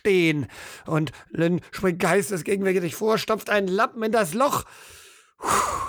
Stehen 0.00 0.46
und 0.86 1.12
Lynn 1.28 1.60
springt 1.72 1.98
geistesgegenwärtig 1.98 2.94
vor, 2.94 3.18
stopft 3.18 3.50
einen 3.50 3.68
Lappen 3.68 4.02
in 4.02 4.12
das 4.12 4.32
Loch. 4.32 4.64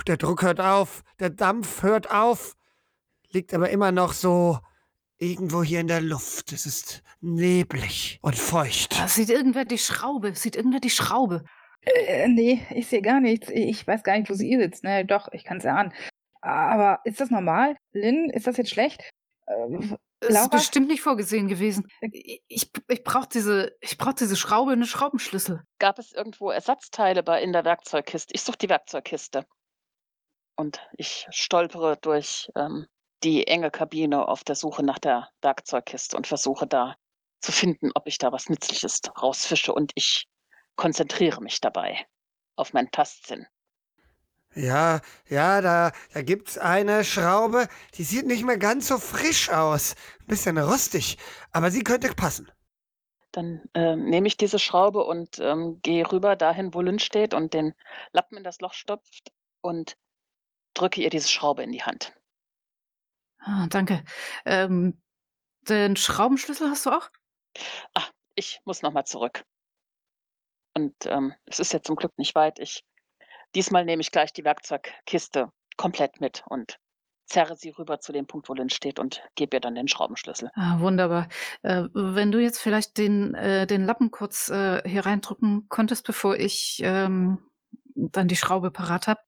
Der 0.05 0.17
Druck 0.17 0.41
hört 0.41 0.59
auf, 0.59 1.03
der 1.19 1.29
Dampf 1.29 1.81
hört 1.81 2.11
auf, 2.11 2.57
liegt 3.29 3.53
aber 3.53 3.69
immer 3.69 3.93
noch 3.93 4.11
so 4.11 4.59
irgendwo 5.17 5.63
hier 5.63 5.79
in 5.79 5.87
der 5.87 6.01
Luft. 6.01 6.51
Es 6.51 6.65
ist 6.65 7.03
neblig 7.21 8.19
und 8.21 8.37
feucht. 8.37 8.99
Da 8.99 9.07
sieht 9.07 9.29
irgendwer 9.29 9.63
die 9.63 9.77
Schraube, 9.77 10.35
sieht 10.35 10.57
irgendwer 10.57 10.81
die 10.81 10.89
Schraube. 10.89 11.45
Äh, 11.83 12.27
nee, 12.27 12.65
ich 12.71 12.87
sehe 12.87 13.01
gar 13.01 13.21
nichts. 13.21 13.49
Ich 13.49 13.87
weiß 13.87 14.03
gar 14.03 14.17
nicht, 14.17 14.29
wo 14.29 14.33
sie 14.33 14.57
sitzt. 14.57 14.83
Ne, 14.83 15.05
doch, 15.05 15.29
ich 15.31 15.45
kann 15.45 15.59
es 15.59 15.65
ahnen. 15.65 15.93
Aber 16.41 16.99
ist 17.05 17.21
das 17.21 17.29
normal? 17.29 17.77
Lynn, 17.93 18.29
ist 18.29 18.45
das 18.47 18.57
jetzt 18.57 18.71
schlecht? 18.71 19.09
Äh, 20.21 20.31
Laura? 20.31 20.43
Ist 20.45 20.51
bestimmt 20.51 20.87
nicht 20.87 21.01
vorgesehen 21.01 21.47
gewesen. 21.47 21.87
Ich, 22.01 22.71
ich 22.87 23.03
brauche 23.03 23.27
diese, 23.27 23.75
brauch 23.97 24.13
diese 24.13 24.35
Schraube, 24.35 24.71
eine 24.71 24.85
Schraubenschlüssel. 24.85 25.63
Gab 25.79 25.99
es 25.99 26.11
irgendwo 26.11 26.51
Ersatzteile 26.51 27.23
bei 27.23 27.41
in 27.41 27.53
der 27.53 27.65
Werkzeugkiste? 27.65 28.33
Ich 28.33 28.43
suche 28.43 28.57
die 28.57 28.69
Werkzeugkiste. 28.69 29.45
Und 30.55 30.79
ich 30.97 31.27
stolpere 31.31 31.97
durch 31.97 32.49
ähm, 32.55 32.85
die 33.23 33.47
enge 33.47 33.71
Kabine 33.71 34.27
auf 34.27 34.43
der 34.43 34.55
Suche 34.55 34.83
nach 34.83 34.99
der 34.99 35.29
Werkzeugkiste 35.41 36.17
und 36.17 36.27
versuche 36.27 36.67
da 36.67 36.95
zu 37.41 37.51
finden, 37.51 37.91
ob 37.95 38.07
ich 38.07 38.17
da 38.17 38.31
was 38.31 38.49
Nützliches 38.49 39.01
rausfische. 39.21 39.73
Und 39.73 39.91
ich 39.95 40.27
konzentriere 40.75 41.41
mich 41.41 41.61
dabei 41.61 42.05
auf 42.55 42.73
meinen 42.73 42.91
Tastsinn. 42.91 43.47
Ja, 44.53 44.99
ja, 45.29 45.61
da, 45.61 45.91
da 46.13 46.21
gibt's 46.21 46.57
eine 46.57 47.05
Schraube, 47.05 47.67
die 47.95 48.03
sieht 48.03 48.25
nicht 48.25 48.43
mehr 48.43 48.57
ganz 48.57 48.89
so 48.89 48.97
frisch 48.97 49.49
aus. 49.49 49.95
Ein 50.21 50.27
bisschen 50.27 50.57
rustig, 50.57 51.17
aber 51.51 51.71
sie 51.71 51.83
könnte 51.83 52.13
passen. 52.13 52.51
Dann 53.31 53.61
äh, 53.73 53.95
nehme 53.95 54.27
ich 54.27 54.35
diese 54.35 54.59
Schraube 54.59 55.05
und 55.05 55.39
ähm, 55.39 55.79
gehe 55.81 56.11
rüber 56.11 56.35
dahin, 56.35 56.73
wo 56.73 56.81
Lynn 56.81 56.99
steht 56.99 57.33
und 57.33 57.53
den 57.53 57.73
Lappen 58.11 58.37
in 58.37 58.43
das 58.43 58.59
Loch 58.59 58.73
stopft 58.73 59.31
und 59.61 59.95
drücke 60.73 61.01
ihr 61.01 61.09
diese 61.09 61.29
Schraube 61.29 61.63
in 61.63 61.71
die 61.71 61.83
Hand. 61.83 62.13
Ah, 63.39 63.67
danke. 63.69 64.03
Ähm, 64.45 65.01
den 65.61 65.95
Schraubenschlüssel 65.95 66.69
hast 66.69 66.85
du 66.85 66.89
auch? 66.89 67.09
Ah, 67.93 68.07
ich 68.35 68.59
muss 68.65 68.81
nochmal 68.81 69.05
zurück. 69.05 69.45
Und 70.73 70.93
ähm, 71.05 71.33
es 71.45 71.59
ist 71.59 71.71
ja 71.71 71.81
zum 71.81 71.95
Glück 71.95 72.17
nicht 72.17 72.35
weit. 72.35 72.59
Ich 72.59 72.83
Diesmal 73.55 73.85
nehme 73.85 74.01
ich 74.01 74.11
gleich 74.11 74.33
die 74.33 74.43
Werkzeugkiste 74.43 75.51
komplett 75.77 76.21
mit 76.21 76.43
und 76.47 76.77
zerre 77.25 77.55
sie 77.55 77.69
rüber 77.69 77.99
zu 77.99 78.11
dem 78.11 78.27
Punkt, 78.27 78.49
wo 78.49 78.53
Lynn 78.53 78.69
steht 78.69 78.99
und 78.99 79.21
gebe 79.35 79.57
ihr 79.57 79.61
dann 79.61 79.75
den 79.75 79.87
Schraubenschlüssel. 79.87 80.51
Ah, 80.55 80.79
wunderbar. 80.79 81.29
Äh, 81.61 81.83
wenn 81.93 82.31
du 82.31 82.39
jetzt 82.39 82.59
vielleicht 82.59 82.97
den, 82.97 83.33
äh, 83.35 83.65
den 83.65 83.85
Lappen 83.85 84.11
kurz 84.11 84.49
äh, 84.49 84.87
hier 84.87 85.05
reindrücken 85.05 85.67
konntest, 85.69 86.05
bevor 86.05 86.35
ich 86.35 86.81
ähm, 86.83 87.39
dann 87.95 88.27
die 88.27 88.35
Schraube 88.35 88.71
parat 88.71 89.07
habe. 89.07 89.21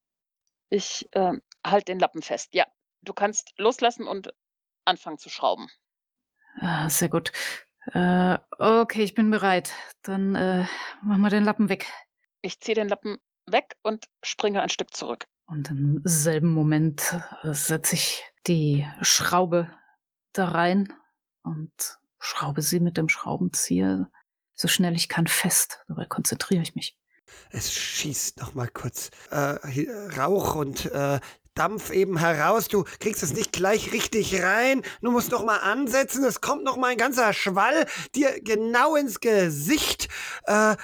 Ich 0.69 1.07
äh, 1.13 1.33
halte 1.65 1.85
den 1.85 1.99
Lappen 1.99 2.21
fest, 2.21 2.49
ja. 2.53 2.65
Du 3.01 3.13
kannst 3.13 3.53
loslassen 3.57 4.07
und 4.07 4.33
anfangen 4.85 5.17
zu 5.17 5.29
schrauben. 5.29 5.67
Ah, 6.59 6.89
sehr 6.89 7.09
gut. 7.09 7.31
Äh, 7.93 8.37
okay, 8.59 9.03
ich 9.03 9.13
bin 9.13 9.29
bereit. 9.29 9.71
Dann 10.03 10.35
äh, 10.35 10.65
machen 11.01 11.21
wir 11.21 11.29
den 11.29 11.43
Lappen 11.43 11.69
weg. 11.69 11.87
Ich 12.41 12.59
ziehe 12.59 12.75
den 12.75 12.89
Lappen 12.89 13.17
weg 13.47 13.75
und 13.81 14.05
springe 14.23 14.61
ein 14.61 14.69
Stück 14.69 14.93
zurück. 14.95 15.25
Und 15.45 15.69
im 15.69 16.01
selben 16.03 16.53
Moment 16.53 17.19
äh, 17.43 17.53
setze 17.53 17.95
ich 17.95 18.23
die 18.47 18.87
Schraube 19.01 19.69
da 20.31 20.49
rein 20.49 20.93
und 21.43 21.71
schraube 22.19 22.61
sie 22.61 22.79
mit 22.79 22.97
dem 22.97 23.09
Schraubenzieher 23.09 24.09
so 24.55 24.67
schnell 24.67 24.95
ich 24.95 25.09
kann 25.09 25.27
fest. 25.27 25.83
Dabei 25.87 26.05
konzentriere 26.05 26.61
ich 26.61 26.75
mich. 26.75 26.97
Es 27.49 27.73
schießt 27.73 28.39
noch 28.39 28.53
mal 28.53 28.67
kurz 28.67 29.09
äh, 29.31 29.57
Rauch 30.17 30.55
und 30.55 30.85
äh, 30.91 31.19
Dampf 31.55 31.91
eben 31.91 32.17
heraus. 32.17 32.67
Du 32.67 32.83
kriegst 32.99 33.21
es 33.23 33.33
nicht 33.33 33.51
gleich 33.51 33.91
richtig 33.91 34.41
rein. 34.41 34.81
Du 35.01 35.11
musst 35.11 35.31
noch 35.31 35.45
mal 35.45 35.57
ansetzen. 35.57 36.23
Es 36.23 36.41
kommt 36.41 36.63
noch 36.63 36.77
mal 36.77 36.91
ein 36.91 36.97
ganzer 36.97 37.33
Schwall 37.33 37.85
dir 38.15 38.41
genau 38.41 38.95
ins 38.95 39.19
Gesicht. 39.19 40.07
Äh, 40.45 40.75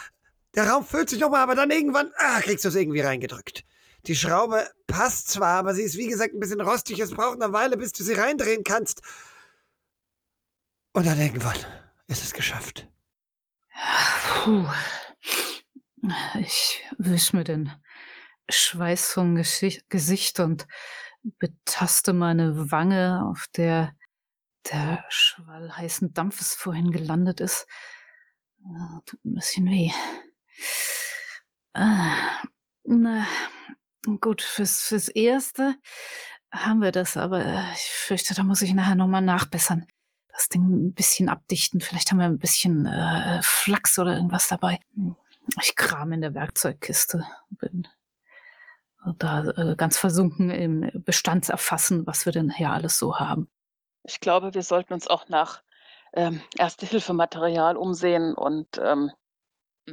der 0.55 0.67
Raum 0.67 0.85
füllt 0.85 1.09
sich 1.09 1.19
nochmal, 1.19 1.41
aber 1.41 1.55
dann 1.55 1.71
irgendwann 1.71 2.11
ah, 2.17 2.41
kriegst 2.41 2.65
du 2.65 2.69
es 2.69 2.75
irgendwie 2.75 3.01
reingedrückt. 3.01 3.63
Die 4.05 4.15
Schraube 4.15 4.69
passt 4.87 5.29
zwar, 5.29 5.59
aber 5.59 5.73
sie 5.73 5.83
ist 5.83 5.97
wie 5.97 6.07
gesagt 6.07 6.33
ein 6.33 6.39
bisschen 6.39 6.61
rostig. 6.61 6.99
Es 6.99 7.11
braucht 7.11 7.41
eine 7.41 7.53
Weile, 7.53 7.77
bis 7.77 7.91
du 7.91 8.03
sie 8.03 8.13
reindrehen 8.13 8.63
kannst. 8.63 9.01
Und 10.93 11.05
dann 11.05 11.19
irgendwann 11.19 11.57
ist 12.07 12.23
es 12.23 12.33
geschafft. 12.33 12.87
Puh. 14.43 14.65
Ich 16.39 16.83
wisch 16.97 17.33
mir 17.33 17.43
den 17.43 17.71
Schweiß 18.49 19.13
vom 19.13 19.35
Gesicht 19.35 20.39
und 20.39 20.65
betaste 21.21 22.13
meine 22.13 22.71
Wange, 22.71 23.25
auf 23.29 23.45
der 23.55 23.93
der 24.71 25.03
Schwall 25.09 25.75
heißen 25.75 26.13
Dampfes 26.13 26.53
vorhin 26.53 26.91
gelandet 26.91 27.39
ist. 27.39 27.67
Tut 29.05 29.25
ein 29.25 29.35
bisschen 29.35 29.67
weh. 29.67 29.91
Ah, 31.73 32.43
na, 32.83 33.25
gut, 34.19 34.41
fürs, 34.41 34.81
fürs 34.81 35.07
Erste 35.07 35.75
haben 36.51 36.81
wir 36.81 36.91
das, 36.91 37.15
aber 37.15 37.41
ich 37.73 37.91
fürchte, 37.91 38.33
da 38.33 38.43
muss 38.43 38.61
ich 38.61 38.73
nachher 38.73 38.95
nochmal 38.95 39.21
nachbessern. 39.21 39.85
Das 40.29 40.49
Ding 40.49 40.63
ein 40.63 40.93
bisschen 40.93 41.29
abdichten. 41.29 41.81
Vielleicht 41.81 42.11
haben 42.11 42.19
wir 42.19 42.25
ein 42.25 42.39
bisschen 42.39 42.85
äh, 42.85 43.39
Flachs 43.43 43.99
oder 43.99 44.15
irgendwas 44.15 44.47
dabei. 44.47 44.79
Ich 45.61 45.75
kram 45.75 46.11
in 46.11 46.21
der 46.21 46.33
Werkzeugkiste. 46.33 47.25
Bin 47.51 47.87
da 49.17 49.43
äh, 49.43 49.75
ganz 49.75 49.97
versunken 49.97 50.49
im 50.49 50.91
Bestandserfassen, 50.93 52.05
was 52.05 52.25
wir 52.25 52.33
denn 52.33 52.49
hier 52.49 52.71
alles 52.71 52.97
so 52.97 53.17
haben. 53.17 53.49
Ich 54.03 54.19
glaube, 54.19 54.53
wir 54.53 54.63
sollten 54.63 54.93
uns 54.93 55.07
auch 55.07 55.29
nach 55.29 55.61
ähm, 56.13 56.41
Erste-Hilfematerial 56.57 57.77
umsehen 57.77 58.33
und 58.33 58.67
ähm, 58.81 59.11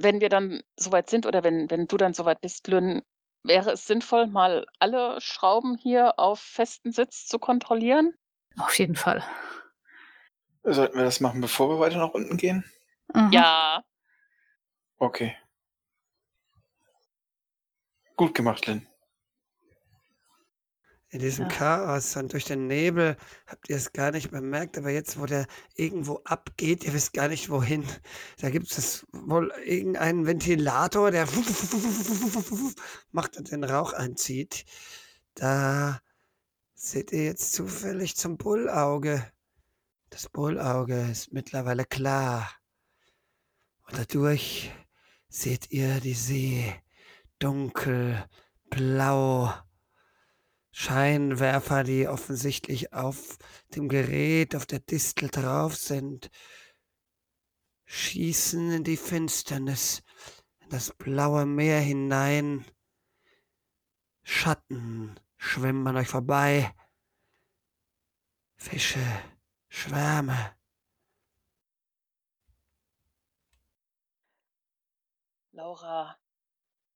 wenn 0.02 0.20
wir 0.20 0.28
dann 0.28 0.62
soweit 0.76 1.10
sind 1.10 1.26
oder 1.26 1.44
wenn 1.44 1.70
wenn 1.70 1.86
du 1.86 1.96
dann 1.96 2.14
soweit 2.14 2.40
bist, 2.40 2.66
Lynn, 2.68 3.02
wäre 3.42 3.72
es 3.72 3.86
sinnvoll, 3.86 4.26
mal 4.26 4.66
alle 4.78 5.20
Schrauben 5.20 5.76
hier 5.76 6.18
auf 6.18 6.40
festen 6.40 6.92
Sitz 6.92 7.26
zu 7.26 7.38
kontrollieren? 7.38 8.14
Auf 8.58 8.78
jeden 8.78 8.96
Fall. 8.96 9.24
Sollten 10.64 10.96
wir 10.96 11.04
das 11.04 11.20
machen, 11.20 11.40
bevor 11.40 11.68
wir 11.68 11.78
weiter 11.78 11.98
nach 11.98 12.14
unten 12.14 12.36
gehen? 12.36 12.64
Mhm. 13.14 13.30
Ja. 13.32 13.84
Okay. 14.98 15.36
Gut 18.16 18.34
gemacht, 18.34 18.66
Lynn. 18.66 18.88
In 21.16 21.22
diesem 21.22 21.48
Ja. 21.48 21.56
Chaos 21.56 22.14
und 22.16 22.34
durch 22.34 22.44
den 22.44 22.66
Nebel 22.66 23.16
habt 23.46 23.70
ihr 23.70 23.76
es 23.76 23.94
gar 23.94 24.10
nicht 24.10 24.30
bemerkt, 24.30 24.76
aber 24.76 24.90
jetzt, 24.90 25.18
wo 25.18 25.24
der 25.24 25.46
irgendwo 25.74 26.20
abgeht, 26.24 26.84
ihr 26.84 26.92
wisst 26.92 27.14
gar 27.14 27.28
nicht 27.28 27.48
wohin. 27.48 27.84
Da 28.38 28.50
gibt 28.50 28.70
es 28.76 29.06
wohl 29.12 29.50
irgendeinen 29.64 30.26
Ventilator, 30.26 31.10
der 31.10 31.26
macht 33.12 33.38
und 33.38 33.50
den 33.50 33.64
Rauch 33.64 33.94
einzieht. 33.94 34.66
Da 35.32 36.02
seht 36.74 37.12
ihr 37.12 37.24
jetzt 37.24 37.54
zufällig 37.54 38.14
zum 38.18 38.36
Bullauge. 38.36 39.24
Das 40.10 40.28
Bullauge 40.28 41.00
ist 41.10 41.32
mittlerweile 41.32 41.86
klar. 41.86 42.50
Und 43.86 43.96
dadurch 43.96 44.70
seht 45.30 45.70
ihr 45.70 45.98
die 46.00 46.12
See 46.12 46.74
dunkel, 47.38 48.22
blau 48.68 49.65
Scheinwerfer, 50.78 51.84
die 51.84 52.06
offensichtlich 52.06 52.92
auf 52.92 53.38
dem 53.74 53.88
Gerät, 53.88 54.54
auf 54.54 54.66
der 54.66 54.78
Distel 54.78 55.30
drauf 55.30 55.74
sind, 55.74 56.30
schießen 57.86 58.72
in 58.72 58.84
die 58.84 58.98
Finsternis, 58.98 60.02
in 60.58 60.68
das 60.68 60.92
blaue 60.92 61.46
Meer 61.46 61.80
hinein. 61.80 62.66
Schatten 64.22 65.18
schwimmen 65.38 65.86
an 65.86 65.96
euch 65.96 66.08
vorbei. 66.08 66.74
Fische, 68.56 69.00
Schwärme. 69.70 70.54
Laura 75.52 76.18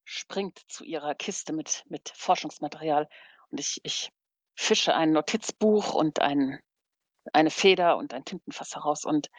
springt 0.03 0.59
zu 0.67 0.83
ihrer 0.83 1.15
Kiste 1.15 1.51
mit, 1.51 1.83
mit 1.89 2.09
Forschungsmaterial 2.15 3.09
und 3.51 3.59
ich, 3.59 3.79
ich 3.83 4.11
fische 4.55 4.95
ein 4.95 5.11
Notizbuch 5.11 5.93
und 5.93 6.21
ein, 6.21 6.59
eine 7.33 7.51
Feder 7.51 7.97
und 7.97 8.13
ein 8.13 8.25
Tintenfass 8.25 8.75
heraus. 8.75 9.05
Und 9.05 9.29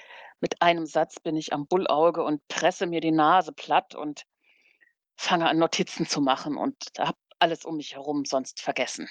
mit 0.41 0.61
einem 0.61 0.87
Satz 0.87 1.21
bin 1.21 1.37
ich 1.37 1.53
am 1.53 1.67
Bullauge 1.67 2.23
und 2.23 2.47
presse 2.49 2.87
mir 2.87 3.01
die 3.01 3.13
Nase 3.13 3.53
platt 3.53 3.95
und 3.95 4.25
fange 5.17 5.49
an, 5.49 5.59
Notizen 5.59 6.07
zu 6.07 6.21
machen 6.21 6.57
und 6.57 6.77
habe 6.99 7.19
alles 7.39 7.65
um 7.65 7.77
mich 7.77 7.95
herum 7.95 8.25
sonst 8.25 8.61
vergessen. 8.61 9.09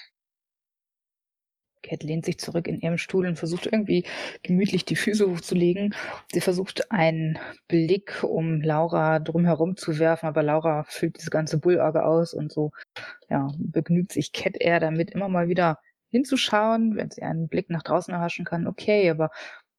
Cat 1.82 2.02
lehnt 2.02 2.24
sich 2.24 2.38
zurück 2.38 2.68
in 2.68 2.80
ihrem 2.80 2.98
Stuhl 2.98 3.26
und 3.26 3.36
versucht 3.36 3.66
irgendwie 3.66 4.04
gemütlich 4.42 4.84
die 4.84 4.96
Füße 4.96 5.30
hochzulegen. 5.30 5.94
Sie 6.32 6.40
versucht 6.40 6.90
einen 6.90 7.38
Blick, 7.68 8.22
um 8.22 8.60
Laura 8.60 9.18
drumherum 9.18 9.76
zu 9.76 9.98
werfen, 9.98 10.26
aber 10.26 10.42
Laura 10.42 10.84
füllt 10.88 11.18
diese 11.18 11.30
ganze 11.30 11.58
Bullauge 11.58 12.04
aus 12.04 12.34
und 12.34 12.52
so, 12.52 12.70
ja, 13.28 13.48
begnügt 13.58 14.12
sich 14.12 14.32
Cat 14.32 14.56
eher 14.58 14.80
damit, 14.80 15.10
immer 15.10 15.28
mal 15.28 15.48
wieder 15.48 15.78
hinzuschauen, 16.10 16.96
wenn 16.96 17.10
sie 17.10 17.22
einen 17.22 17.48
Blick 17.48 17.70
nach 17.70 17.82
draußen 17.82 18.12
erhaschen 18.12 18.44
kann, 18.44 18.66
okay, 18.66 19.10
aber 19.10 19.30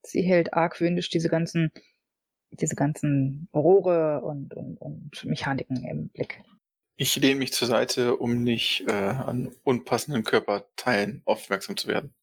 sie 0.02 0.22
hält 0.22 0.54
argwöhnisch 0.54 1.10
diese 1.10 1.30
ganzen, 1.30 1.72
diese 2.52 2.76
ganzen 2.76 3.48
Rohre 3.54 4.22
und, 4.22 4.54
und, 4.54 4.78
und 4.82 5.26
Mechaniken 5.26 5.84
im 5.86 6.10
Blick. 6.10 6.42
Ich 6.96 7.16
lehne 7.16 7.40
mich 7.40 7.54
zur 7.54 7.68
Seite, 7.68 8.18
um 8.18 8.44
nicht 8.44 8.88
äh, 8.88 8.92
an 8.92 9.52
unpassenden 9.64 10.24
Körperteilen 10.24 11.24
aufmerksam 11.26 11.76
zu 11.76 11.88
werden. 11.88 12.14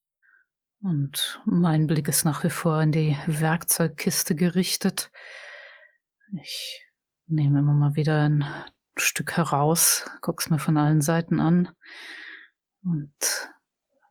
Und 0.83 1.43
mein 1.45 1.87
Blick 1.87 2.09
ist 2.09 2.25
nach 2.25 2.43
wie 2.45 2.51
vor 2.51 2.81
in 2.81 2.93
die 2.93 3.17
Werkzeugkiste 3.27 4.35
gerichtet. 4.35 5.11
Ich 6.41 6.87
nehme 7.27 7.59
immer 7.59 7.75
mal 7.75 7.97
wieder 7.97 8.29
ein 8.29 8.45
Stück 8.97 9.37
heraus, 9.37 10.09
guck's 10.21 10.49
mir 10.51 10.59
von 10.59 10.77
allen 10.77 11.01
Seiten 11.01 11.41
an 11.41 11.75
und 12.83 13.51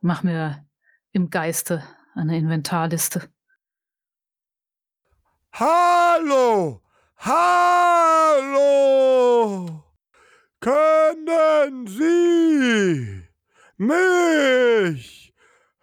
mach 0.00 0.22
mir 0.22 0.66
im 1.12 1.30
Geiste 1.30 1.82
eine 2.14 2.36
Inventarliste. 2.36 3.28
Hallo! 5.52 6.82
Hallo! 7.16 8.70
Können 10.60 11.86
Sie 11.86 13.22
mich 13.78 15.32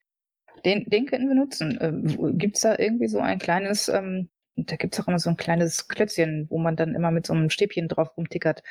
Den, 0.64 0.86
den 0.86 1.06
könnten 1.06 1.28
wir 1.28 1.36
nutzen. 1.36 1.78
Ähm, 1.82 2.38
Gibt 2.38 2.56
es 2.56 2.62
da 2.62 2.78
irgendwie 2.78 3.08
so 3.08 3.20
ein 3.20 3.40
kleines, 3.40 3.88
ähm, 3.88 4.30
da 4.56 4.76
gibt 4.78 4.94
es 4.94 5.02
auch 5.02 5.08
immer 5.08 5.20
so 5.20 5.30
ein 5.30 5.38
kleines 5.38 5.88
Klötzchen, 5.88 6.48
wo 6.50 6.58
man 6.58 6.76
dann 6.76 6.96
immer 6.96 7.12
mit 7.12 7.28
so 7.28 7.34
einem 7.34 7.50
Stäbchen 7.50 7.88
drauf 7.88 8.16
rumtickert. 8.18 8.64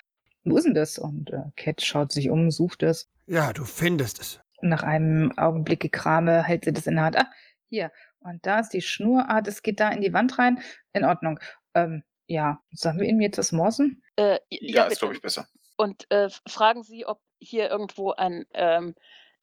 Wo 0.45 0.57
ist 0.57 0.65
denn 0.65 0.75
das? 0.75 0.99
Und 0.99 1.31
äh, 1.31 1.43
Cat 1.57 1.83
schaut 1.83 2.13
sich 2.13 2.31
um, 2.31 2.51
sucht 2.51 2.83
es. 2.83 3.09
Ja, 3.27 3.53
du 3.53 3.65
findest 3.65 4.21
es. 4.21 4.41
Nach 4.61 4.83
einem 4.83 5.33
Augenblick 5.39 5.81
Gekrame 5.81 6.43
hält 6.43 6.65
sie 6.65 6.73
das 6.73 6.87
in 6.87 6.95
der 6.97 7.05
Hand. 7.05 7.17
Ah, 7.19 7.31
hier. 7.69 7.91
Und 8.21 8.45
da 8.47 8.61
ist 8.61 8.71
die 8.71 8.83
Schnur. 8.83 9.25
Ah, 9.29 9.41
das 9.41 9.63
geht 9.63 9.81
da 9.81 9.91
in 9.91 10.01
die 10.01 10.13
Wand 10.13 10.39
rein. 10.39 10.61
In 10.93 11.05
Ordnung. 11.05 11.41
Ähm, 11.75 12.03
ja, 12.27 12.61
sollen 12.73 12.99
wir 12.99 13.07
ihm 13.09 13.21
jetzt 13.21 13.39
das 13.39 13.53
morsen? 13.53 14.03
Äh, 14.17 14.39
Ja, 14.51 14.85
ist, 14.85 14.89
bitte. 14.91 14.99
glaube 15.01 15.15
ich, 15.15 15.21
besser. 15.23 15.47
Und 15.77 16.11
äh, 16.11 16.29
fragen 16.47 16.83
Sie, 16.83 17.05
ob 17.07 17.21
hier 17.39 17.69
irgendwo 17.71 18.13
ein 18.13 18.47
ähm, 18.55 18.95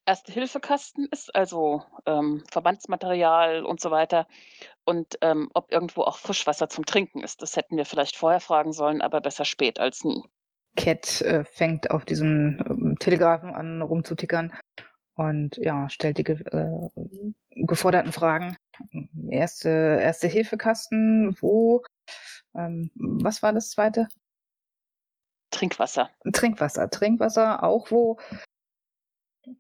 Erste-Hilfe-Kasten 0.05 1.07
ist, 1.11 1.35
also 1.35 1.83
ähm, 2.07 2.43
Verbandsmaterial 2.51 3.63
und 3.65 3.79
so 3.79 3.91
weiter. 3.91 4.27
Und 4.85 5.17
ähm, 5.21 5.49
ob 5.53 5.71
irgendwo 5.71 6.01
auch 6.01 6.17
Frischwasser 6.17 6.69
zum 6.69 6.85
Trinken 6.85 7.21
ist. 7.21 7.41
Das 7.41 7.55
hätten 7.55 7.77
wir 7.77 7.85
vielleicht 7.85 8.15
vorher 8.15 8.39
fragen 8.39 8.73
sollen, 8.73 9.01
aber 9.01 9.21
besser 9.21 9.45
spät 9.45 9.79
als 9.79 10.03
nie. 10.03 10.23
Cat 10.75 11.21
äh, 11.21 11.43
fängt 11.43 11.91
auf 11.91 12.05
diesem 12.05 12.59
ähm, 12.67 12.95
Telegrafen 12.99 13.53
an, 13.53 13.81
rumzutickern 13.81 14.53
und 15.15 15.57
ja, 15.57 15.89
stellt 15.89 16.17
die 16.17 16.23
ge 16.23 16.41
äh, 16.51 16.89
geforderten 17.65 18.11
Fragen. 18.11 18.55
Erste, 19.29 19.69
erste 19.69 20.27
Hilfekasten, 20.27 21.35
wo? 21.41 21.83
Ähm, 22.55 22.91
was 22.95 23.43
war 23.43 23.53
das 23.53 23.69
zweite? 23.69 24.07
Trinkwasser. 25.51 26.09
Trinkwasser. 26.31 26.89
Trinkwasser 26.89 27.63
auch 27.63 27.91
wo? 27.91 28.17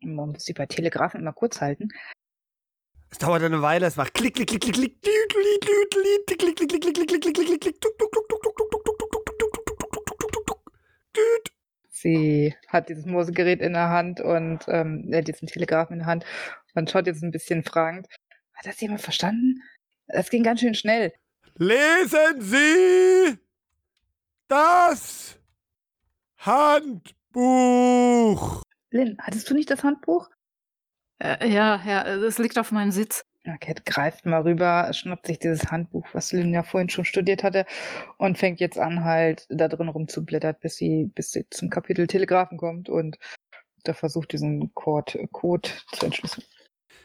Man 0.01 0.29
muss 0.29 0.45
sie 0.45 0.53
bei 0.53 0.65
Telegrafen 0.65 1.19
immer 1.19 1.33
kurz 1.33 1.59
halten. 1.59 1.89
Es 3.11 3.17
dauert 3.17 3.43
eine 3.43 3.61
Weile, 3.61 3.87
es 3.87 3.97
macht 3.97 4.13
klick, 4.13 4.35
klick, 4.35 4.47
klick, 4.47 4.61
klick, 4.61 4.73
klick, 4.73 5.01
düdeli, 5.01 5.59
düdeli, 5.59 6.25
tick, 6.25 6.39
klick, 6.39 6.55
klick, 6.55 6.69
klick, 6.69 6.81
klick, 6.81 6.93
klick, 6.95 7.07
klick, 7.09 7.21
klick, 7.21 7.35
klick, 7.35 7.47
klick, 7.47 7.61
klick, 7.61 7.81
tuk, 7.81 7.97
tuk, 7.97 8.11
tuk, 8.11 8.29
tuk, 8.29 8.41
tuk, 8.41 8.55
tuk, 8.55 8.71
tuk, 8.71 8.71
tuk, 8.71 8.85
tuk, 8.85 8.85
tuk, 8.85 8.97
tuk, 8.97 8.99
tuk, 8.99 9.10
düt. 11.15 11.51
Sie 11.89 12.55
hat 12.67 12.89
dieses 12.89 13.05
Morsegerät 13.05 13.61
in 13.61 13.73
der 13.73 13.89
Hand 13.89 14.21
und 14.21 14.59
ähm, 14.67 15.11
äh, 15.11 15.21
diesen 15.21 15.47
Telegrafen 15.47 15.93
in 15.93 15.99
der 15.99 16.07
Hand 16.07 16.25
und 16.73 16.89
schaut 16.89 17.05
jetzt 17.05 17.21
ein 17.21 17.31
bisschen 17.31 17.63
fragend. 17.63 18.07
Hat 18.53 18.65
das 18.65 18.81
jemand 18.81 19.01
verstanden? 19.01 19.61
Das 20.07 20.29
ging 20.29 20.43
ganz 20.43 20.61
schön 20.61 20.73
schnell. 20.73 21.13
Lesen 21.55 22.39
Sie 22.39 23.37
das 24.47 25.37
Handbuch. 26.37 27.03
Lynn, 28.89 29.17
hattest 29.21 29.49
du 29.49 29.53
nicht 29.53 29.69
das 29.69 29.83
Handbuch? 29.83 30.29
Äh, 31.19 31.47
ja, 31.49 31.81
ja, 31.85 32.03
es 32.15 32.39
liegt 32.39 32.57
auf 32.57 32.71
meinem 32.71 32.91
Sitz. 32.91 33.23
Cat 33.59 33.85
greift 33.85 34.25
mal 34.25 34.41
rüber, 34.41 34.91
schnappt 34.93 35.27
sich 35.27 35.39
dieses 35.39 35.71
Handbuch, 35.71 36.07
was 36.13 36.31
Lynn 36.31 36.53
ja 36.53 36.63
vorhin 36.63 36.89
schon 36.89 37.05
studiert 37.05 37.43
hatte, 37.43 37.65
und 38.17 38.37
fängt 38.37 38.59
jetzt 38.59 38.77
an, 38.77 39.03
halt 39.03 39.47
da 39.49 39.67
drin 39.67 39.89
rumzublättern, 39.89 40.55
bis 40.61 40.75
sie, 40.75 41.11
bis 41.15 41.31
sie 41.31 41.49
zum 41.49 41.69
Kapitel 41.69 42.07
Telegrafen 42.07 42.57
kommt 42.57 42.87
und 42.87 43.17
da 43.83 43.93
versucht, 43.93 44.31
diesen 44.31 44.73
Code, 44.75 45.27
Code 45.31 45.69
zu 45.93 46.05
entschlüsseln. 46.05 46.45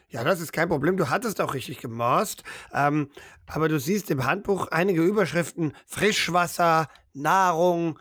Ja, 0.09 0.23
das 0.23 0.41
ist 0.41 0.53
kein 0.53 0.69
Problem. 0.69 0.97
Du 0.97 1.11
hattest 1.11 1.41
auch 1.41 1.55
richtig 1.55 1.79
gemorst. 1.79 2.45
Ähm, 2.73 3.11
aber 3.47 3.69
du 3.69 3.81
siehst 3.81 4.11
im 4.11 4.25
Handbuch 4.25 4.69
einige 4.69 5.03
Überschriften. 5.03 5.73
Frischwasser, 5.87 6.89
Nahrung, 7.13 7.99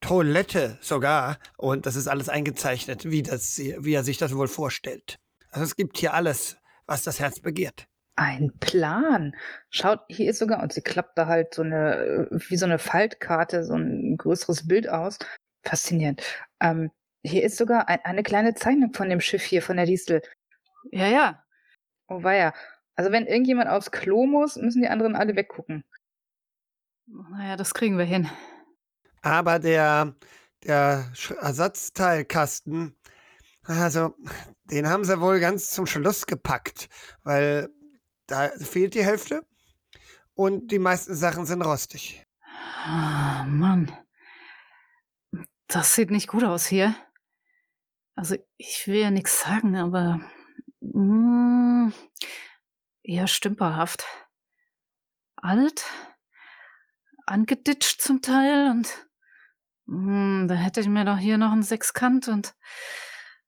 Toilette 0.00 0.78
sogar. 0.80 1.38
Und 1.56 1.86
das 1.86 1.96
ist 1.96 2.06
alles 2.06 2.28
eingezeichnet, 2.28 3.10
wie, 3.10 3.22
das, 3.22 3.58
wie 3.58 3.94
er 3.94 4.04
sich 4.04 4.18
das 4.18 4.36
wohl 4.36 4.48
vorstellt. 4.48 5.18
Also 5.50 5.64
es 5.64 5.76
gibt 5.76 5.98
hier 5.98 6.14
alles, 6.14 6.56
was 6.86 7.02
das 7.02 7.20
Herz 7.20 7.40
begehrt. 7.40 7.86
Ein 8.16 8.52
Plan. 8.60 9.34
Schaut, 9.70 10.00
hier 10.08 10.30
ist 10.30 10.38
sogar, 10.38 10.62
und 10.62 10.72
sie 10.72 10.80
klappt 10.80 11.18
da 11.18 11.26
halt 11.26 11.54
so 11.54 11.62
eine, 11.62 12.28
wie 12.30 12.56
so 12.56 12.64
eine 12.64 12.78
Faltkarte, 12.78 13.64
so 13.64 13.74
ein 13.74 14.16
größeres 14.16 14.66
Bild 14.66 14.88
aus. 14.88 15.18
Faszinierend. 15.62 16.22
Ähm, 16.60 16.90
hier 17.22 17.44
ist 17.44 17.58
sogar 17.58 17.88
ein, 17.88 18.00
eine 18.04 18.22
kleine 18.22 18.54
Zeichnung 18.54 18.94
von 18.94 19.10
dem 19.10 19.20
Schiff 19.20 19.42
hier, 19.42 19.62
von 19.62 19.76
der 19.76 19.86
Distel. 19.86 20.22
Ja, 20.92 21.08
ja. 21.08 21.44
Oh 22.08 22.22
weia. 22.22 22.54
Also 22.94 23.12
wenn 23.12 23.26
irgendjemand 23.26 23.68
aufs 23.68 23.90
Klo 23.90 24.26
muss, 24.26 24.56
müssen 24.56 24.80
die 24.80 24.88
anderen 24.88 25.16
alle 25.16 25.36
weggucken. 25.36 25.84
Naja, 27.06 27.56
das 27.56 27.74
kriegen 27.74 27.98
wir 27.98 28.04
hin. 28.04 28.30
Aber 29.22 29.58
der, 29.58 30.14
der 30.64 31.12
Ersatzteilkasten, 31.40 32.96
also 33.64 34.14
den 34.70 34.88
haben 34.88 35.04
sie 35.04 35.20
wohl 35.20 35.40
ganz 35.40 35.70
zum 35.70 35.86
Schluss 35.86 36.26
gepackt, 36.26 36.88
weil 37.22 37.68
da 38.26 38.48
fehlt 38.48 38.94
die 38.94 39.04
Hälfte 39.04 39.46
und 40.34 40.70
die 40.72 40.78
meisten 40.78 41.14
Sachen 41.14 41.46
sind 41.46 41.62
rostig. 41.62 42.26
Ah, 42.84 43.44
Mann. 43.48 43.96
Das 45.68 45.94
sieht 45.94 46.10
nicht 46.10 46.28
gut 46.28 46.44
aus 46.44 46.66
hier. 46.66 46.94
Also, 48.14 48.36
ich 48.56 48.86
will 48.86 48.96
ja 48.96 49.10
nichts 49.10 49.40
sagen, 49.40 49.76
aber 49.76 50.20
mm, 50.80 51.92
eher 53.02 53.26
stümperhaft. 53.26 54.06
Alt, 55.36 55.84
angeditscht 57.26 58.00
zum 58.00 58.22
Teil 58.22 58.70
und 58.70 59.06
mm, 59.86 60.48
da 60.48 60.54
hätte 60.54 60.80
ich 60.80 60.88
mir 60.88 61.04
doch 61.04 61.18
hier 61.18 61.36
noch 61.36 61.52
einen 61.52 61.62
Sechskant 61.62 62.28
und, 62.28 62.54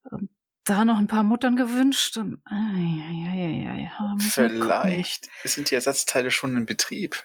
und 0.02 0.30
da 0.68 0.84
noch 0.84 0.98
ein 0.98 1.06
paar 1.06 1.22
Muttern 1.22 1.56
gewünscht 1.56 2.16
und 2.16 2.40
da 2.44 4.14
müssen 4.14 4.42
wir 4.42 4.60
gucken. 4.60 4.80
Vielleicht 4.82 5.28
sind 5.44 5.70
die 5.70 5.74
Ersatzteile 5.74 6.30
schon 6.30 6.56
in 6.56 6.66
Betrieb. 6.66 7.24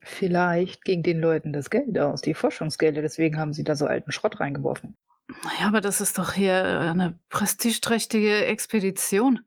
Vielleicht 0.00 0.84
ging 0.84 1.02
den 1.02 1.20
Leuten 1.20 1.52
das 1.52 1.70
Geld 1.70 1.98
aus, 1.98 2.22
die 2.22 2.34
Forschungsgelder, 2.34 3.02
deswegen 3.02 3.38
haben 3.38 3.52
sie 3.52 3.64
da 3.64 3.74
so 3.76 3.86
alten 3.86 4.12
Schrott 4.12 4.40
reingeworfen. 4.40 4.96
Ja, 5.60 5.66
aber 5.66 5.80
das 5.80 6.00
ist 6.00 6.18
doch 6.18 6.32
hier 6.32 6.64
eine 6.64 7.18
prestigeträchtige 7.28 8.46
Expedition. 8.46 9.40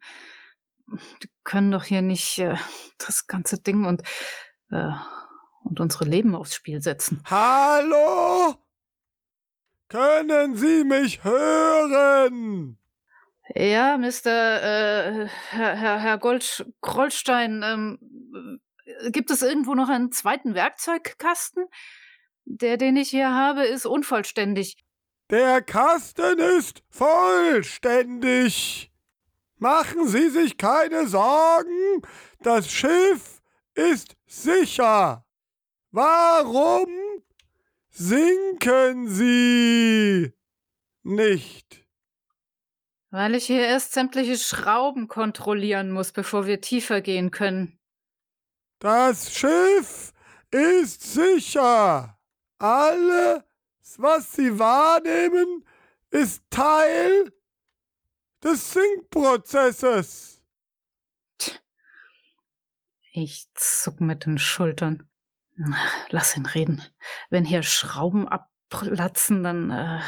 Die 1.24 1.30
können 1.44 1.72
doch 1.72 1.84
hier 1.84 2.02
nicht 2.02 2.38
äh, 2.38 2.56
das 2.98 3.28
ganze 3.28 3.60
Ding 3.60 3.86
und, 3.86 4.04
äh, 4.70 4.92
und 5.64 5.80
unsere 5.80 6.06
Leben 6.06 6.36
aufs 6.36 6.54
Spiel 6.54 6.82
setzen. 6.82 7.24
Hallo? 7.26 8.61
Können 9.92 10.56
Sie 10.56 10.86
mich 10.86 11.22
hören? 11.26 12.78
Ja, 13.54 13.98
Mr. 13.98 14.26
Äh, 14.26 15.28
Herr, 15.50 15.76
Herr, 15.76 16.00
Herr 16.00 16.18
Gold, 16.18 16.66
Grollstein, 16.80 17.62
ähm, 17.62 18.62
äh, 18.86 19.12
gibt 19.12 19.32
es 19.32 19.42
irgendwo 19.42 19.76
noch 19.76 19.90
einen 19.90 20.14
zweiten 20.14 20.56
Werkzeugkasten? 20.56 21.66
Der, 22.46 22.78
den 22.78 22.96
ich 22.96 23.10
hier 23.10 23.34
habe, 23.34 23.66
ist 23.66 23.86
unvollständig. 23.86 24.78
Der 25.30 25.62
Kasten 25.62 26.40
ist 26.40 26.84
vollständig. 26.90 28.94
Machen 29.58 30.08
Sie 30.08 30.30
sich 30.30 30.58
keine 30.58 31.06
Sorgen, 31.06 32.02
das 32.40 32.72
Schiff 32.72 33.42
ist 33.76 34.16
sicher. 34.26 35.26
Warum 35.92 36.88
sinken 37.92 39.08
Sie 39.08 40.34
nicht? 41.04 41.86
Weil 43.10 43.36
ich 43.36 43.46
hier 43.46 43.62
erst 43.68 43.94
sämtliche 43.94 44.38
Schrauben 44.38 45.08
kontrollieren 45.08 45.92
muss, 45.92 46.12
bevor 46.12 46.48
wir 46.48 46.62
tiefer 46.62 47.02
gehen 47.02 47.30
können. 47.30 47.78
Das 48.80 49.34
Schiff 49.34 50.14
ist 50.50 51.04
sicher. 51.04 52.18
Alles, 52.58 53.44
was 53.98 54.32
Sie 54.32 54.58
wahrnehmen, 54.58 55.66
ist 56.10 56.44
Teil 56.50 57.34
des 58.44 58.74
Sinkprozesses. 58.74 60.42
Ich 63.14 63.50
zuck 63.56 64.00
mit 64.00 64.26
den 64.26 64.38
Schultern. 64.38 65.11
Lass 66.10 66.38
ihn 66.38 66.46
reden. 66.46 66.82
Wenn 67.30 67.46
hier 67.46 67.64
Schrauben 67.64 68.28
abplatzen, 68.28 69.44
dann 69.44 69.72
äh, 69.72 70.00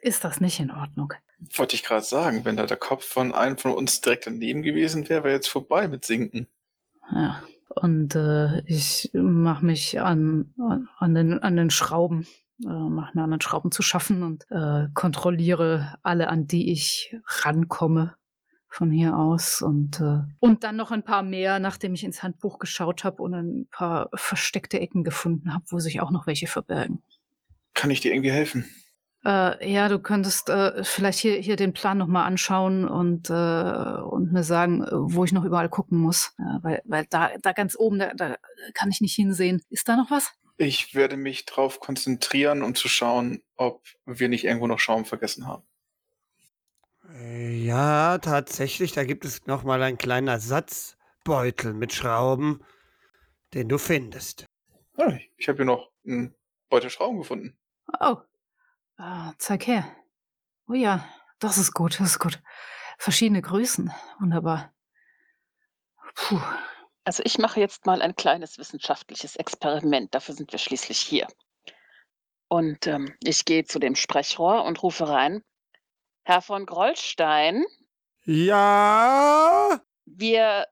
ist 0.00 0.24
das 0.24 0.40
nicht 0.40 0.60
in 0.60 0.70
Ordnung. 0.70 1.12
Wollte 1.54 1.74
ich 1.74 1.82
gerade 1.82 2.04
sagen, 2.04 2.44
wenn 2.44 2.56
da 2.56 2.66
der 2.66 2.76
Kopf 2.76 3.04
von 3.04 3.34
einem 3.34 3.58
von 3.58 3.72
uns 3.72 4.00
direkt 4.00 4.26
daneben 4.26 4.62
gewesen 4.62 5.08
wäre, 5.08 5.24
wäre 5.24 5.34
jetzt 5.34 5.48
vorbei 5.48 5.88
mit 5.88 6.04
Sinken. 6.04 6.46
Ja. 7.10 7.42
Und 7.74 8.14
äh, 8.14 8.60
ich 8.66 9.10
mache 9.14 9.64
mich 9.64 10.00
an, 10.00 10.54
an, 10.98 11.14
den, 11.14 11.42
an 11.42 11.56
den 11.56 11.70
Schrauben, 11.70 12.26
äh, 12.62 12.68
mache 12.68 13.16
mir 13.16 13.24
an 13.24 13.30
den 13.30 13.40
Schrauben 13.40 13.72
zu 13.72 13.82
schaffen 13.82 14.22
und 14.22 14.44
äh, 14.50 14.88
kontrolliere 14.94 15.98
alle, 16.02 16.28
an 16.28 16.46
die 16.46 16.70
ich 16.70 17.16
rankomme 17.26 18.14
von 18.72 18.90
hier 18.90 19.16
aus. 19.16 19.60
Und, 19.60 20.00
äh, 20.00 20.20
und 20.40 20.64
dann 20.64 20.76
noch 20.76 20.90
ein 20.90 21.04
paar 21.04 21.22
mehr, 21.22 21.58
nachdem 21.58 21.94
ich 21.94 22.04
ins 22.04 22.22
Handbuch 22.22 22.58
geschaut 22.58 23.04
habe 23.04 23.22
und 23.22 23.34
ein 23.34 23.68
paar 23.70 24.08
versteckte 24.14 24.80
Ecken 24.80 25.04
gefunden 25.04 25.52
habe, 25.52 25.64
wo 25.68 25.78
sich 25.78 26.00
auch 26.00 26.10
noch 26.10 26.26
welche 26.26 26.46
verbergen. 26.46 27.02
Kann 27.74 27.90
ich 27.90 28.00
dir 28.00 28.12
irgendwie 28.12 28.32
helfen? 28.32 28.64
Äh, 29.24 29.70
ja, 29.70 29.88
du 29.88 29.98
könntest 29.98 30.48
äh, 30.48 30.82
vielleicht 30.82 31.18
hier, 31.18 31.34
hier 31.34 31.56
den 31.56 31.74
Plan 31.74 31.98
nochmal 31.98 32.26
anschauen 32.26 32.88
und, 32.88 33.30
äh, 33.30 33.32
und 33.32 34.32
mir 34.32 34.42
sagen, 34.42 34.82
äh, 34.82 34.88
wo 34.90 35.24
ich 35.24 35.32
noch 35.32 35.44
überall 35.44 35.68
gucken 35.68 35.98
muss. 35.98 36.34
Äh, 36.38 36.58
weil 36.62 36.82
weil 36.84 37.06
da, 37.10 37.30
da 37.40 37.52
ganz 37.52 37.76
oben, 37.78 37.98
da, 37.98 38.14
da 38.14 38.36
kann 38.74 38.90
ich 38.90 39.00
nicht 39.00 39.14
hinsehen. 39.14 39.62
Ist 39.68 39.88
da 39.88 39.96
noch 39.96 40.10
was? 40.10 40.32
Ich 40.56 40.94
werde 40.94 41.16
mich 41.16 41.44
darauf 41.44 41.78
konzentrieren, 41.78 42.62
um 42.62 42.74
zu 42.74 42.88
schauen, 42.88 43.42
ob 43.56 43.84
wir 44.06 44.28
nicht 44.28 44.44
irgendwo 44.44 44.66
noch 44.66 44.78
Schaum 44.78 45.04
vergessen 45.04 45.46
haben. 45.46 45.62
Äh, 47.12 47.64
Ja, 47.64 48.18
tatsächlich, 48.18 48.92
da 48.92 49.04
gibt 49.04 49.24
es 49.24 49.46
noch 49.46 49.62
mal 49.62 49.82
einen 49.82 49.98
kleinen 49.98 50.28
Ersatzbeutel 50.28 51.74
mit 51.74 51.92
Schrauben, 51.92 52.64
den 53.54 53.68
du 53.68 53.78
findest. 53.78 54.46
Ah, 54.96 55.12
ich 55.36 55.48
habe 55.48 55.56
hier 55.56 55.64
noch 55.66 55.90
einen 56.06 56.34
Beutel 56.68 56.90
Schrauben 56.90 57.18
gefunden. 57.18 57.58
Oh, 58.00 58.16
ah, 58.96 59.32
zeig 59.38 59.66
her. 59.66 59.84
Oh 60.68 60.74
ja, 60.74 61.06
das 61.38 61.58
ist 61.58 61.72
gut, 61.74 61.98
das 62.00 62.12
ist 62.12 62.18
gut. 62.18 62.40
Verschiedene 62.98 63.42
Größen, 63.42 63.92
wunderbar. 64.20 64.72
Puh, 66.14 66.40
Also 67.04 67.22
ich 67.24 67.38
mache 67.38 67.58
jetzt 67.58 67.84
mal 67.86 68.00
ein 68.02 68.14
kleines 68.14 68.58
wissenschaftliches 68.58 69.36
Experiment. 69.36 70.14
Dafür 70.14 70.34
sind 70.34 70.52
wir 70.52 70.58
schließlich 70.58 70.98
hier. 71.00 71.26
Und 72.48 72.86
ähm, 72.86 73.16
ich 73.24 73.44
gehe 73.44 73.64
zu 73.64 73.78
dem 73.78 73.96
Sprechrohr 73.96 74.64
und 74.64 74.82
rufe 74.82 75.08
rein. 75.08 75.42
Herr 76.24 76.40
von 76.40 76.66
Grollstein, 76.66 77.64
Ja, 78.24 79.80
wir 80.04 80.66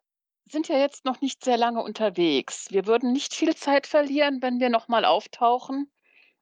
sind 0.49 0.69
ja 0.69 0.79
jetzt 0.79 1.05
noch 1.05 1.21
nicht 1.21 1.45
sehr 1.45 1.57
lange 1.57 1.83
unterwegs. 1.83 2.67
Wir 2.71 2.87
würden 2.87 3.13
nicht 3.13 3.35
viel 3.35 3.57
Zeit 3.57 3.89
verlieren, 3.89 4.43
wenn 4.43 4.61
wir 4.61 4.69
nochmal 4.69 5.05
auftauchen 5.05 5.91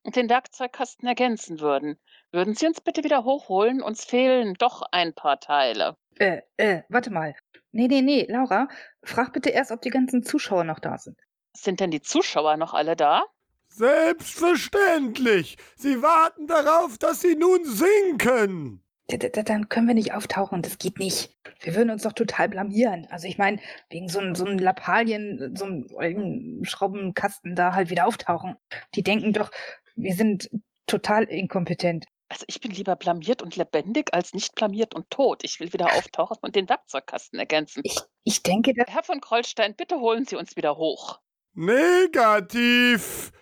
und 0.03 0.17
den 0.17 0.29
Werkzeugkasten 0.29 1.09
ergänzen 1.09 1.61
würden. 1.61 1.99
Würden 2.33 2.55
Sie 2.55 2.67
uns 2.67 2.83
bitte 2.83 3.03
wieder 3.03 3.25
hochholen? 3.25 3.81
Uns 3.83 4.05
fehlen 4.05 4.55
doch 4.59 4.83
ein 4.93 5.15
paar 5.15 5.41
Teile. 5.41 5.97
Äh, 6.19 6.43
äh, 6.59 6.83
warte 6.91 7.11
mal. 7.11 7.35
Nee, 7.73 7.89
nee, 7.89 8.03
nee, 8.03 8.27
Laura, 8.29 8.69
frag 9.03 9.33
bitte 9.33 9.49
erst, 9.51 9.71
ob 9.71 9.81
die 9.81 9.91
ganzen 9.91 10.23
Zuschauer 10.23 10.65
noch 10.65 10.81
da 10.81 10.99
sind. 10.99 11.19
Sind 11.55 11.81
denn 11.81 11.91
die 11.91 12.03
Zuschauer 12.03 12.59
noch 12.59 12.75
alle 12.75 12.95
da? 12.97 13.25
selbstverständlich. 13.71 15.57
Sie 15.77 16.03
warten 16.03 16.47
darauf, 16.47 16.99
dass 16.99 17.21
sie 17.21 17.37
nun 17.37 17.65
sinken. 17.65 18.83
Dann 19.09 19.69
können 19.71 19.89
wir 19.89 19.95
nicht 19.95 20.13
auftauchen, 20.13 20.61
das 20.61 20.77
geht 20.77 20.99
nicht. 20.99 21.35
Wir 21.61 21.75
würden 21.75 21.91
uns 21.91 22.03
doch 22.03 22.13
total 22.13 22.51
blamieren. 22.51 23.07
Also 23.11 23.27
ich 23.27 23.39
meine, 23.39 23.59
wegen 23.89 24.09
so 24.09 24.19
einem 24.19 24.35
so 24.35 24.45
einem 24.45 24.59
Lappalien, 24.59 25.57
so 25.57 25.65
einem 25.65 26.65
Schraubenkasten 26.65 27.55
da 27.55 27.75
halt 27.75 27.89
wieder 27.89 28.07
auftauchen. 28.07 28.57
Die 28.95 29.03
denken 29.03 29.33
doch, 29.33 29.51
wir 29.97 30.15
sind 30.15 30.51
total 30.87 31.25
inkompetent. 31.25 32.05
Also 32.29 32.45
ich 32.49 32.61
bin 32.61 32.73
lieber 32.73 32.97
blamiert 32.97 33.41
und 33.41 33.57
lebendig 33.57 34.13
als 34.13 34.35
nicht 34.35 34.55
blamiert 34.55 34.95
und 34.95 35.09
tot. 35.09 35.43
Ich 35.43 35.59
will 35.59 35.73
wieder 35.73 35.95
auftauchen 35.95 36.37
und 36.43 36.55
den 36.55 36.69
Werkzeugkasten 36.69 37.39
ergänzen. 37.39 37.81
Ich, 37.85 37.99
ich 38.25 38.43
denke, 38.43 38.75
dass 38.75 38.89
Herr 38.95 39.03
von 39.03 39.23
Krollstein, 39.23 39.75
bitte 39.75 40.01
holen 40.01 40.27
Sie 40.27 40.37
uns 40.37 40.55
wieder 40.55 40.77
hoch. 40.77 41.19
Negativ. 41.55 43.33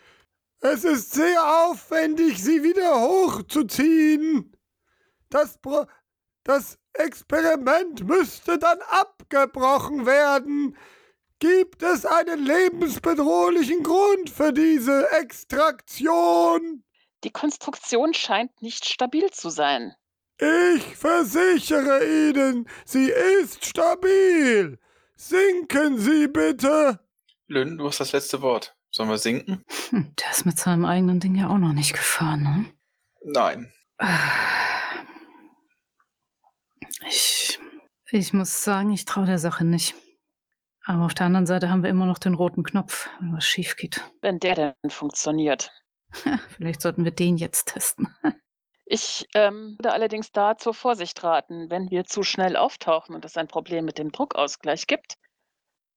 Es 0.61 0.85
ist 0.85 1.12
sehr 1.12 1.68
aufwendig, 1.68 2.42
sie 2.42 2.62
wieder 2.62 3.00
hochzuziehen. 3.00 4.55
Das, 5.30 5.59
Pro 5.59 5.87
das 6.45 6.78
Experiment 6.92 8.06
müsste 8.06 8.59
dann 8.59 8.78
abgebrochen 8.90 10.06
werden. 10.06 10.76
Gibt 11.38 11.83
es 11.83 12.06
einen 12.06 12.45
lebensbedrohlichen 12.45 13.83
Grund 13.83 14.30
für 14.30 14.52
diese 14.52 15.11
Extraktion? 15.12 16.83
Die 17.25 17.30
Konstruktion 17.30 18.14
scheint 18.14 18.62
nicht 18.62 18.88
stabil 18.88 19.30
zu 19.30 19.50
sein. 19.50 19.95
Ich 20.38 20.97
versichere 20.97 22.04
Ihnen, 22.04 22.68
sie 22.85 23.11
ist 23.11 23.64
stabil. 23.64 24.78
Sinken 25.16 25.99
Sie 25.99 26.28
bitte. 26.28 27.00
Lynn, 27.49 27.78
du 27.78 27.87
hast 27.87 28.00
das 28.00 28.12
letzte 28.12 28.42
Wort. 28.42 28.76
Sollen 28.90 29.09
wir 29.09 29.18
sinken? 29.18 29.64
hm, 29.90 30.14
der 30.18 30.30
ist 30.30 30.47
mit 30.47 30.59
seinem 30.59 30.85
eigenen 30.85 31.21
Ding 31.21 31.35
ja 31.35 31.49
auch 31.49 31.59
noch 31.59 31.73
nicht 31.73 31.92
gefahren, 31.92 32.42
ne? 32.42 32.66
Nein. 33.25 33.73
Ich, 37.08 37.58
ich 38.10 38.32
muss 38.32 38.64
sagen, 38.64 38.92
ich 38.92 39.04
traue 39.04 39.26
der 39.26 39.38
Sache 39.38 39.64
nicht. 39.64 39.94
Aber 40.84 41.04
auf 41.04 41.14
der 41.14 41.26
anderen 41.26 41.46
Seite 41.46 41.68
haben 41.68 41.82
wir 41.82 41.90
immer 41.90 42.06
noch 42.06 42.18
den 42.18 42.34
roten 42.34 42.62
Knopf, 42.62 43.08
wenn 43.18 43.32
was 43.32 43.44
schief 43.44 43.76
geht. 43.76 44.00
Wenn 44.20 44.38
der 44.38 44.54
denn 44.54 44.90
funktioniert. 44.90 45.72
Vielleicht 46.56 46.80
sollten 46.80 47.04
wir 47.04 47.10
den 47.10 47.36
jetzt 47.36 47.68
testen. 47.68 48.14
Ich 48.88 49.26
ähm, 49.34 49.75
würde 49.80 49.92
allerdings 49.92 50.30
da 50.30 50.56
zur 50.56 50.72
Vorsicht 50.72 51.25
raten. 51.25 51.68
Wenn 51.70 51.90
wir 51.90 52.04
zu 52.04 52.22
schnell 52.22 52.56
auftauchen 52.56 53.16
und 53.16 53.25
es 53.25 53.36
ein 53.36 53.48
Problem 53.48 53.84
mit 53.84 53.98
dem 53.98 54.12
Druckausgleich 54.12 54.86
gibt, 54.86 55.16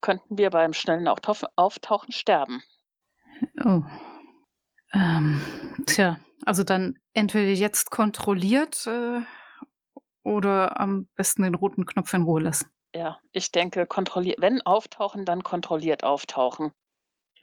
könnten 0.01 0.39
wir 0.39 0.49
beim 0.49 0.73
schnellen 0.73 1.07
Auftauchen, 1.07 2.11
sterben. 2.11 2.63
Oh. 3.63 3.83
Ähm, 4.91 5.39
tja, 5.85 6.19
also 6.45 6.63
dann 6.63 6.97
entweder 7.13 7.51
jetzt 7.51 7.91
kontrolliert 7.91 8.87
äh, 8.87 9.21
oder 10.23 10.79
am 10.79 11.07
besten 11.15 11.43
den 11.43 11.55
roten 11.55 11.85
Knopf 11.85 12.13
in 12.13 12.23
Ruhe 12.23 12.41
lassen. 12.41 12.69
Ja, 12.95 13.19
ich 13.31 13.51
denke, 13.51 13.85
kontrolliert, 13.85 14.41
wenn 14.41 14.61
auftauchen, 14.61 15.25
dann 15.25 15.43
kontrolliert 15.43 16.03
auftauchen. 16.03 16.71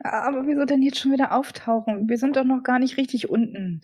Aber 0.01 0.47
wieso 0.47 0.65
denn 0.65 0.83
jetzt 0.83 0.99
schon 0.99 1.13
wieder 1.13 1.33
auftauchen? 1.33 2.09
Wir 2.09 2.19
sind 2.19 2.37
doch 2.37 2.45
noch 2.45 2.63
gar 2.63 2.79
nicht 2.79 2.97
richtig 2.97 3.31
unten. 3.31 3.81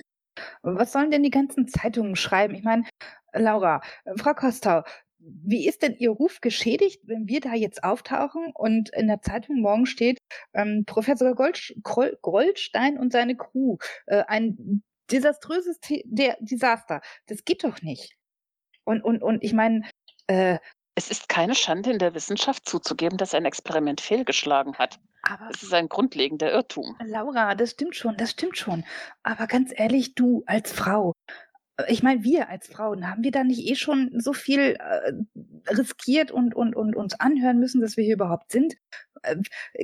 Was 0.62 0.92
sollen 0.92 1.10
denn 1.10 1.22
die 1.22 1.30
ganzen 1.30 1.68
Zeitungen 1.68 2.16
schreiben? 2.16 2.54
Ich 2.54 2.64
meine, 2.64 2.84
Laura, 3.32 3.80
Frau 4.16 4.34
Kostau, 4.34 4.82
wie 5.18 5.68
ist 5.68 5.82
denn 5.82 5.94
Ihr 5.96 6.10
Ruf 6.10 6.40
geschädigt, 6.40 7.02
wenn 7.04 7.28
wir 7.28 7.40
da 7.40 7.54
jetzt 7.54 7.84
auftauchen 7.84 8.50
und 8.54 8.90
in 8.90 9.06
der 9.06 9.22
Zeitung 9.22 9.60
morgen 9.60 9.86
steht, 9.86 10.18
ähm, 10.52 10.84
Professor 10.84 11.34
Gold, 11.34 11.74
Goldstein 11.82 12.98
und 12.98 13.12
seine 13.12 13.36
Crew, 13.36 13.76
äh, 14.06 14.24
ein 14.26 14.82
desaströses 15.10 15.78
The 15.84 16.02
der 16.06 16.36
Desaster. 16.40 17.00
Das 17.26 17.44
geht 17.44 17.64
doch 17.64 17.82
nicht. 17.82 18.16
Und, 18.84 19.02
und, 19.02 19.22
und 19.22 19.42
ich 19.42 19.52
meine, 19.52 19.82
äh, 20.26 20.58
es 20.94 21.10
ist 21.10 21.28
keine 21.28 21.54
Schande 21.54 21.90
in 21.90 21.98
der 21.98 22.14
Wissenschaft 22.14 22.68
zuzugeben, 22.68 23.16
dass 23.16 23.34
ein 23.34 23.44
Experiment 23.44 24.00
fehlgeschlagen 24.00 24.76
hat. 24.76 24.98
Aber 25.22 25.48
das 25.50 25.62
ist 25.62 25.72
ein 25.72 25.88
grundlegender 25.88 26.50
Irrtum. 26.50 26.96
Laura, 27.04 27.54
das 27.54 27.70
stimmt 27.70 27.94
schon, 27.94 28.16
das 28.16 28.32
stimmt 28.32 28.58
schon. 28.58 28.84
Aber 29.22 29.46
ganz 29.46 29.72
ehrlich, 29.74 30.14
du 30.14 30.42
als 30.46 30.72
Frau, 30.72 31.11
ich 31.88 32.02
meine, 32.02 32.24
wir 32.24 32.48
als 32.48 32.68
Frauen, 32.68 33.08
haben 33.08 33.24
wir 33.24 33.30
da 33.30 33.44
nicht 33.44 33.68
eh 33.68 33.74
schon 33.74 34.10
so 34.18 34.32
viel 34.32 34.76
äh, 34.78 35.12
riskiert 35.70 36.30
und, 36.30 36.54
und, 36.54 36.74
und 36.74 36.96
uns 36.96 37.18
anhören 37.18 37.58
müssen, 37.58 37.80
dass 37.80 37.96
wir 37.96 38.04
hier 38.04 38.14
überhaupt 38.14 38.52
sind? 38.52 38.74
Äh, 39.22 39.36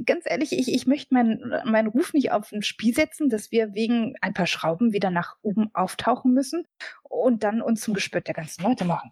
ganz 0.05 0.25
ehrlich, 0.27 0.53
ich, 0.53 0.73
ich 0.73 0.87
möchte 0.87 1.15
meinen 1.15 1.53
mein 1.65 1.87
Ruf 1.87 2.13
nicht 2.13 2.33
auf 2.33 2.53
ein 2.53 2.63
Spiel 2.63 2.95
setzen, 2.95 3.29
dass 3.29 3.51
wir 3.51 3.75
wegen 3.75 4.15
ein 4.21 4.35
paar 4.35 4.47
Schrauben 4.47 4.93
wieder 4.93 5.11
nach 5.11 5.37
oben 5.43 5.71
auftauchen 5.75 6.33
müssen 6.33 6.67
und 7.03 7.45
dann 7.45 7.63
uns 7.63 7.81
zum 7.81 7.95
Gespött 7.95 8.27
der 8.27 8.35
ganzen 8.35 8.63
Leute 8.63 8.85
machen. 8.85 9.11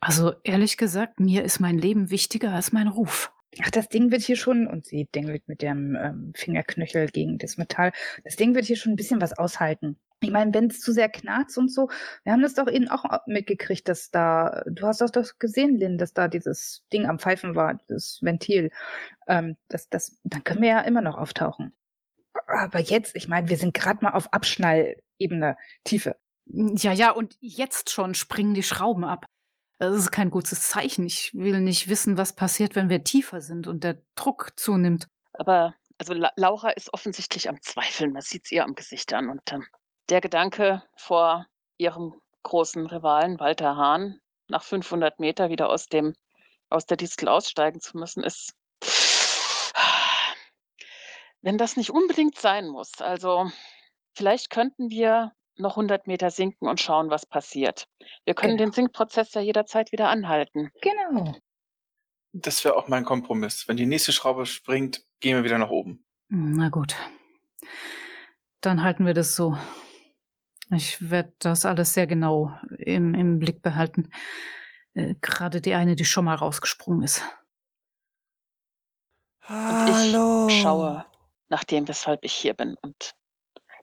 Also 0.00 0.34
ehrlich 0.44 0.76
gesagt, 0.76 1.20
mir 1.20 1.42
ist 1.42 1.60
mein 1.60 1.78
Leben 1.78 2.10
wichtiger 2.10 2.52
als 2.52 2.72
mein 2.72 2.88
Ruf. 2.88 3.32
Ach, 3.62 3.70
das 3.70 3.88
Ding 3.88 4.10
wird 4.10 4.22
hier 4.22 4.36
schon, 4.36 4.66
und 4.66 4.84
sie 4.84 5.06
dengelt 5.14 5.48
mit 5.48 5.62
dem 5.62 5.96
ähm, 5.96 6.32
Fingerknöchel 6.34 7.08
gegen 7.08 7.38
das 7.38 7.56
Metall, 7.56 7.92
das 8.24 8.36
Ding 8.36 8.54
wird 8.54 8.66
hier 8.66 8.76
schon 8.76 8.92
ein 8.92 8.96
bisschen 8.96 9.20
was 9.20 9.36
aushalten. 9.38 9.98
Ich 10.20 10.30
meine, 10.30 10.52
wenn 10.54 10.66
es 10.70 10.80
zu 10.80 10.92
sehr 10.92 11.08
knarzt 11.08 11.58
und 11.58 11.70
so, 11.70 11.90
wir 12.24 12.32
haben 12.32 12.42
das 12.42 12.54
doch 12.54 12.68
eben 12.68 12.88
auch 12.88 13.04
mitgekriegt, 13.26 13.86
dass 13.88 14.10
da, 14.10 14.62
du 14.66 14.86
hast 14.86 15.00
das 15.00 15.12
doch 15.12 15.26
gesehen, 15.38 15.78
Lynn, 15.78 15.98
dass 15.98 16.14
da 16.14 16.28
dieses 16.28 16.84
Ding 16.92 17.06
am 17.06 17.18
Pfeifen 17.18 17.54
war, 17.54 17.78
das 17.88 18.20
Ventil. 18.22 18.70
Ähm, 19.28 19.56
das, 19.68 19.88
das, 19.90 20.18
dann 20.24 20.42
können 20.42 20.62
wir 20.62 20.70
ja 20.70 20.80
immer 20.80 21.02
noch 21.02 21.18
auftauchen. 21.18 21.74
Aber 22.46 22.80
jetzt, 22.80 23.14
ich 23.14 23.28
meine, 23.28 23.48
wir 23.48 23.56
sind 23.56 23.74
gerade 23.74 24.04
mal 24.04 24.12
auf 24.12 24.32
Abschnallebene, 24.32 25.56
Tiefe. 25.84 26.16
Ja, 26.46 26.92
ja, 26.92 27.10
und 27.10 27.36
jetzt 27.40 27.90
schon 27.90 28.14
springen 28.14 28.54
die 28.54 28.62
Schrauben 28.62 29.04
ab. 29.04 29.26
Das 29.78 29.94
ist 29.94 30.10
kein 30.10 30.30
gutes 30.30 30.68
Zeichen. 30.68 31.04
Ich 31.04 31.34
will 31.34 31.60
nicht 31.60 31.88
wissen, 31.88 32.16
was 32.16 32.34
passiert, 32.34 32.76
wenn 32.76 32.88
wir 32.88 33.04
tiefer 33.04 33.40
sind 33.40 33.66
und 33.66 33.84
der 33.84 33.98
Druck 34.14 34.52
zunimmt. 34.56 35.08
Aber 35.34 35.74
also 35.98 36.14
La 36.14 36.32
Laura 36.36 36.70
ist 36.70 36.92
offensichtlich 36.94 37.48
am 37.48 37.60
Zweifeln. 37.60 38.12
Man 38.12 38.22
sieht 38.22 38.46
es 38.46 38.52
ihr 38.52 38.64
am 38.64 38.74
Gesicht 38.74 39.12
an. 39.12 39.28
Und 39.28 39.40
ähm, 39.52 39.66
der 40.08 40.20
Gedanke 40.20 40.82
vor 40.96 41.46
ihrem 41.78 42.14
großen 42.42 42.86
Rivalen 42.86 43.40
Walter 43.40 43.76
Hahn 43.76 44.20
nach 44.48 44.62
500 44.62 45.18
Meter 45.18 45.50
wieder 45.50 45.68
aus 45.68 45.88
dem 45.88 46.14
aus 46.68 46.86
der 46.86 46.96
Distel 46.96 47.28
aussteigen 47.28 47.80
zu 47.80 47.96
müssen, 47.96 48.24
ist, 48.24 48.54
wenn 51.42 51.58
das 51.58 51.76
nicht 51.76 51.90
unbedingt 51.90 52.38
sein 52.38 52.68
muss. 52.68 53.00
Also 53.00 53.50
vielleicht 54.14 54.50
könnten 54.50 54.90
wir 54.90 55.32
noch 55.56 55.72
100 55.76 56.06
Meter 56.06 56.30
sinken 56.30 56.68
und 56.68 56.80
schauen, 56.80 57.08
was 57.08 57.24
passiert. 57.24 57.86
Wir 58.24 58.34
können 58.34 58.56
Genau. 58.56 58.70
den 58.70 58.72
Sinkprozess 58.72 59.32
ja 59.34 59.40
jederzeit 59.40 59.92
wieder 59.92 60.08
anhalten. 60.08 60.70
Genau. 60.82 61.34
Das 62.32 62.64
wäre 62.64 62.76
auch 62.76 62.88
mein 62.88 63.04
Kompromiss. 63.04 63.66
Wenn 63.68 63.76
die 63.76 63.86
nächste 63.86 64.12
Schraube 64.12 64.44
springt, 64.44 65.04
gehen 65.20 65.36
wir 65.36 65.44
wieder 65.44 65.58
nach 65.58 65.70
oben. 65.70 66.04
Na 66.28 66.68
gut. 66.68 66.96
Dann 68.60 68.82
halten 68.82 69.06
wir 69.06 69.14
das 69.14 69.36
so. 69.36 69.56
Ich 70.70 71.10
werde 71.10 71.32
das 71.38 71.64
alles 71.64 71.94
sehr 71.94 72.06
genau 72.06 72.58
im, 72.78 73.14
im 73.14 73.38
Blick 73.38 73.62
behalten. 73.62 74.10
Äh, 74.94 75.14
Gerade 75.20 75.60
die 75.60 75.74
eine, 75.74 75.94
die 75.94 76.04
schon 76.04 76.24
mal 76.24 76.34
rausgesprungen 76.34 77.02
ist. 77.02 77.22
Und 79.48 79.54
Hallo. 79.54 80.48
ich 80.48 80.60
schaue 80.60 81.06
nach 81.48 81.62
dem, 81.64 81.86
weshalb 81.86 82.24
ich 82.24 82.32
hier 82.32 82.54
bin. 82.54 82.76
Und 82.82 83.14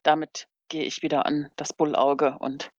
damit 0.03 0.47
gehe 0.67 0.83
ich 0.83 1.01
wieder 1.01 1.25
an 1.25 1.49
das 1.55 1.71
Bullauge 1.71 2.37
und 2.39 2.71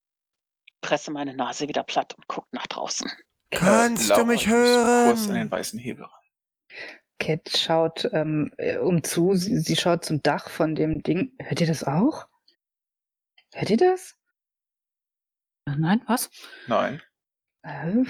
presse 0.82 1.10
meine 1.10 1.34
Nase 1.34 1.68
wieder 1.68 1.82
platt 1.82 2.14
und 2.14 2.26
gucke 2.28 2.48
nach 2.52 2.66
draußen. 2.66 3.10
Kannst 3.50 4.08
Laura, 4.08 4.20
du 4.20 4.26
mich 4.26 4.44
bist 4.44 4.52
Kurz 4.52 5.20
an 5.22 5.28
den 5.28 5.36
hören? 5.36 5.50
weißen 5.50 5.78
Hebel. 5.78 6.06
Cat 7.18 7.48
schaut 7.56 8.08
ähm, 8.12 8.52
äh, 8.58 8.76
um 8.76 9.02
zu, 9.02 9.34
sie, 9.34 9.58
sie 9.60 9.76
schaut 9.76 10.04
zum 10.04 10.22
Dach 10.22 10.50
von 10.50 10.74
dem 10.74 11.02
Ding. 11.02 11.32
Hört 11.38 11.60
ihr 11.60 11.66
das 11.66 11.84
auch? 11.84 12.26
Hört 13.54 13.70
ihr 13.70 13.76
das? 13.76 14.18
Nein, 15.66 16.02
was? 16.06 16.28
Nein. 16.66 17.00
Äh, 17.62 18.04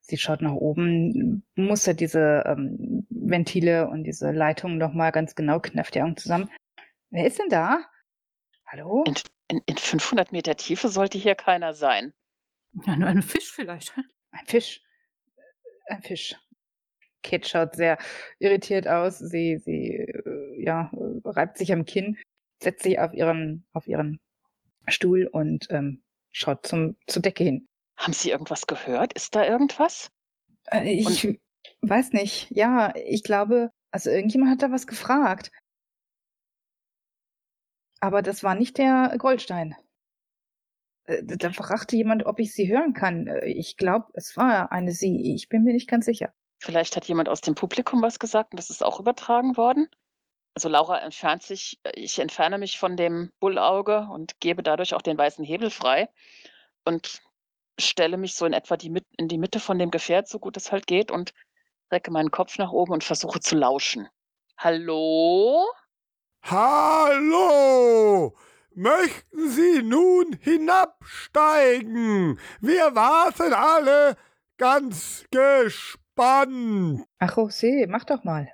Sie 0.00 0.18
schaut 0.18 0.42
nach 0.42 0.54
oben, 0.54 1.46
mustert 1.54 2.00
diese 2.00 2.42
ähm, 2.46 3.06
Ventile 3.10 3.88
und 3.88 4.04
diese 4.04 4.32
Leitungen 4.32 4.76
nochmal 4.76 5.12
ganz 5.12 5.36
genau, 5.36 5.60
knöpft 5.60 5.94
die 5.94 6.02
Augen 6.02 6.16
zusammen. 6.16 6.50
Wer 7.10 7.26
ist 7.26 7.38
denn 7.38 7.48
da? 7.48 7.84
Hallo? 8.66 9.04
In, 9.06 9.14
in, 9.48 9.60
in 9.66 9.76
500 9.76 10.32
Meter 10.32 10.56
Tiefe 10.56 10.88
sollte 10.88 11.16
hier 11.16 11.36
keiner 11.36 11.74
sein. 11.74 12.12
Ja, 12.86 12.96
nur 12.96 13.08
ein 13.08 13.22
Fisch 13.22 13.52
vielleicht. 13.52 13.92
Ein 14.30 14.46
Fisch. 14.46 14.82
Ein 15.86 16.02
Fisch. 16.02 16.34
Kate 17.22 17.48
schaut 17.48 17.76
sehr 17.76 17.98
irritiert 18.40 18.88
aus. 18.88 19.18
Sie, 19.18 19.58
sie, 19.58 19.90
äh, 19.90 20.62
ja, 20.62 20.90
reibt 21.24 21.56
sich 21.56 21.72
am 21.72 21.84
Kinn, 21.84 22.18
setzt 22.60 22.82
sich 22.82 22.98
auf 22.98 23.12
ihren, 23.14 23.66
auf 23.72 23.86
ihren 23.86 24.20
Stuhl 24.90 25.26
und 25.26 25.66
ähm, 25.70 26.02
schaut 26.32 26.66
zum, 26.66 26.96
zur 27.06 27.22
Decke 27.22 27.44
hin. 27.44 27.68
Haben 27.96 28.12
Sie 28.12 28.30
irgendwas 28.30 28.66
gehört? 28.66 29.12
Ist 29.14 29.34
da 29.34 29.44
irgendwas? 29.44 30.10
Äh, 30.70 30.92
ich 30.92 31.38
weiß 31.82 32.12
nicht. 32.12 32.50
Ja, 32.50 32.94
ich 32.96 33.22
glaube, 33.22 33.70
also 33.90 34.10
irgendjemand 34.10 34.52
hat 34.52 34.62
da 34.62 34.70
was 34.70 34.86
gefragt. 34.86 35.50
Aber 38.00 38.22
das 38.22 38.42
war 38.44 38.54
nicht 38.54 38.78
der 38.78 39.14
Goldstein. 39.18 39.74
Äh, 41.06 41.22
Da 41.24 41.50
fragte 41.50 41.96
jemand, 41.96 42.26
ob 42.26 42.38
ich 42.38 42.52
sie 42.54 42.68
hören 42.68 42.92
kann. 42.94 43.26
Äh, 43.26 43.46
Ich 43.46 43.76
glaube, 43.76 44.06
es 44.14 44.36
war 44.36 44.70
eine 44.72 44.92
sie. 44.92 45.34
Ich 45.34 45.48
bin 45.48 45.64
mir 45.64 45.72
nicht 45.72 45.88
ganz 45.88 46.04
sicher. 46.04 46.32
Vielleicht 46.60 46.96
hat 46.96 47.04
jemand 47.06 47.28
aus 47.28 47.40
dem 47.40 47.54
Publikum 47.54 48.02
was 48.02 48.18
gesagt 48.18 48.52
und 48.52 48.58
das 48.58 48.70
ist 48.70 48.82
auch 48.84 49.00
übertragen 49.00 49.56
worden. 49.56 49.88
Also 50.54 50.68
Laura 50.68 50.98
entfernt 50.98 51.42
sich, 51.42 51.78
äh, 51.84 51.92
ich 51.94 52.18
entferne 52.18 52.58
mich 52.58 52.78
von 52.78 52.96
dem 52.96 53.32
Bullauge 53.40 54.08
und 54.10 54.40
gebe 54.40 54.62
dadurch 54.62 54.94
auch 54.94 55.02
den 55.02 55.18
weißen 55.18 55.44
Hebel 55.44 55.70
frei 55.70 56.08
und 56.84 57.20
stelle 57.78 58.16
mich 58.16 58.34
so 58.34 58.44
in 58.44 58.52
etwa 58.52 58.76
die, 58.76 58.92
in 59.16 59.28
die 59.28 59.38
Mitte 59.38 59.60
von 59.60 59.78
dem 59.78 59.90
Gefährt, 59.90 60.28
so 60.28 60.38
gut 60.38 60.56
es 60.56 60.72
halt 60.72 60.86
geht, 60.86 61.10
und 61.10 61.32
recke 61.90 62.10
meinen 62.10 62.30
Kopf 62.30 62.58
nach 62.58 62.72
oben 62.72 62.92
und 62.92 63.04
versuche 63.04 63.40
zu 63.40 63.56
lauschen. 63.56 64.08
Hallo? 64.56 65.64
Hallo! 66.42 68.36
Möchten 68.74 69.48
Sie 69.48 69.82
nun 69.82 70.38
hinabsteigen? 70.40 72.38
Wir 72.60 72.94
warten 72.94 73.52
alle 73.52 74.16
ganz 74.56 75.24
gespannt. 75.30 77.06
Ach, 77.18 77.36
José, 77.36 77.86
mach 77.88 78.04
doch 78.04 78.24
mal. 78.24 78.52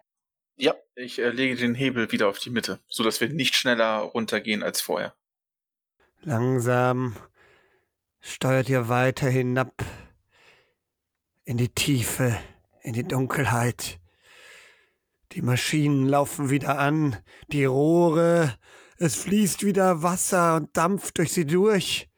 Ja, 0.56 0.74
ich 0.94 1.18
äh, 1.18 1.30
lege 1.30 1.56
den 1.56 1.74
Hebel 1.74 2.12
wieder 2.12 2.28
auf 2.28 2.38
die 2.38 2.50
Mitte, 2.50 2.80
sodass 2.88 3.20
wir 3.20 3.28
nicht 3.28 3.56
schneller 3.56 3.98
runtergehen 3.98 4.62
als 4.62 4.80
vorher. 4.80 5.14
Langsam 6.22 7.16
steuert 8.20 8.68
ihr 8.68 8.88
weiter 8.88 9.28
hinab 9.28 9.84
in 11.44 11.56
die 11.56 11.68
Tiefe, 11.68 12.38
in 12.82 12.94
die 12.94 13.04
Dunkelheit. 13.04 14.00
Die 15.32 15.42
Maschinen 15.42 16.08
laufen 16.08 16.48
wieder 16.50 16.78
an, 16.78 17.16
die 17.48 17.64
Rohre, 17.64 18.56
es 18.96 19.16
fließt 19.16 19.64
wieder 19.64 20.02
Wasser 20.02 20.56
und 20.56 20.76
Dampf 20.76 21.12
durch 21.12 21.32
sie 21.32 21.46
durch. 21.46 22.08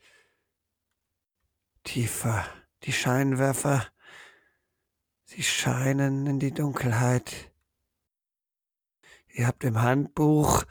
Tiefer, 1.83 2.46
die 2.83 2.92
Scheinwerfer, 2.92 3.87
sie 5.25 5.42
scheinen 5.42 6.27
in 6.27 6.38
die 6.38 6.53
Dunkelheit. 6.53 7.51
Ihr 9.37 9.46
habt 9.46 9.64
im 9.64 9.83
Handbuch 9.83 10.64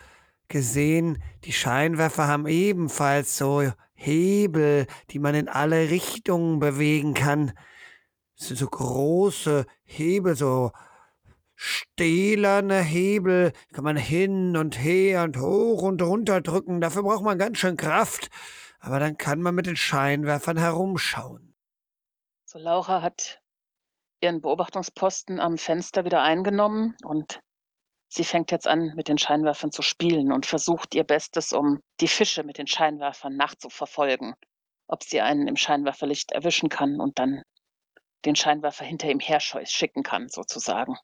gesehen, 0.48 1.22
die 1.44 1.54
Scheinwerfer 1.54 2.28
haben 2.28 2.48
ebenfalls 2.48 3.38
so 3.38 3.72
Hebel, 3.94 4.88
die 5.12 5.20
man 5.20 5.36
in 5.36 5.48
alle 5.48 5.92
Richtungen 5.92 6.58
bewegen 6.58 7.14
kann. 7.14 7.54
Das 8.36 8.48
sind 8.48 8.58
so 8.58 8.66
große 8.66 9.68
Hebel, 9.84 10.36
so 10.36 10.72
stählerne 11.54 12.82
Hebel, 12.82 13.54
kann 13.72 13.84
man 13.84 13.98
hin 13.98 14.58
und 14.58 14.80
her 14.80 15.22
und 15.26 15.40
hoch 15.40 15.84
und 15.84 16.02
runter 16.02 16.42
drücken. 16.42 16.82
Dafür 16.82 17.04
braucht 17.04 17.24
man 17.24 17.38
ganz 17.38 17.60
schön 17.60 17.78
Kraft. 17.78 18.30
Aber 18.80 19.00
dann 19.00 19.16
kann 19.20 19.44
man 19.44 19.54
mit 19.54 19.68
den 19.68 19.76
Scheinwerfern 19.76 20.58
herumschauen. 20.58 21.54
So, 22.46 22.58
Laura 22.58 23.04
hat 23.04 23.44
ihren 24.22 24.42
Beobachtungsposten 24.42 25.40
am 25.40 25.60
Fenster 25.60 26.04
wieder 26.04 26.24
eingenommen 26.24 26.96
und 27.04 27.42
sie 28.08 28.24
fängt 28.24 28.52
jetzt 28.52 28.68
an, 28.68 28.94
mit 28.96 29.08
den 29.08 29.18
Scheinwerfern 29.18 29.72
zu 29.72 29.82
spielen 29.82 30.32
und 30.32 30.46
versucht 30.46 30.96
ihr 30.96 31.04
Bestes, 31.04 31.54
um 31.54 31.82
die 32.00 32.08
Fische 32.08 32.44
mit 32.44 32.58
den 32.58 32.68
Scheinwerfern 32.68 33.36
nachzuverfolgen, 33.36 34.36
ob 34.88 35.04
sie 35.04 35.22
einen 35.22 35.48
im 35.48 35.56
Scheinwerferlicht 35.56 36.32
erwischen 36.32 36.70
kann 36.70 37.00
und 37.00 37.20
dann 37.20 37.44
den 38.26 38.36
Scheinwerfer 38.36 38.86
hinter 38.86 39.10
ihm 39.10 39.20
herscheu 39.20 39.64
schicken 39.66 40.04
kann, 40.04 40.30
sozusagen. 40.30 40.98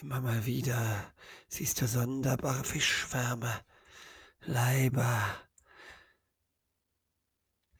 Immer 0.00 0.20
mal 0.20 0.44
wieder 0.44 1.12
siehst 1.48 1.80
du 1.80 1.86
sonderbare 1.86 2.64
Fischschwärme, 2.64 3.60
Leiber. 4.40 5.24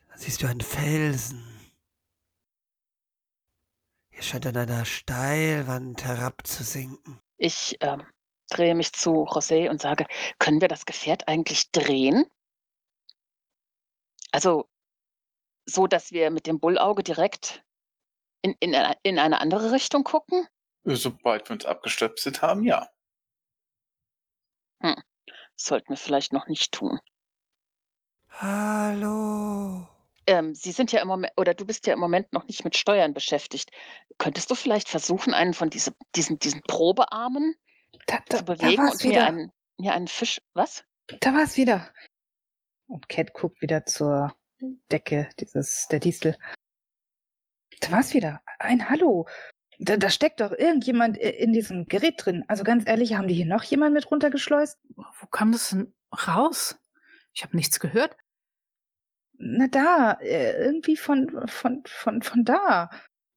Dann 0.09 0.19
siehst 0.19 0.43
du 0.43 0.47
einen 0.47 0.61
Felsen. 0.61 1.45
Er 4.11 4.23
scheint 4.23 4.47
an 4.47 4.57
einer 4.57 4.85
Steilwand 4.87 6.05
herabzusinken. 6.05 7.21
Ich 7.37 7.77
ähm, 7.81 8.03
drehe 8.49 8.75
mich 8.75 8.93
zu 8.93 9.25
José 9.25 9.69
und 9.69 9.81
sage, 9.81 10.07
können 10.39 10.61
wir 10.61 10.69
das 10.69 10.87
Gefährt 10.87 11.29
eigentlich 11.29 11.71
drehen? 11.73 12.27
Also 14.33 14.69
so, 15.65 15.87
dass 15.87 16.13
wir 16.13 16.31
mit 16.31 16.47
dem 16.47 16.61
Bullauge 16.61 17.03
direkt 17.03 17.65
in, 18.43 18.55
in, 18.61 18.75
in 19.03 19.19
eine 19.19 19.41
andere 19.41 19.73
Richtung 19.73 20.05
gucken? 20.05 20.47
Sobald 20.85 21.49
wir 21.49 21.55
uns 21.55 21.67
abgestöpselt 21.67 22.43
haben, 22.43 22.63
ja. 22.63 22.89
Hm. 24.81 25.03
Sollten 25.57 25.89
wir 25.89 25.97
vielleicht 25.97 26.33
noch 26.33 26.47
nicht 26.47 26.73
tun. 26.73 27.01
Hallo. 28.29 29.89
Ähm, 30.27 30.55
Sie 30.55 30.73
sind 30.73 30.93
ja 30.93 31.01
im 31.01 31.09
Moment, 31.09 31.33
oder 31.37 31.55
du 31.55 31.65
bist 31.65 31.87
ja 31.87 31.95
im 31.95 32.01
Moment 32.01 32.33
noch 32.33 32.47
nicht 32.47 32.65
mit 32.65 32.77
Steuern 32.77 33.15
beschäftigt. 33.15 33.71
Könntest 34.19 34.51
du 34.51 34.55
vielleicht 34.55 34.89
versuchen, 34.89 35.35
einen 35.35 35.55
von 35.55 35.71
diese, 35.71 35.93
diesen, 36.15 36.39
diesen 36.39 36.63
Probearmen 36.63 37.57
Da, 38.07 38.19
da, 38.29 38.39
zu 38.39 38.45
bewegen 38.45 38.83
und 38.83 39.05
mir 39.05 39.11
wieder. 39.11 39.27
einen, 39.27 39.53
mir 39.79 39.95
einen 39.95 40.09
Fisch. 40.09 40.41
Was? 40.55 40.85
Da 41.21 41.35
war's 41.35 41.57
wieder. 41.57 41.93
Und 42.87 43.09
Cat 43.09 43.33
guckt 43.33 43.61
wieder 43.63 43.85
zur 43.87 44.35
Decke 44.91 45.29
dieses, 45.41 45.89
der 45.89 46.01
Distel. 46.01 46.37
Da 47.81 47.93
war's 47.93 48.15
wieder. 48.15 48.41
Ein 48.59 48.89
Hallo. 48.89 49.27
Da, 49.79 49.97
da 49.97 50.09
steckt 50.09 50.41
doch 50.41 50.53
irgendjemand 50.53 51.19
in 51.19 51.53
diesem 51.53 51.87
Gerät 51.87 52.25
drin. 52.25 52.45
Also 52.49 52.65
ganz 52.65 52.89
ehrlich, 52.89 53.15
haben 53.15 53.29
die 53.29 53.35
hier 53.35 53.47
noch 53.47 53.63
jemand 53.65 53.93
mit 53.93 54.11
runtergeschleust? 54.11 54.79
Wo 54.95 55.27
kam 55.27 55.53
das 55.53 55.71
denn 55.71 55.95
raus? 56.27 56.79
Ich 57.35 57.43
habe 57.43 57.57
nichts 57.57 57.79
gehört. 57.79 58.17
Na 59.39 59.69
da, 59.69 60.13
äh, 60.23 60.53
irgendwie 60.65 60.97
von, 60.97 61.47
von, 61.47 61.83
von, 61.87 62.23
von 62.23 62.45
da. 62.45 62.89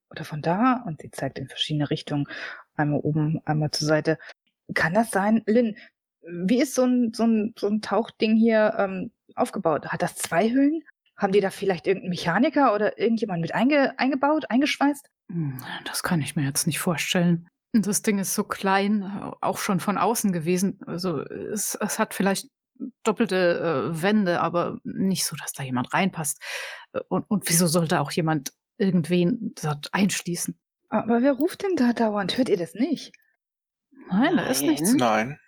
Oder 0.10 0.24
von 0.24 0.42
da. 0.42 0.82
Und 0.86 1.02
sie 1.02 1.12
zeigt 1.12 1.38
in 1.40 1.50
verschiedene 1.50 1.90
Richtungen. 1.90 2.26
Einmal 2.76 3.02
oben, 3.02 3.42
einmal 3.46 3.72
zur 3.72 3.88
Seite. 3.88 4.18
Kann 4.74 4.94
das 4.94 5.12
sein? 5.12 5.44
Lynn, 5.46 5.76
wie 6.22 6.62
ist 6.62 6.76
so 6.76 6.84
ein, 6.84 7.14
so 7.14 7.24
ein, 7.24 7.54
so 7.58 7.68
ein 7.68 7.82
Tauchding 7.82 8.36
hier 8.36 8.76
ähm, 8.78 9.12
aufgebaut? 9.36 9.88
Hat 9.88 10.02
das 10.02 10.16
zwei 10.16 10.50
Hüllen? 10.50 10.84
Haben 11.18 11.34
die 11.34 11.42
da 11.42 11.50
vielleicht 11.50 11.88
irgendeinen 11.88 12.12
Mechaniker 12.12 12.74
oder 12.74 12.98
irgendjemand 12.98 13.42
mit 13.42 13.54
einge, 13.54 13.98
eingebaut, 14.00 14.46
eingeschweißt? 14.50 15.10
Hm, 15.32 15.62
Das 15.86 16.04
kann 16.04 16.22
ich 16.22 16.36
mir 16.36 16.44
jetzt 16.44 16.66
nicht 16.68 16.80
vorstellen. 16.80 17.48
Das 17.74 18.02
Ding 18.02 18.18
ist 18.20 18.34
so 18.34 18.44
klein, 18.44 19.04
auch 19.42 19.60
schon 19.60 19.80
von 19.80 19.98
außen 19.98 20.32
gewesen. 20.32 20.80
Also 20.88 21.22
es, 21.22 21.76
es 21.76 22.00
hat 22.00 22.14
vielleicht 22.14 22.48
doppelte 23.04 23.92
äh, 23.94 24.02
Wände, 24.02 24.40
aber 24.42 24.80
nicht 24.84 25.26
so, 25.26 25.36
dass 25.36 25.54
da 25.54 25.64
jemand 25.64 25.94
reinpasst. 25.94 26.42
Und, 27.10 27.30
und 27.30 27.48
wieso 27.50 27.68
sollte 27.68 28.00
auch 28.00 28.12
jemand 28.12 28.54
irgendwen 28.78 29.54
dort 29.62 29.94
einschließen? 29.94 30.58
Aber 30.90 31.22
wer 31.22 31.34
ruft 31.34 31.62
denn 31.64 31.76
da 31.76 31.94
dauernd? 31.94 32.38
Hört 32.38 32.50
ihr 32.50 32.58
das 32.58 32.74
nicht? 32.74 33.12
Nein, 34.12 34.38
da 34.38 34.48
ist 34.48 34.62
nichts. 34.62 34.94
Nein. 34.94 35.40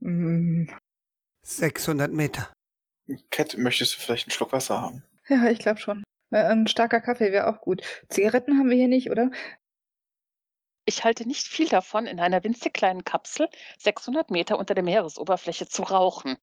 Nein. 0.00 0.66
Hm, 0.68 0.70
600 1.42 2.12
Meter. 2.12 2.52
Cat, 3.30 3.56
möchtest 3.58 3.94
du 3.96 4.00
vielleicht 4.00 4.26
einen 4.26 4.32
Schluck 4.32 4.52
Wasser 4.52 4.80
haben? 4.80 5.04
ja, 5.28 5.48
ich 5.50 5.58
glaube 5.58 5.78
schon. 5.80 6.02
Äh, 6.30 6.38
Ein 6.38 6.66
starker 6.66 7.00
Kaffee 7.00 7.32
wäre 7.32 7.46
auch 7.48 7.60
gut. 7.60 7.82
Zigaretten 8.08 8.58
haben 8.58 8.70
wir 8.70 8.76
hier 8.76 8.88
nicht, 8.88 9.10
oder? 9.10 9.30
Ich 10.84 11.04
halte 11.04 11.26
nicht 11.26 11.46
viel 11.46 11.68
davon, 11.68 12.06
in 12.06 12.18
einer 12.18 12.42
winzig 12.42 12.72
kleinen 12.74 13.04
Kapsel 13.04 13.48
600 13.78 14.30
Meter 14.30 14.58
unter 14.58 14.74
der 14.74 14.82
Meeresoberfläche 14.82 15.68
zu 15.68 15.82
rauchen. 15.84 16.36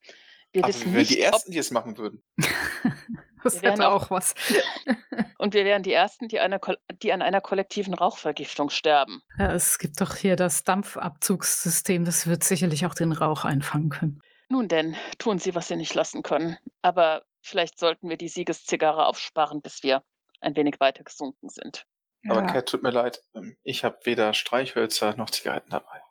Wir 0.51 0.63
Aber 0.63 0.69
wissen 0.73 0.85
wir 0.85 0.93
wären 0.93 0.99
nicht, 1.01 1.12
die 1.12 1.25
ob, 1.25 1.33
Ersten, 1.33 1.51
die 1.51 1.57
es 1.57 1.71
machen 1.71 1.97
würden. 1.97 2.23
Das 3.43 3.62
Wir 3.62 3.71
hätte 3.71 3.88
auch- 3.89 4.04
auch 4.06 4.12
was. 4.12 4.36
und 5.38 5.54
wir 5.54 5.65
wären 5.65 5.84
die 5.84 5.93
Ersten, 5.93 6.28
die, 6.28 6.39
einer, 6.39 6.60
Kol- 6.60 6.78
die 7.02 7.13
an 7.13 7.21
einer 7.21 7.41
kollektiven 7.41 7.93
Rauchvergiftung 7.93 8.69
sterben. 8.69 9.21
Ja, 9.38 9.54
es 9.54 9.78
gibt 9.80 10.02
doch 10.02 10.15
hier 10.15 10.36
das 10.36 10.63
Dampfabzugssystem, 10.63 12.06
das 12.06 12.28
wird 12.28 12.43
sicherlich 12.43 12.86
auch 12.86 12.93
den 12.95 13.12
Rauch 13.12 13.45
einfangen 13.45 13.89
können. 13.89 14.21
Nun 14.49 14.67
denn, 14.67 14.95
tun 15.19 15.39
Sie, 15.39 15.54
was 15.56 15.67
Sie 15.67 15.75
nicht 15.75 15.93
lassen 15.93 16.23
können. 16.23 16.58
Aber 16.82 17.23
vielleicht 17.41 17.78
sollten 17.80 18.10
wir 18.10 18.17
die 18.17 18.30
Siegeszigarre 18.30 19.06
aufsparen, 19.06 19.62
bis 19.62 19.84
wir 19.84 20.04
ein 20.41 20.56
wenig 20.56 20.80
weiter 20.80 21.04
gesunken 21.04 21.49
sind. 21.49 21.86
Aber 22.28 22.41
Ja. 22.41 22.47
Cat, 22.47 22.67
tut 22.69 22.84
mir 22.84 22.91
leid. 22.91 23.21
ähm, 23.36 23.56
Ich 23.63 23.84
habe 23.84 23.97
weder 24.04 24.34
Streichhölzer 24.34 25.15
noch 25.17 25.30
Zigaretten 25.30 25.69
dabei. 25.69 26.02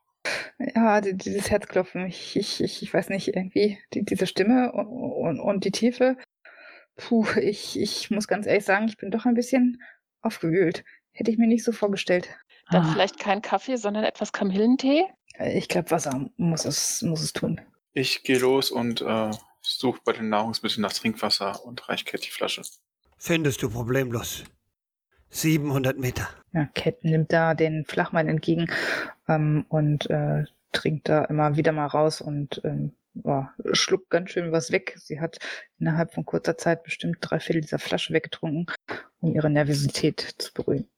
Ja, 0.75 1.01
die- 1.01 1.17
dieses 1.17 1.51
Herzklopfen, 1.51 2.07
ich, 2.07 2.37
ich, 2.37 2.63
ich, 2.63 2.83
ich 2.83 2.95
weiß 2.95 3.09
nicht, 3.09 3.29
irgendwie 3.29 3.79
die, 3.93 4.05
diese 4.05 4.27
Stimme 4.27 4.73
und, 4.73 4.87
und, 4.87 5.41
und 5.41 5.65
die 5.65 5.71
Tiefe. 5.71 6.17
Puh, 6.99 7.27
ich, 7.41 7.79
ich 7.81 8.11
muss 8.11 8.29
ganz 8.29 8.47
ehrlich 8.47 8.65
sagen, 8.67 8.87
ich 8.89 8.97
bin 8.99 9.11
doch 9.11 9.25
ein 9.25 9.35
bisschen 9.35 9.83
aufgewühlt. 10.21 10.85
Hätte 11.13 11.31
ich 11.31 11.39
mir 11.39 11.47
nicht 11.49 11.65
so 11.65 11.73
vorgestellt. 11.73 12.29
Dann 12.71 12.85
Ah. 12.85 12.91
vielleicht 12.93 13.19
kein 13.19 13.41
Kaffee, 13.41 13.77
sondern 13.77 14.05
etwas 14.05 14.33
Kamillentee? 14.33 15.05
Äh, 15.39 15.57
Ich 15.57 15.69
glaube, 15.69 15.91
Wasser 15.91 16.29
muss 16.37 16.65
es, 16.67 17.01
muss 17.03 17.23
es 17.23 17.33
tun. 17.33 17.61
Ich 17.95 18.23
gehe 18.25 18.39
los 18.39 18.71
und 18.71 19.01
äh, 19.01 19.31
suche 19.63 20.01
bei 20.05 20.13
den 20.13 20.29
Nahrungsmitteln 20.29 20.83
nach 20.83 20.93
Trinkwasser 20.93 21.65
und 21.65 21.89
reich 21.89 22.05
Cat 22.05 22.27
die 22.27 22.31
Flasche. 22.31 22.63
Findest 23.17 23.63
du 23.63 23.71
problemlos. 23.71 24.45
700 25.31 25.99
Meter. 25.99 26.29
Ja, 26.53 26.67
Cat 26.75 27.05
nimmt 27.05 27.33
da 27.33 27.55
den 27.55 27.85
Flachmann 27.85 28.29
entgegen 28.29 28.71
ähm, 29.29 29.65
und 29.69 30.09
äh, 30.11 30.45
trinkt 30.73 31.09
da 31.09 31.25
immer 31.27 31.57
wieder 31.57 31.73
mal 31.73 31.87
raus 31.87 32.21
und 32.21 32.61
ähm, 32.65 32.93
ja, 33.25 33.55
schluckt 33.73 34.11
ganz 34.11 34.31
schön 34.31 34.53
was 34.53 34.71
weg. 34.73 34.95
Sie 34.99 35.21
hat 35.21 35.39
innerhalb 35.79 36.13
von 36.15 36.25
kurzer 36.25 36.57
Zeit 36.57 36.83
bestimmt 36.83 37.19
drei 37.21 37.41
Viertel 37.41 37.61
dieser 37.63 37.79
Flasche 37.79 38.13
weggetrunken, 38.13 38.67
um 39.21 39.35
ihre 39.35 39.51
Nervosität 39.51 40.21
zu 40.39 40.53
beruhigen. 40.53 40.91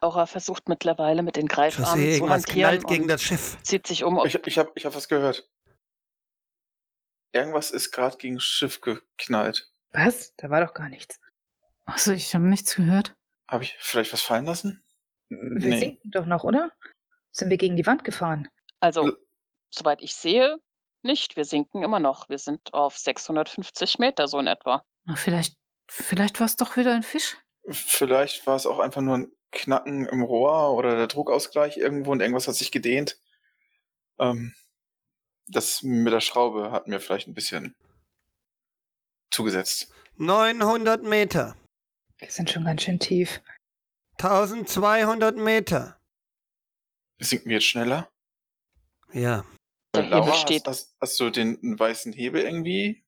Aura 0.00 0.26
versucht 0.26 0.68
mittlerweile 0.68 1.22
mit 1.22 1.36
den 1.36 1.46
Greifarmen 1.46 2.12
zu 2.14 2.28
hantieren 2.28 2.82
gegen 2.82 3.02
und 3.02 3.08
das 3.08 3.22
Schiff. 3.22 3.56
zieht 3.62 3.86
sich 3.86 4.02
um. 4.04 4.20
Ich, 4.26 4.34
ich 4.46 4.58
habe 4.58 4.72
ich 4.74 4.84
hab 4.84 4.94
was 4.96 5.08
gehört. 5.08 5.48
Irgendwas 7.32 7.70
ist 7.70 7.92
gerade 7.92 8.16
gegen 8.16 8.34
das 8.36 8.44
Schiff 8.44 8.80
geknallt. 8.80 9.70
Was? 9.92 10.34
Da 10.36 10.50
war 10.50 10.64
doch 10.64 10.74
gar 10.74 10.88
nichts. 10.88 11.20
Also 11.84 12.12
ich 12.12 12.34
habe 12.34 12.44
nichts 12.44 12.74
gehört. 12.76 13.14
Habe 13.48 13.64
ich 13.64 13.76
vielleicht 13.80 14.12
was 14.12 14.22
fallen 14.22 14.44
lassen? 14.44 14.82
Wir 15.28 15.38
Nee. 15.70 15.78
sinken 15.78 16.10
doch 16.10 16.26
noch, 16.26 16.44
oder? 16.44 16.72
Sind 17.30 17.48
wir 17.50 17.56
gegen 17.56 17.76
die 17.76 17.86
Wand 17.86 18.04
gefahren? 18.04 18.48
Also, 18.80 19.04
L- 19.06 19.16
soweit 19.70 20.02
ich 20.02 20.14
sehe, 20.14 20.58
nicht. 21.04 21.36
Wir 21.36 21.44
sinken 21.44 21.82
immer 21.82 22.00
noch. 22.00 22.28
Wir 22.28 22.38
sind 22.38 22.72
auf 22.74 22.96
650 22.96 23.98
Meter 23.98 24.28
so 24.28 24.38
in 24.38 24.46
etwa. 24.46 24.84
Na, 25.04 25.16
vielleicht, 25.16 25.56
vielleicht 25.88 26.40
war 26.40 26.46
es 26.46 26.56
doch 26.56 26.76
wieder 26.76 26.94
ein 26.94 27.02
Fisch. 27.02 27.36
Vielleicht 27.68 28.46
war 28.46 28.56
es 28.56 28.66
auch 28.66 28.78
einfach 28.78 29.00
nur 29.00 29.18
ein 29.18 29.32
Knacken 29.52 30.06
im 30.06 30.22
Rohr 30.22 30.74
oder 30.74 30.96
der 30.96 31.06
Druckausgleich 31.06 31.76
irgendwo 31.76 32.12
und 32.12 32.20
irgendwas 32.20 32.48
hat 32.48 32.54
sich 32.54 32.72
gedehnt. 32.72 33.18
Ähm, 34.18 34.54
das 35.46 35.82
mit 35.82 36.12
der 36.12 36.20
Schraube 36.20 36.70
hat 36.70 36.88
mir 36.88 37.00
vielleicht 37.00 37.28
ein 37.28 37.34
bisschen 37.34 37.74
zugesetzt. 39.30 39.92
900 40.16 41.02
Meter. 41.02 41.56
Wir 42.18 42.30
sind 42.30 42.50
schon 42.50 42.64
ganz 42.64 42.82
schön 42.82 42.98
tief. 42.98 43.40
1200 44.18 45.36
Meter. 45.36 45.98
Sinken 47.18 47.48
wir 47.48 47.56
jetzt 47.56 47.66
schneller? 47.66 48.08
Ja. 49.12 49.44
Der 49.94 50.04
Laura, 50.04 50.24
Hebel 50.26 50.34
steht. 50.38 50.66
Hast, 50.66 50.88
hast, 50.88 50.96
hast 51.00 51.20
du 51.20 51.30
den 51.30 51.78
weißen 51.78 52.12
Hebel 52.12 52.42
irgendwie? 52.42 53.04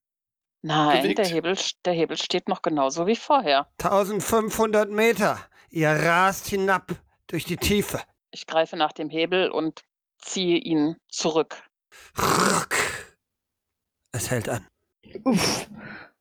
Nein, 0.63 1.03
bewegt? 1.03 1.19
der 1.19 1.27
Hebel, 1.27 1.57
der 1.85 1.93
Hebel 1.93 2.17
steht 2.17 2.49
noch 2.49 2.63
genauso 2.63 3.07
wie 3.07 3.17
vorher. 3.17 3.69
1500 3.83 4.91
Meter. 4.91 5.39
Ihr 5.71 5.91
rast 5.91 6.47
hinab 6.47 6.93
durch 7.27 7.45
die 7.45 7.57
Tiefe. 7.57 8.01
Ich 8.31 8.47
greife 8.47 8.77
nach 8.77 8.93
dem 8.93 9.11
Hebel 9.11 9.51
und 9.51 9.83
ziehe 10.19 10.57
ihn 10.59 10.97
zurück. 11.09 11.63
Ruck. 12.19 12.75
Es 14.13 14.31
hält 14.31 14.49
an. 14.49 14.67
Uff, 15.25 15.69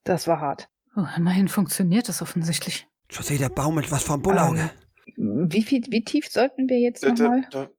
das 0.03 0.27
war 0.27 0.39
hart. 0.39 0.69
Oh, 0.95 1.05
immerhin 1.17 1.47
funktioniert 1.47 2.09
es 2.09 2.21
offensichtlich. 2.21 2.87
José, 3.09 3.37
der 3.37 3.49
baumelt 3.49 3.91
was 3.91 4.03
vom 4.03 4.21
Bullauge. 4.21 4.71
Ähm, 5.17 5.47
wie, 5.51 5.63
viel, 5.63 5.83
wie 5.89 6.03
tief 6.03 6.27
sollten 6.29 6.67
wir 6.69 6.79
jetzt 6.79 7.03
Da, 7.03 7.11
da, 7.11 7.23
nochmal? 7.23 7.47
da 7.51 7.69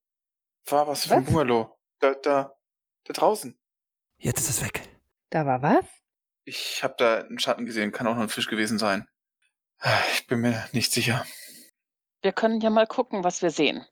war 0.66 0.87
was 0.88 1.07
vom 1.07 1.18
Was? 1.18 1.25
Bungalow. 1.27 1.77
Da, 2.01 2.14
da, 2.14 2.57
da 3.05 3.12
draußen. 3.12 3.59
Jetzt 4.19 4.40
ist 4.40 4.51
es 4.51 4.62
weg. 4.64 4.88
Da 5.31 5.47
war 5.47 5.62
was? 5.62 5.85
Ich 6.45 6.83
habe 6.83 6.95
da 6.99 7.21
einen 7.21 7.38
Schatten 7.38 7.67
gesehen, 7.67 7.93
kann 7.93 8.07
auch 8.07 8.14
noch 8.14 8.23
ein 8.23 8.29
Fisch 8.29 8.49
gewesen 8.49 8.79
sein. 8.79 9.07
Ich 10.12 10.27
bin 10.27 10.40
mir 10.40 10.67
nicht 10.73 10.93
sicher. 10.93 11.27
Wir 12.23 12.33
können 12.33 12.61
ja 12.61 12.71
mal 12.71 12.87
gucken, 12.87 13.25
was 13.25 13.43
wir 13.43 13.51
sehen. 13.51 13.85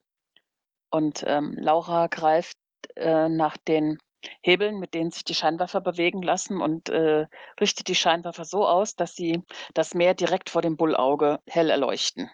Und 0.90 1.25
ähm, 1.27 1.55
Laura 1.59 2.07
greift 2.07 2.57
äh, 2.96 3.29
nach 3.29 3.57
den 3.57 3.98
Hebeln, 4.42 4.79
mit 4.79 4.94
denen 4.94 5.11
sich 5.11 5.25
die 5.25 5.35
Scheinwerfer 5.35 5.81
bewegen 5.81 6.22
lassen 6.22 6.61
und 6.61 6.88
äh, 6.88 7.27
richtet 7.61 7.88
die 7.88 7.94
Scheinwerfer 7.94 8.44
so 8.44 8.66
aus, 8.66 8.94
dass 8.94 9.14
sie 9.14 9.42
das 9.75 9.94
Meer 9.94 10.14
direkt 10.14 10.51
vor 10.51 10.62
dem 10.62 10.77
Bullauge 10.77 11.40
hell 11.46 11.70
erleuchten. 11.70 12.31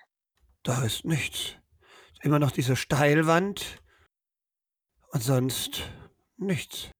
Da 0.62 0.84
ist 0.84 1.04
nichts. 1.04 1.56
Immer 2.22 2.38
noch 2.38 2.50
diese 2.50 2.76
Steilwand. 2.76 3.80
Und 5.10 5.22
sonst 5.22 5.88
nichts. 6.38 6.90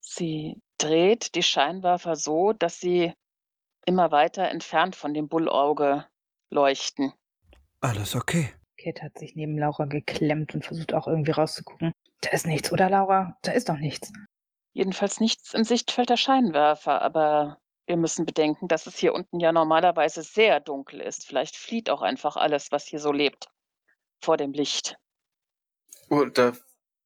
Sie 0.00 0.60
dreht 0.78 1.34
die 1.34 1.42
Scheinwerfer 1.42 2.16
so, 2.16 2.52
dass 2.52 2.80
sie 2.80 3.12
immer 3.86 4.10
weiter 4.10 4.48
entfernt 4.48 4.96
von 4.96 5.14
dem 5.14 5.28
Bullauge 5.28 6.06
leuchten. 6.50 7.12
Alles 7.80 8.14
okay. 8.14 8.54
Kate 8.78 9.02
hat 9.02 9.18
sich 9.18 9.34
neben 9.34 9.58
Laura 9.58 9.84
geklemmt 9.86 10.54
und 10.54 10.64
versucht 10.64 10.94
auch 10.94 11.06
irgendwie 11.06 11.32
rauszugucken. 11.32 11.92
Da 12.20 12.30
ist 12.30 12.46
nichts, 12.46 12.72
oder 12.72 12.90
Laura? 12.90 13.36
Da 13.42 13.52
ist 13.52 13.68
doch 13.68 13.76
nichts. 13.76 14.12
Jedenfalls 14.72 15.20
nichts 15.20 15.54
im 15.54 15.64
Sichtfeld 15.64 16.10
der 16.10 16.16
Scheinwerfer, 16.16 17.00
aber 17.02 17.58
wir 17.86 17.96
müssen 17.96 18.24
bedenken, 18.24 18.66
dass 18.66 18.86
es 18.86 18.96
hier 18.96 19.14
unten 19.14 19.40
ja 19.40 19.52
normalerweise 19.52 20.22
sehr 20.22 20.60
dunkel 20.60 21.00
ist. 21.00 21.26
Vielleicht 21.26 21.56
flieht 21.56 21.90
auch 21.90 22.02
einfach 22.02 22.36
alles, 22.36 22.72
was 22.72 22.86
hier 22.86 22.98
so 22.98 23.12
lebt, 23.12 23.48
vor 24.22 24.36
dem 24.36 24.52
Licht. 24.52 24.96
Oh, 26.08 26.24
da 26.24 26.52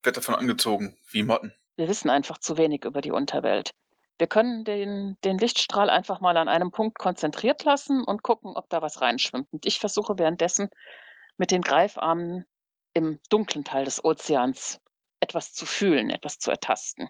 wird 0.02 0.16
davon 0.16 0.34
angezogen, 0.34 0.96
wie 1.10 1.22
Motten. 1.22 1.52
Wir 1.76 1.88
wissen 1.88 2.10
einfach 2.10 2.38
zu 2.38 2.56
wenig 2.56 2.84
über 2.84 3.00
die 3.00 3.12
Unterwelt. 3.12 3.72
Wir 4.18 4.26
können 4.26 4.64
den, 4.64 5.16
den 5.22 5.38
Lichtstrahl 5.38 5.90
einfach 5.90 6.20
mal 6.20 6.36
an 6.36 6.48
einem 6.48 6.72
Punkt 6.72 6.98
konzentriert 6.98 7.62
lassen 7.64 8.02
und 8.02 8.22
gucken, 8.22 8.56
ob 8.56 8.68
da 8.68 8.82
was 8.82 9.00
reinschwimmt. 9.00 9.46
Und 9.52 9.64
ich 9.64 9.78
versuche 9.78 10.18
währenddessen 10.18 10.70
mit 11.36 11.52
den 11.52 11.62
Greifarmen 11.62 12.44
im 12.94 13.20
dunklen 13.30 13.64
Teil 13.64 13.84
des 13.84 14.04
Ozeans 14.04 14.80
etwas 15.20 15.52
zu 15.52 15.66
fühlen, 15.66 16.10
etwas 16.10 16.38
zu 16.38 16.50
ertasten. 16.50 17.08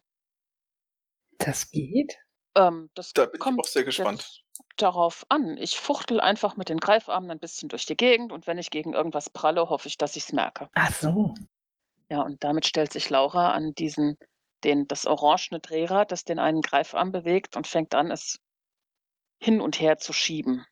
Das 1.39 1.71
geht? 1.71 2.19
Ähm, 2.55 2.91
das 2.95 3.13
Da 3.15 3.25
bin 3.25 3.35
ich 3.35 3.41
kommt 3.41 3.61
auch 3.61 3.65
sehr 3.69 3.85
gespannt. 3.85 4.45
darauf 4.77 5.25
an. 5.29 5.57
Ich 5.57 5.79
fuchtel 5.79 6.21
einfach 6.21 6.57
mit 6.57 6.69
den 6.69 6.79
Greifarmen 6.79 7.31
ein 7.31 7.39
bisschen 7.39 7.69
durch 7.69 7.87
die 7.87 7.97
Gegend 7.97 8.33
und 8.33 8.47
wenn 8.47 8.59
ich 8.59 8.71
gegen 8.71 8.93
irgendwas 8.93 9.31
pralle, 9.31 9.71
hoffe 9.71 9.89
ich, 9.89 9.97
dass 9.97 10.17
ich 10.17 10.25
es 10.25 10.33
merke. 10.33 10.69
Ach 10.75 10.93
so. 10.93 11.35
Ja, 12.11 12.23
und 12.23 12.43
damit 12.43 12.67
stellt 12.67 12.93
sich 12.93 13.11
Laura 13.11 13.53
an 13.53 13.75
diesen, 13.75 14.17
den, 14.65 14.87
das 14.89 15.07
orangene 15.07 15.61
Drehrad, 15.61 16.11
das 16.11 16.25
den 16.25 16.39
einen 16.39 16.63
Greifarm 16.63 17.13
bewegt 17.13 17.57
und 17.57 17.67
fängt 17.67 17.95
an, 17.95 18.11
es 18.11 18.41
hin 19.39 19.61
und 19.61 19.81
her 19.81 19.99
zu 19.99 20.13
schieben. 20.13 20.65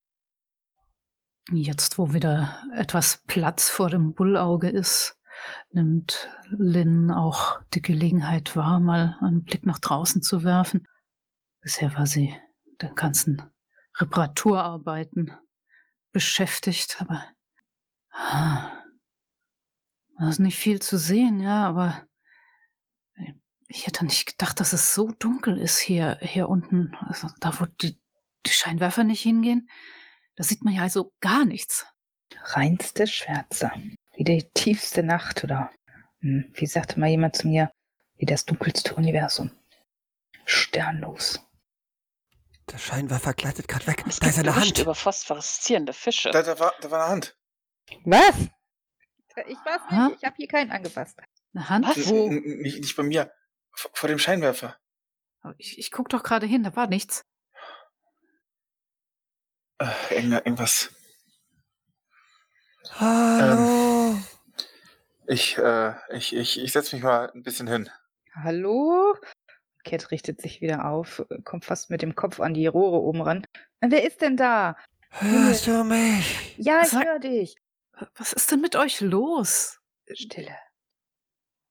Jetzt, 1.52 1.98
wo 1.98 2.12
wieder 2.12 2.60
etwas 2.74 3.22
Platz 3.26 3.68
vor 3.70 3.90
dem 3.90 4.14
Bullauge 4.14 4.68
ist, 4.68 5.16
nimmt 5.70 6.28
Lynn 6.48 7.10
auch 7.10 7.60
die 7.74 7.82
Gelegenheit 7.82 8.56
wahr, 8.56 8.80
mal 8.80 9.16
einen 9.20 9.44
Blick 9.44 9.64
nach 9.64 9.78
draußen 9.78 10.22
zu 10.22 10.42
werfen. 10.42 10.88
Bisher 11.60 11.94
war 11.94 12.06
sie 12.06 12.34
den 12.82 12.94
ganzen 12.94 13.42
Reparaturarbeiten 13.96 15.36
beschäftigt, 16.12 16.96
aber 17.00 17.24
ah, 18.10 18.75
da 20.18 20.28
ist 20.28 20.38
nicht 20.38 20.58
viel 20.58 20.80
zu 20.80 20.98
sehen, 20.98 21.40
ja, 21.40 21.66
aber 21.66 22.06
ich 23.68 23.86
hätte 23.86 24.04
nicht 24.04 24.26
gedacht, 24.26 24.60
dass 24.60 24.72
es 24.72 24.94
so 24.94 25.10
dunkel 25.18 25.58
ist 25.58 25.78
hier, 25.78 26.18
hier 26.20 26.48
unten. 26.48 26.96
Also 27.00 27.28
da, 27.40 27.58
wo 27.58 27.66
die, 27.66 28.00
die 28.46 28.50
Scheinwerfer 28.50 29.04
nicht 29.04 29.22
hingehen, 29.22 29.68
da 30.36 30.44
sieht 30.44 30.64
man 30.64 30.74
ja 30.74 30.82
also 30.82 31.12
gar 31.20 31.44
nichts. 31.44 31.86
Reinste 32.42 33.06
Schwärze. 33.06 33.70
Wie 34.14 34.24
die 34.24 34.48
tiefste 34.54 35.02
Nacht, 35.02 35.42
oder? 35.44 35.70
Hm, 36.20 36.50
wie 36.54 36.66
sagte 36.66 37.00
mal 37.00 37.08
jemand 37.08 37.36
zu 37.36 37.48
mir, 37.48 37.70
wie 38.16 38.26
das 38.26 38.44
dunkelste 38.44 38.94
Universum. 38.94 39.50
Sternlos. 40.44 41.40
Der 42.70 42.78
Scheinwerfer 42.78 43.34
gleitet 43.34 43.68
gerade 43.68 43.86
weg. 43.86 44.04
Es 44.06 44.18
Da 44.18 44.28
ist 44.28 44.38
eine 44.38 44.54
Hand. 44.54 44.78
über 44.78 44.94
phosphoreszierende 44.94 45.92
Fische. 45.92 46.30
Da, 46.30 46.42
da, 46.42 46.58
war, 46.58 46.72
da 46.80 46.90
war 46.90 47.04
eine 47.04 47.12
Hand. 47.12 47.36
Was? 48.04 48.34
Ich 49.46 49.58
weiß 49.58 50.08
nicht, 50.08 50.18
ich 50.18 50.24
habe 50.24 50.36
hier 50.36 50.48
keinen 50.48 50.70
angefasst. 50.70 51.18
Eine 51.54 51.68
Hand? 51.68 51.86
Was? 51.86 52.08
Wo? 52.08 52.28
Nicht, 52.30 52.80
nicht 52.80 52.96
bei 52.96 53.02
mir. 53.02 53.30
V- 53.72 53.90
Vor 53.92 54.08
dem 54.08 54.18
Scheinwerfer. 54.18 54.76
Ich, 55.58 55.78
ich 55.78 55.90
guck 55.92 56.08
doch 56.08 56.22
gerade 56.22 56.46
hin, 56.46 56.62
da 56.64 56.74
war 56.74 56.86
nichts. 56.88 57.24
Äh, 59.78 59.86
irgend- 60.10 60.32
irgendwas. 60.34 60.90
Hallo. 62.98 64.16
Ich, 65.26 65.58
äh, 65.58 65.92
ich, 66.10 66.34
ich, 66.34 66.60
ich 66.60 66.72
setze 66.72 66.96
mich 66.96 67.02
mal 67.04 67.30
ein 67.32 67.42
bisschen 67.42 67.66
hin. 67.68 67.90
Hallo? 68.34 69.16
Cat 69.84 70.10
richtet 70.10 70.40
sich 70.40 70.60
wieder 70.60 70.86
auf, 70.90 71.24
kommt 71.44 71.64
fast 71.64 71.90
mit 71.90 72.02
dem 72.02 72.14
Kopf 72.14 72.40
an 72.40 72.54
die 72.54 72.66
Rohre 72.66 73.00
oben 73.00 73.22
ran. 73.22 73.44
Wer 73.80 74.04
ist 74.04 74.20
denn 74.20 74.36
da? 74.36 74.76
Hörst 75.10 75.66
du 75.66 75.84
mich? 75.84 76.56
Ja, 76.58 76.80
ich 76.82 76.88
Sag- 76.88 77.04
höre 77.04 77.18
dich. 77.20 77.56
Was 78.14 78.32
ist 78.32 78.50
denn 78.50 78.60
mit 78.60 78.76
euch 78.76 79.00
los? 79.00 79.80
Stille. 80.12 80.56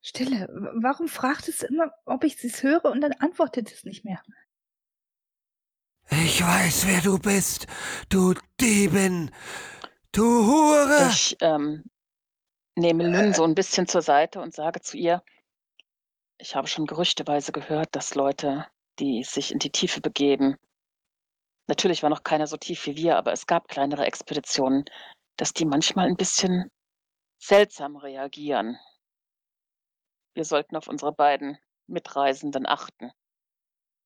Stille. 0.02 0.48
Warum 0.82 1.08
fragt 1.08 1.48
es 1.48 1.62
immer, 1.64 1.92
ob 2.06 2.24
ich 2.24 2.44
es 2.44 2.64
höre 2.64 2.86
und 2.86 3.02
dann 3.02 3.14
antwortet 3.14 3.72
es 3.72 3.84
nicht 3.84 4.06
mehr? 4.06 4.22
Ich 6.10 6.42
weiß, 6.42 6.86
wer 6.88 7.02
du 7.02 7.18
bist. 7.18 7.68
Du 8.10 8.36
Diebin. 8.60 9.32
Du 10.12 10.46
Hure. 10.46 11.10
Ich 11.12 11.36
ähm, 11.42 11.84
nehme 12.76 13.08
Lynn 13.08 13.34
so 13.34 13.44
ein 13.44 13.56
bisschen 13.56 13.88
zur 13.88 14.02
Seite 14.02 14.40
und 14.40 14.54
sage 14.54 14.82
zu 14.82 14.98
ihr, 14.98 15.24
ich 16.38 16.56
habe 16.56 16.68
schon 16.68 16.86
gerüchteweise 16.86 17.52
gehört, 17.52 17.96
dass 17.96 18.16
Leute, 18.16 18.68
die 19.00 19.24
sich 19.24 19.52
in 19.52 19.60
die 19.60 19.72
Tiefe 19.72 20.02
begeben, 20.02 20.58
natürlich 21.68 22.04
war 22.04 22.10
noch 22.10 22.24
keiner 22.24 22.48
so 22.48 22.58
tief 22.58 22.86
wie 22.86 22.96
wir, 22.96 23.18
aber 23.18 23.32
es 23.32 23.48
gab 23.48 23.68
kleinere 23.68 24.06
Expeditionen, 24.06 24.86
dass 25.38 25.54
die 25.54 25.66
manchmal 25.66 26.08
ein 26.08 26.16
bisschen 26.16 26.72
seltsam 27.38 27.96
reagieren. 27.96 28.78
Wir 30.34 30.46
sollten 30.46 30.76
auf 30.76 30.88
unsere 30.88 31.14
beiden 31.14 31.58
Mitreisenden 31.88 32.66
achten. 32.66 33.12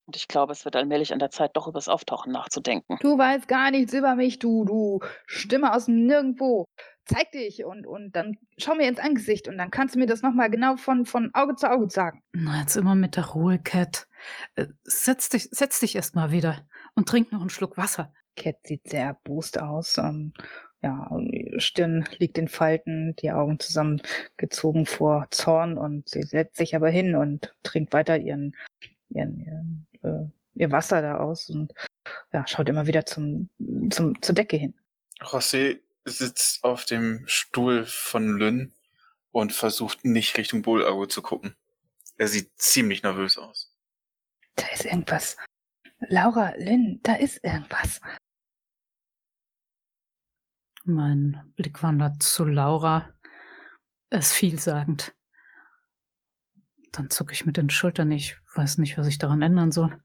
Und 0.10 0.16
ich 0.16 0.28
glaube, 0.28 0.54
es 0.54 0.66
wird 0.66 0.76
allmählich 0.76 1.14
an 1.14 1.20
der 1.20 1.30
Zeit, 1.30 1.52
doch 1.54 1.68
übers 1.68 1.88
Auftauchen 1.88 2.32
nachzudenken. 2.32 2.98
Du 3.00 3.16
weißt 3.18 3.48
gar 3.48 3.70
nichts 3.70 3.94
über 3.94 4.16
mich, 4.16 4.40
du, 4.40 4.66
du 4.66 5.00
Stimme 5.28 5.72
aus 5.72 5.86
dem 5.86 6.08
Nirgendwo. 6.08 6.66
Zeig 7.06 7.32
dich 7.32 7.64
und, 7.64 7.86
und 7.86 8.16
dann 8.16 8.36
schau 8.58 8.74
mir 8.74 8.88
ins 8.88 8.98
Angesicht 8.98 9.48
und 9.48 9.60
dann 9.60 9.70
kannst 9.70 9.94
du 9.94 10.00
mir 10.00 10.08
das 10.08 10.24
nochmal 10.24 10.50
genau 10.50 10.78
von, 10.78 11.06
von 11.06 11.30
Auge 11.34 11.56
zu 11.56 11.70
Auge 11.70 11.92
sagen. 11.92 12.24
Na, 12.34 12.60
jetzt 12.62 12.76
immer 12.76 12.96
mit 12.96 13.18
der 13.18 13.28
Ruhe, 13.28 13.60
Cat. 13.60 14.08
Äh, 14.56 14.66
Setz 14.84 15.30
dich, 15.30 15.48
setz 15.52 15.80
dich 15.80 15.96
erst 15.96 16.16
mal 16.16 16.32
wieder 16.32 16.68
und 16.96 17.08
trink 17.08 17.32
noch 17.32 17.42
einen 17.42 17.52
Schluck 17.52 17.78
Wasser. 17.78 18.12
Cat 18.36 18.56
sieht 18.66 18.88
sehr 18.88 19.04
erbost 19.04 19.60
aus. 19.60 20.00
Ähm, 20.00 20.34
ja, 20.82 21.10
Stirn 21.58 22.08
liegt 22.18 22.38
in 22.38 22.48
Falten, 22.48 23.16
die 23.18 23.32
Augen 23.32 23.60
zusammengezogen 23.60 24.86
vor 24.86 25.28
Zorn 25.32 25.78
und 25.78 26.08
sie 26.08 26.24
setzt 26.24 26.56
sich 26.58 26.76
aber 26.76 26.90
hin 26.90 27.16
und 27.16 27.54
trinkt 27.64 27.92
weiter 27.92 28.18
ihren, 28.18 28.56
ihren, 29.10 29.40
ihren 29.40 29.88
äh, 30.04 30.30
ihr 30.56 30.72
Wasser 30.72 31.02
da 31.02 31.18
aus 31.18 31.50
und 31.50 31.74
ja, 32.34 32.46
schaut 32.48 32.70
immer 32.70 32.88
wieder 32.88 33.06
zum, 33.06 33.50
zum, 33.90 34.22
zur 34.22 34.36
Decke 34.36 34.58
hin. 34.58 34.74
José 35.20 35.80
sitzt 36.06 36.64
auf 36.64 36.86
dem 36.86 37.24
Stuhl 37.28 37.86
von 37.86 38.38
Lynn 38.38 38.74
und 39.32 39.54
versucht 39.54 40.06
nicht 40.06 40.38
Richtung 40.38 40.62
Bullauge 40.62 41.08
zu 41.08 41.22
gucken. 41.22 41.56
Er 42.18 42.28
sieht 42.28 42.50
ziemlich 42.58 43.04
nervös 43.04 43.38
aus. 43.38 43.74
Da 44.56 44.66
ist 44.74 44.86
irgendwas. 44.86 45.38
Laura, 46.08 46.54
Lynn, 46.58 47.00
da 47.04 47.16
ist 47.16 47.44
irgendwas. 47.44 48.02
Mein 50.90 51.54
Blick 51.56 51.84
wandert 51.84 52.24
zu 52.24 52.46
Laura. 52.46 53.14
Er 54.10 54.20
ist 54.20 54.34
vielsagend. 54.34 55.16
Dann 56.92 57.10
zucke 57.12 57.34
ich 57.34 57.46
mit 57.46 57.58
den 57.58 57.70
Schultern. 57.70 58.12
Ich 58.12 58.38
weiß 58.56 58.80
nicht, 58.80 58.98
was 58.98 59.08
ich 59.08 59.20
daran 59.20 59.42
ändern 59.44 59.72
soll. 59.72 60.02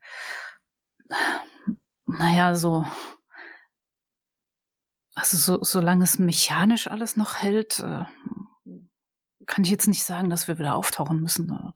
Naja, 2.06 2.54
so. 2.54 2.84
Also, 5.14 5.36
so, 5.36 5.62
solange 5.62 6.04
es 6.04 6.18
mechanisch 6.18 6.86
alles 6.86 7.16
noch 7.16 7.36
hält, 7.36 7.78
äh, 7.78 8.04
kann 9.46 9.64
ich 9.64 9.70
jetzt 9.70 9.86
nicht 9.88 10.04
sagen, 10.04 10.28
dass 10.28 10.48
wir 10.48 10.58
wieder 10.58 10.74
auftauchen 10.74 11.20
müssen. 11.20 11.72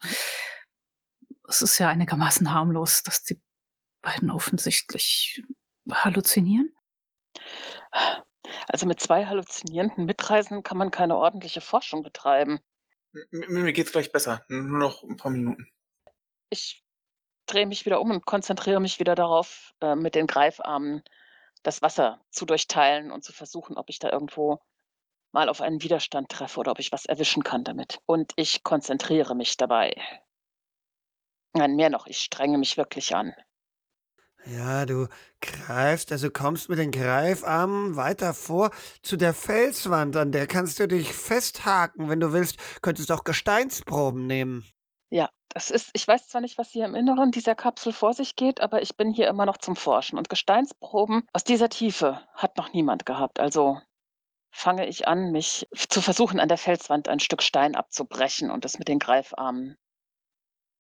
es 1.49 1.63
ist 1.63 1.79
ja 1.79 1.89
einigermaßen 1.89 2.53
harmlos, 2.53 3.03
dass 3.03 3.23
die 3.23 3.41
beiden 4.03 4.31
offensichtlich 4.31 5.43
halluzinieren. 5.91 6.75
Also 8.67 8.87
mit 8.87 9.01
zwei 9.01 9.27
halluzinierenden 9.27 10.05
Mitreisenden 10.05 10.63
kann 10.63 10.79
man 10.79 10.91
keine 10.91 11.17
ordentliche 11.17 11.61
Forschung 11.61 12.03
betreiben. 12.03 12.61
M 13.13 13.63
mir 13.63 13.73
geht's 13.73 13.93
gleich 13.93 14.13
besser. 14.13 14.45
Nur 14.49 14.79
noch 14.79 15.03
ein 15.03 15.17
paar 15.17 15.31
Minuten. 15.31 15.69
Ich 16.51 16.85
drehe 17.47 17.67
mich 17.67 17.87
wieder 17.87 18.01
um 18.01 18.11
und 18.11 18.27
konzentriere 18.27 18.81
mich 18.81 19.01
wieder 19.01 19.15
darauf, 19.15 19.75
äh, 19.81 19.95
mit 19.95 20.15
den 20.15 20.27
Greifarmen 20.27 21.03
das 21.63 21.83
Wasser 21.83 22.21
zu 22.31 22.47
durchteilen 22.47 23.11
und 23.11 23.25
zu 23.25 23.33
versuchen, 23.33 23.77
ob 23.77 23.91
ich 23.91 23.99
da 23.99 24.11
irgendwo 24.11 24.61
mal 25.33 25.49
auf 25.49 25.61
einen 25.61 25.83
Widerstand 25.83 26.31
treffe 26.31 26.61
oder 26.61 26.73
ob 26.73 26.79
ich 26.79 26.93
was 26.93 27.05
erwischen 27.05 27.43
kann 27.43 27.65
damit. 27.65 28.01
Und 28.07 28.33
ich 28.37 28.63
konzentriere 28.63 29.35
mich 29.35 29.57
dabei. 29.57 29.95
Nein, 31.55 31.77
mehr 31.77 31.91
noch, 31.91 32.07
ich 32.07 32.19
strenge 32.19 32.59
mich 32.59 32.77
wirklich 32.77 33.15
an. 33.15 33.35
Ja, 34.51 34.87
du 34.87 35.09
greifst, 35.43 36.11
also 36.11 36.31
kommst 36.31 36.71
mit 36.71 36.79
den 36.79 36.91
Greifarmen 36.91 37.97
weiter 37.97 38.33
vor 38.33 38.71
zu 39.03 39.19
der 39.19 39.35
Felswand, 39.35 40.17
an 40.17 40.33
der 40.33 40.47
kannst 40.47 40.81
du 40.81 40.89
dich 40.89 41.13
festhaken. 41.13 42.09
Wenn 42.09 42.21
du 42.21 42.33
willst, 42.33 42.57
könntest 42.81 43.11
du 43.11 43.15
auch 43.15 43.25
Gesteinsproben 43.25 44.27
nehmen. 44.27 44.65
Ja, 45.11 45.29
das 45.51 45.71
ist, 45.71 45.91
ich 45.93 46.09
weiß 46.09 46.29
zwar 46.29 46.41
nicht, 46.41 46.57
was 46.57 46.71
hier 46.71 46.87
im 46.87 46.95
Inneren 46.95 47.31
dieser 47.31 47.55
Kapsel 47.55 47.93
vor 47.93 48.15
sich 48.15 48.37
geht, 48.37 48.63
aber 48.63 48.81
ich 48.81 48.97
bin 48.97 49.13
hier 49.13 49.29
immer 49.29 49.45
noch 49.45 49.59
zum 49.59 49.77
Forschen. 49.77 50.17
Und 50.17 50.31
Gesteinsproben 50.31 51.27
aus 51.35 51.45
dieser 51.45 51.69
Tiefe 51.69 52.27
hat 52.33 52.57
noch 52.57 52.73
niemand 52.73 53.05
gehabt. 53.05 53.41
Also 53.41 53.79
fange 54.51 54.87
ich 54.87 55.07
an, 55.07 55.31
mich 55.31 55.69
zu 55.75 56.01
versuchen, 56.01 56.41
an 56.41 56.49
der 56.49 56.59
Felswand 56.59 57.09
ein 57.09 57.21
Stück 57.21 57.43
Stein 57.43 57.75
abzubrechen 57.75 58.51
und 58.51 58.65
es 58.65 58.79
mit 58.79 58.89
den 58.89 58.99
Greifarmen 58.99 59.77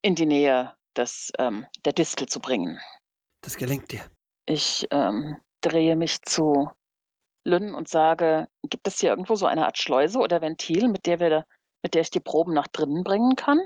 in 0.00 0.14
die 0.14 0.26
Nähe 0.26 0.74
des, 0.96 1.32
ähm, 1.38 1.66
der 1.84 1.92
Distel 1.92 2.28
zu 2.28 2.40
bringen. 2.40 2.80
Das 3.40 3.56
gelingt 3.56 3.92
dir. 3.92 4.00
Ich 4.46 4.86
ähm, 4.90 5.36
drehe 5.60 5.96
mich 5.96 6.22
zu 6.22 6.70
Lynn 7.44 7.74
und 7.74 7.88
sage, 7.88 8.48
gibt 8.62 8.86
es 8.86 9.00
hier 9.00 9.10
irgendwo 9.10 9.34
so 9.34 9.46
eine 9.46 9.66
Art 9.66 9.78
Schleuse 9.78 10.18
oder 10.18 10.40
Ventil, 10.40 10.88
mit 10.88 11.06
der, 11.06 11.20
wir, 11.20 11.44
mit 11.82 11.94
der 11.94 12.02
ich 12.02 12.10
die 12.10 12.20
Proben 12.20 12.54
nach 12.54 12.68
drinnen 12.68 13.04
bringen 13.04 13.36
kann? 13.36 13.60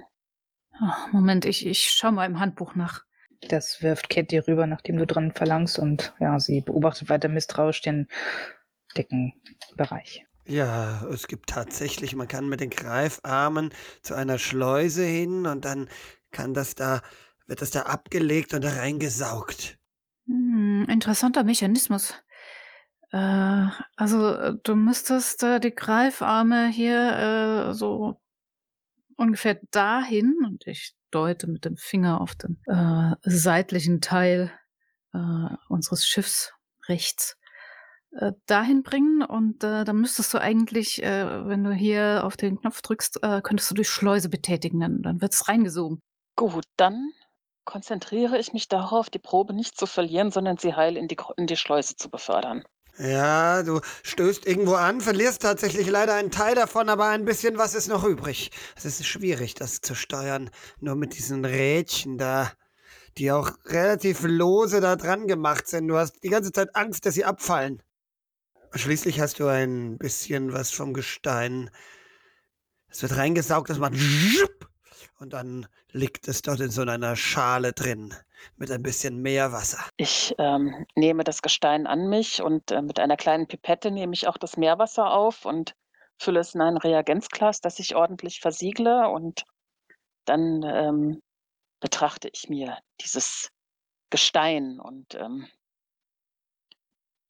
Ach, 0.80 1.12
Moment, 1.12 1.44
ich, 1.44 1.66
ich 1.66 1.84
schaue 1.84 2.12
mal 2.12 2.26
im 2.26 2.40
Handbuch 2.40 2.74
nach. 2.74 3.04
Das 3.48 3.82
wirft 3.82 4.08
Cat 4.08 4.30
dir 4.30 4.46
rüber, 4.46 4.66
nachdem 4.66 4.96
du 4.96 5.06
dran 5.06 5.32
verlangst 5.32 5.78
und 5.78 6.14
ja, 6.20 6.38
sie 6.38 6.60
beobachtet 6.60 7.08
weiter 7.08 7.28
misstrauisch 7.28 7.82
den 7.82 8.08
Deckenbereich. 8.96 10.24
Ja, 10.46 11.06
es 11.06 11.28
gibt 11.28 11.48
tatsächlich, 11.48 12.14
man 12.14 12.28
kann 12.28 12.48
mit 12.48 12.60
den 12.60 12.70
Greifarmen 12.70 13.72
zu 14.02 14.14
einer 14.14 14.38
Schleuse 14.38 15.04
hin 15.04 15.46
und 15.46 15.64
dann 15.64 15.88
kann 16.30 16.54
das 16.54 16.74
da, 16.74 17.00
wird 17.52 17.60
das 17.60 17.70
da 17.70 17.82
abgelegt 17.82 18.54
und 18.54 18.64
da 18.64 18.70
reingesaugt. 18.70 19.78
Hm, 20.26 20.86
interessanter 20.88 21.44
Mechanismus. 21.44 22.14
Äh, 23.10 23.66
also 23.94 24.28
äh, 24.30 24.54
du 24.62 24.74
müsstest 24.74 25.42
äh, 25.42 25.60
die 25.60 25.74
Greifarme 25.74 26.68
hier 26.68 27.68
äh, 27.68 27.74
so 27.74 28.18
ungefähr 29.18 29.60
dahin, 29.70 30.34
und 30.46 30.66
ich 30.66 30.94
deute 31.10 31.46
mit 31.46 31.66
dem 31.66 31.76
Finger 31.76 32.22
auf 32.22 32.34
den 32.36 32.56
äh, 32.64 33.16
seitlichen 33.20 34.00
Teil 34.00 34.50
äh, 35.12 35.48
unseres 35.68 36.06
Schiffs 36.06 36.54
rechts, 36.88 37.36
dahin 38.46 38.82
bringen 38.82 39.22
und 39.22 39.64
äh, 39.64 39.84
dann 39.84 39.96
müsstest 39.96 40.34
du 40.34 40.38
eigentlich, 40.38 41.02
äh, 41.02 41.46
wenn 41.46 41.64
du 41.64 41.72
hier 41.72 42.24
auf 42.24 42.36
den 42.36 42.60
Knopf 42.60 42.82
drückst, 42.82 43.22
äh, 43.22 43.40
könntest 43.42 43.70
du 43.70 43.74
die 43.74 43.86
Schleuse 43.86 44.28
betätigen, 44.28 44.80
dann, 44.80 45.00
dann 45.00 45.22
wird 45.22 45.32
es 45.32 45.48
reingesogen. 45.48 45.98
Gut, 46.36 46.64
dann 46.76 47.12
konzentriere 47.64 48.38
ich 48.38 48.52
mich 48.52 48.68
darauf, 48.68 49.10
die 49.10 49.18
Probe 49.18 49.52
nicht 49.52 49.78
zu 49.78 49.86
verlieren, 49.86 50.30
sondern 50.30 50.58
sie 50.58 50.74
heil 50.74 50.96
in 50.96 51.08
die, 51.08 51.16
in 51.36 51.46
die 51.46 51.56
Schleuse 51.56 51.96
zu 51.96 52.10
befördern. 52.10 52.64
Ja, 52.98 53.62
du 53.62 53.80
stößt 54.02 54.46
irgendwo 54.46 54.74
an, 54.74 55.00
verlierst 55.00 55.42
tatsächlich 55.42 55.88
leider 55.88 56.14
einen 56.14 56.30
Teil 56.30 56.54
davon, 56.54 56.90
aber 56.90 57.06
ein 57.06 57.24
bisschen 57.24 57.56
was 57.56 57.74
ist 57.74 57.88
noch 57.88 58.04
übrig. 58.04 58.50
Es 58.76 58.84
ist 58.84 59.06
schwierig, 59.06 59.54
das 59.54 59.80
zu 59.80 59.94
steuern, 59.94 60.50
nur 60.78 60.94
mit 60.94 61.16
diesen 61.16 61.44
Rädchen 61.44 62.18
da, 62.18 62.52
die 63.16 63.32
auch 63.32 63.52
relativ 63.64 64.22
lose 64.22 64.80
da 64.80 64.96
dran 64.96 65.26
gemacht 65.26 65.68
sind. 65.68 65.88
Du 65.88 65.96
hast 65.96 66.22
die 66.22 66.28
ganze 66.28 66.52
Zeit 66.52 66.76
Angst, 66.76 67.06
dass 67.06 67.14
sie 67.14 67.24
abfallen. 67.24 67.82
Schließlich 68.74 69.20
hast 69.20 69.38
du 69.38 69.46
ein 69.46 69.96
bisschen 69.98 70.52
was 70.52 70.70
vom 70.70 70.92
Gestein. 70.92 71.70
Es 72.88 73.00
wird 73.02 73.16
reingesaugt, 73.16 73.70
das 73.70 73.78
macht 73.78 73.94
und 75.18 75.32
dann 75.32 75.66
liegt 75.90 76.28
es 76.28 76.42
dort 76.42 76.60
in 76.60 76.70
so 76.70 76.82
einer 76.82 77.16
Schale 77.16 77.72
drin 77.72 78.14
mit 78.56 78.70
ein 78.70 78.82
bisschen 78.82 79.20
Meerwasser. 79.22 79.84
Ich 79.96 80.34
ähm, 80.38 80.86
nehme 80.94 81.24
das 81.24 81.42
Gestein 81.42 81.86
an 81.86 82.08
mich 82.08 82.42
und 82.42 82.70
äh, 82.70 82.82
mit 82.82 82.98
einer 82.98 83.16
kleinen 83.16 83.46
Pipette 83.46 83.90
nehme 83.90 84.14
ich 84.14 84.26
auch 84.26 84.36
das 84.36 84.56
Meerwasser 84.56 85.12
auf 85.12 85.44
und 85.44 85.74
fülle 86.18 86.40
es 86.40 86.54
in 86.54 86.60
ein 86.60 86.76
Reagenzglas, 86.76 87.60
das 87.60 87.78
ich 87.78 87.96
ordentlich 87.96 88.40
versiegle 88.40 89.08
und 89.08 89.44
dann 90.24 90.62
ähm, 90.62 91.22
betrachte 91.80 92.28
ich 92.32 92.48
mir 92.48 92.78
dieses 93.00 93.50
Gestein 94.10 94.78
und 94.78 95.14
ähm, 95.14 95.48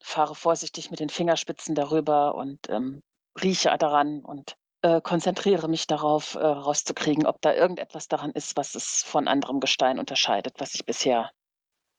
fahre 0.03 0.35
vorsichtig 0.35 0.91
mit 0.91 1.01
den 1.01 1.09
Fingerspitzen 1.09 1.75
darüber 1.75 2.35
und 2.35 2.69
ähm, 2.69 3.03
rieche 3.41 3.75
daran 3.79 4.21
und 4.21 4.57
äh, 4.83 5.01
konzentriere 5.01 5.69
mich 5.69 5.87
darauf, 5.87 6.35
äh, 6.35 6.39
rauszukriegen, 6.39 7.27
ob 7.27 7.41
da 7.41 7.55
irgendetwas 7.55 8.09
daran 8.09 8.33
ist, 8.33 8.57
was 8.57 8.75
es 8.75 9.03
von 9.03 9.29
anderem 9.29 9.61
Gestein 9.61 9.99
unterscheidet, 9.99 10.55
was 10.59 10.75
ich 10.75 10.85
bisher 10.85 11.31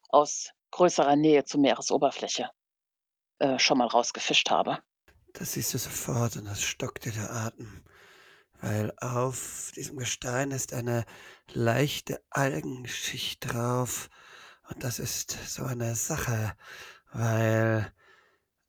aus 0.10 0.52
größerer 0.72 1.16
Nähe 1.16 1.46
zur 1.46 1.62
Meeresoberfläche 1.62 2.50
äh, 3.40 3.58
schon 3.58 3.78
mal 3.78 3.88
rausgefischt 3.88 4.50
habe. 4.50 4.80
Das 5.34 5.54
siehst 5.54 5.74
du 5.74 5.78
sofort 5.78 6.36
und 6.36 6.46
das 6.46 6.62
stockt 6.62 7.06
dir 7.06 7.12
der 7.12 7.32
Atem, 7.32 7.84
weil 8.62 8.94
auf 9.00 9.72
diesem 9.76 9.98
Gestein 9.98 10.52
ist 10.52 10.74
eine 10.74 11.06
leichte 11.52 12.22
Algenschicht 12.30 13.52
drauf 13.52 14.10
und 14.70 14.84
das 14.84 15.00
ist 15.00 15.32
so 15.48 15.64
eine 15.64 15.96
Sache, 15.96 16.56
weil 17.12 17.92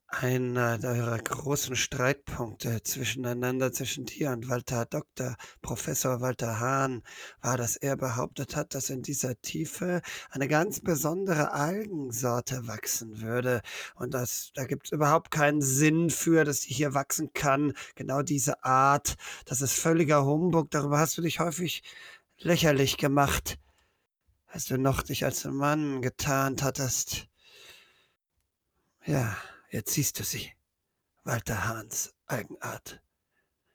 einer 0.07 0.79
eurer 0.83 1.19
großen 1.19 1.77
Streitpunkte 1.77 2.83
zwischeneinander, 2.83 3.73
zwischen 3.73 4.05
dir 4.05 4.31
und 4.31 4.49
Walter 4.49 4.85
Dr. 4.87 5.37
Professor 5.61 6.21
Walter 6.21 6.61
Hahn, 6.61 7.03
war, 7.41 7.57
dass 7.57 7.77
er 7.77 7.97
behauptet 7.97 8.55
hat, 8.55 8.75
dass 8.75 8.91
in 8.91 9.03
dieser 9.03 9.41
Tiefe 9.41 10.03
eine 10.31 10.49
ganz 10.49 10.81
besondere 10.81 11.53
Algensorte 11.53 12.67
wachsen 12.67 13.21
würde. 13.21 13.63
Und 13.97 14.15
das, 14.15 14.53
da 14.55 14.65
gibt 14.65 14.87
es 14.87 14.93
überhaupt 14.93 15.31
keinen 15.31 15.63
Sinn 15.63 16.11
für, 16.11 16.45
dass 16.45 16.61
die 16.61 16.75
hier 16.75 16.95
wachsen 16.95 17.33
kann. 17.33 17.73
Genau 17.95 18.23
diese 18.23 18.63
Art. 18.65 19.17
Das 19.47 19.63
ist 19.63 19.75
völliger 19.75 20.25
Humbug. 20.25 20.71
Darüber 20.71 20.99
hast 20.99 21.19
du 21.19 21.23
dich 21.23 21.41
häufig 21.41 21.83
lächerlich 22.39 22.99
gemacht. 22.99 23.59
Als 24.47 24.67
du 24.67 24.79
noch 24.79 25.03
dich 25.03 25.25
als 25.25 25.45
Mann 25.45 26.03
getarnt 26.03 26.63
hattest. 26.63 27.27
Ja. 29.05 29.37
Jetzt 29.75 29.95
siehst 29.95 30.21
du 30.21 30.23
sie. 30.23 30.53
Walter 31.25 31.65
Hahns 31.65 32.15
Eigenart. 32.27 33.03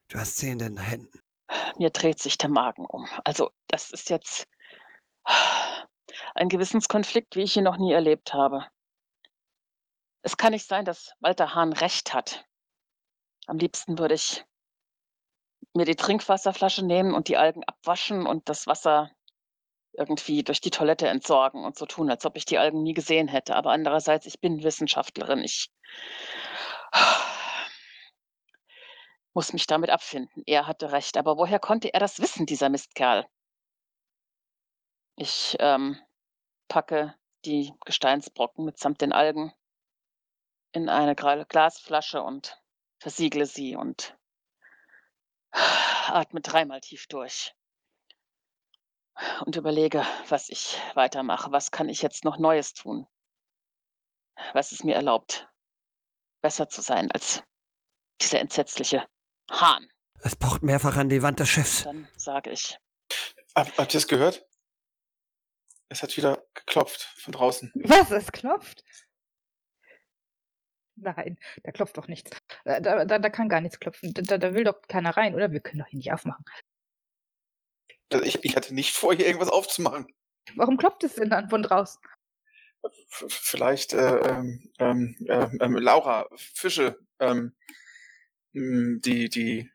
Du 0.08 0.18
hast 0.18 0.38
sie 0.38 0.50
in 0.50 0.60
den 0.60 0.78
Händen. 0.78 1.20
Mir 1.78 1.90
dreht 1.90 2.20
sich 2.20 2.38
der 2.38 2.50
Magen 2.50 2.86
um. 2.86 3.06
Also, 3.26 3.52
das 3.68 3.92
ist 3.92 4.10
jetzt 4.10 4.48
ein 6.36 6.48
Gewissenskonflikt, 6.48 7.36
wie 7.36 7.42
ich 7.42 7.58
ihn 7.58 7.66
noch 7.66 7.76
nie 7.76 7.92
erlebt 7.92 8.34
habe. 8.34 8.66
Es 10.22 10.38
kann 10.38 10.54
nicht 10.54 10.70
sein, 10.70 10.86
dass 10.86 11.12
Walter 11.20 11.54
Hahn 11.54 11.74
recht 11.74 12.14
hat. 12.14 12.46
Am 13.48 13.58
liebsten 13.58 14.00
würde 14.00 14.14
ich 14.14 14.46
mir 15.74 15.84
die 15.84 15.98
Trinkwasserflasche 15.98 16.86
nehmen 16.86 17.14
und 17.14 17.28
die 17.28 17.36
Algen 17.36 17.66
abwaschen 17.66 18.26
und 18.26 18.48
das 18.48 18.68
Wasser 18.68 19.12
irgendwie 19.94 20.44
durch 20.44 20.62
die 20.62 20.70
Toilette 20.70 21.08
entsorgen 21.08 21.64
und 21.64 21.78
so 21.78 21.86
tun, 21.86 22.10
als 22.10 22.26
ob 22.26 22.38
ich 22.38 22.46
die 22.46 22.58
Algen 22.58 22.84
nie 22.84 22.94
gesehen 22.94 23.28
hätte. 23.28 23.56
Aber 23.56 23.72
andererseits, 23.72 24.26
ich 24.26 24.40
bin 24.40 24.64
Wissenschaftlerin. 24.64 25.44
Ich 25.44 25.72
muss 29.34 29.54
mich 29.54 29.68
damit 29.68 29.90
abfinden. 29.90 30.44
Er 30.46 30.68
hatte 30.68 30.92
recht. 30.92 31.18
Aber 31.18 31.38
woher 31.38 31.60
konnte 31.60 31.94
er 31.94 32.00
das 32.00 32.20
wissen, 32.20 32.46
dieser 32.46 32.70
Mistkerl? 32.70 33.26
Ich 35.16 35.58
ähm, 35.60 35.98
packe 36.68 37.16
die 37.46 37.74
Gesteinsbrocken 37.86 38.66
mitsamt 38.66 39.02
den 39.02 39.14
Algen 39.14 39.54
in 40.72 40.90
eine 40.90 41.16
Glasflasche 41.16 42.22
und 42.22 42.62
versiegle 43.00 43.46
sie 43.46 43.76
und 43.76 44.18
atme 45.52 46.42
dreimal 46.42 46.82
tief 46.82 47.08
durch 47.08 47.54
und 49.46 49.56
überlege, 49.56 50.06
was 50.28 50.50
ich 50.50 50.80
weitermache. 50.96 51.52
Was 51.52 51.72
kann 51.72 51.90
ich 51.90 52.02
jetzt 52.02 52.24
noch 52.24 52.38
Neues 52.38 52.74
tun? 52.74 53.08
Was 54.54 54.72
es 54.72 54.84
mir 54.84 54.96
erlaubt, 54.96 55.48
besser 56.42 56.70
zu 56.70 56.82
sein 56.82 57.12
als 57.12 57.44
dieser 58.22 58.40
entsetzliche 58.40 59.08
Hahn. 59.50 59.88
Es 60.22 60.36
pocht 60.36 60.64
mehrfach 60.64 60.98
an 60.98 61.10
die 61.10 61.22
Wand 61.22 61.40
des 61.40 61.50
Schiffs. 61.50 61.84
Dann 61.84 62.08
sage 62.18 62.52
ich. 62.52 62.78
Hab, 63.56 63.78
habt 63.78 63.94
ihr 63.94 63.98
es 63.98 64.08
gehört? 64.08 64.46
Es 65.90 66.04
hat 66.04 66.16
wieder 66.18 66.44
geklopft 66.54 67.02
von 67.02 67.32
draußen. 67.34 67.72
Was? 67.76 68.12
Es 68.12 68.32
klopft? 68.32 68.84
Nein, 70.96 71.40
da 71.64 71.72
klopft 71.72 71.98
doch 71.98 72.08
nichts. 72.08 72.30
Da, 72.66 72.80
da, 72.82 73.06
da 73.06 73.20
da 73.20 73.30
kann 73.30 73.48
gar 73.48 73.62
nichts 73.62 73.80
klopfen. 73.80 74.14
Da, 74.14 74.38
da 74.38 74.54
will 74.54 74.66
doch 74.66 74.82
keiner 74.88 75.16
rein, 75.16 75.34
oder? 75.34 75.52
Wir 75.52 75.62
können 75.62 75.80
doch 75.80 75.88
hier 75.88 75.98
nicht 75.98 76.12
aufmachen. 76.12 76.44
Also 78.12 78.26
ich, 78.26 78.44
ich 78.44 78.56
hatte 78.56 78.74
nicht 78.74 78.96
vor, 78.96 79.14
hier 79.14 79.28
irgendwas 79.28 79.50
aufzumachen. 79.50 80.08
Warum 80.56 80.78
klopft 80.78 81.04
es 81.04 81.16
denn 81.16 81.30
dann 81.30 81.50
von 81.50 81.64
draußen? 81.64 82.02
F 82.84 83.26
vielleicht, 83.30 83.94
äh, 83.94 84.18
ähm, 84.20 84.72
ähm, 84.80 85.16
ähm, 85.28 85.58
ähm, 85.62 85.78
Laura, 85.78 86.28
Fische, 86.36 86.98
ähm, 87.20 87.56
mh, 88.54 89.00
die, 89.02 89.30
die 89.30 89.70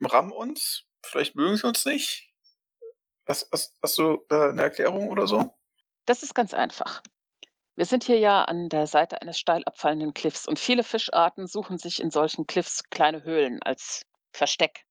rammen 0.00 0.32
uns. 0.32 0.84
Vielleicht 1.02 1.34
mögen 1.36 1.56
sie 1.56 1.66
uns 1.66 1.84
nicht. 1.84 2.30
Hast, 3.26 3.48
hast, 3.52 3.76
hast 3.82 3.98
du 3.98 4.24
äh, 4.30 4.50
eine 4.50 4.62
Erklärung 4.62 5.08
oder 5.08 5.26
so? 5.26 5.56
Das 6.06 6.22
ist 6.22 6.34
ganz 6.34 6.52
einfach. 6.52 7.02
Wir 7.76 7.86
sind 7.86 8.04
hier 8.04 8.18
ja 8.18 8.44
an 8.44 8.68
der 8.68 8.86
Seite 8.86 9.22
eines 9.22 9.38
steil 9.38 9.62
abfallenden 9.64 10.12
Cliffs 10.12 10.46
und 10.46 10.58
viele 10.58 10.84
Fischarten 10.84 11.46
suchen 11.46 11.78
sich 11.78 12.02
in 12.02 12.10
solchen 12.10 12.46
Cliffs 12.46 12.84
kleine 12.90 13.24
Höhlen 13.24 13.62
als 13.62 14.04
Versteck. 14.32 14.84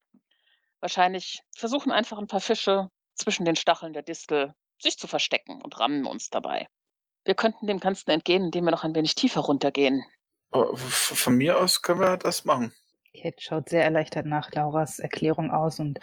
Wahrscheinlich 0.82 1.42
versuchen 1.56 1.92
einfach 1.92 2.18
ein 2.18 2.28
paar 2.28 2.40
Fische 2.42 2.90
zwischen 3.16 3.46
den 3.46 3.56
Stacheln 3.56 3.94
der 3.94 4.04
Distel 4.04 4.54
sich 4.82 4.98
zu 4.98 5.08
verstecken 5.08 5.62
und 5.62 5.80
rammen 5.80 6.06
uns 6.06 6.30
dabei. 6.30 6.68
Wir 7.26 7.36
könnten 7.36 7.68
dem 7.68 7.80
Ganzen 7.80 8.10
entgehen, 8.12 8.46
indem 8.46 8.64
wir 8.66 8.72
noch 8.72 8.86
ein 8.86 8.96
wenig 8.96 9.14
tiefer 9.16 9.42
runtergehen. 9.42 10.04
V- 10.54 10.76
von 10.76 11.36
mir 11.36 11.60
aus 11.60 11.82
können 11.82 12.00
wir 12.00 12.16
das 12.18 12.46
machen. 12.46 12.74
Kate 13.14 13.36
schaut 13.42 13.70
sehr 13.70 13.84
erleichtert 13.84 14.26
nach 14.26 14.52
Lauras 14.54 15.00
Erklärung 15.00 15.52
aus 15.52 15.80
und 15.80 16.00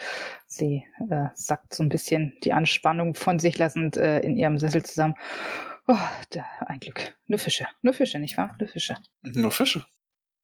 sie 0.46 0.84
äh, 1.10 1.28
sackt 1.34 1.72
so 1.74 1.82
ein 1.82 1.88
bisschen 1.88 2.36
die 2.44 2.52
Anspannung 2.52 3.14
von 3.14 3.38
sich 3.38 3.56
lassend 3.58 3.96
äh, 3.96 4.20
in 4.20 4.36
ihrem 4.36 4.58
Sessel 4.58 4.84
zusammen. 4.84 5.14
Oh, 5.88 5.96
da, 6.30 6.44
ein 6.66 6.80
Glück. 6.80 7.16
Nur 7.26 7.38
Fische. 7.38 7.66
Nur 7.80 7.94
Fische, 7.94 8.18
nicht 8.18 8.36
wahr? 8.36 8.54
Nur 8.58 8.68
Fische. 8.68 8.96
Nur 9.22 9.52
Fische. 9.52 9.86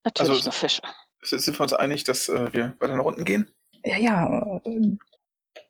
Natürlich 0.05 0.31
Also- 0.31 0.45
nur 0.45 0.53
Fische. 0.53 0.83
Sind 1.21 1.41
sind 1.41 1.59
wir 1.59 1.63
uns 1.63 1.73
einig, 1.73 2.05
dass 2.05 2.29
äh, 2.29 2.53
wir 2.53 2.77
weiter 2.81 2.97
nach 2.97 3.05
unten 3.05 3.25
gehen? 3.25 3.53
Ja, 3.85 3.97
ja. 3.99 4.61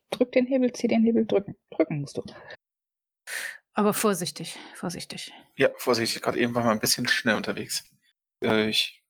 Drück 0.09 0.31
den 0.31 0.45
Hebel, 0.45 0.71
zieh 0.73 0.87
den 0.87 1.03
Hebel, 1.03 1.25
drücken. 1.25 1.55
Drücken 1.71 2.01
musst 2.01 2.17
du. 2.17 2.23
Aber 3.73 3.93
vorsichtig, 3.93 4.57
vorsichtig. 4.75 5.33
Ja, 5.55 5.69
vorsichtig, 5.77 6.21
gerade 6.21 6.39
eben 6.39 6.53
waren 6.53 6.65
wir 6.65 6.71
ein 6.71 6.79
bisschen 6.79 7.07
schnell 7.07 7.35
unterwegs. 7.35 7.83
Äh, 8.43 8.69
ich 8.69 9.03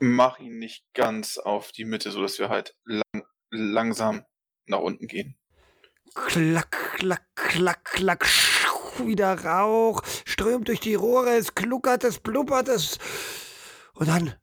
mache 0.00 0.42
ihn 0.42 0.58
nicht 0.58 0.84
ganz 0.94 1.38
auf 1.38 1.70
die 1.70 1.84
Mitte, 1.84 2.10
sodass 2.10 2.38
wir 2.40 2.48
halt 2.48 2.76
lang, 2.84 3.24
langsam 3.50 4.24
nach 4.66 4.80
unten 4.80 5.06
gehen. 5.06 5.36
Klack, 6.14 6.72
klack, 6.96 7.24
klack, 7.34 7.84
klack. 7.84 8.26
Wieder 8.98 9.44
Rauch, 9.44 10.02
strömt 10.24 10.68
durch 10.68 10.78
die 10.78 10.94
Rohre, 10.94 11.36
es 11.36 11.54
kluckert, 11.56 12.04
es 12.04 12.20
blubbert, 12.20 12.68
es. 12.68 12.98
Und 13.94 14.08
dann 14.08 14.34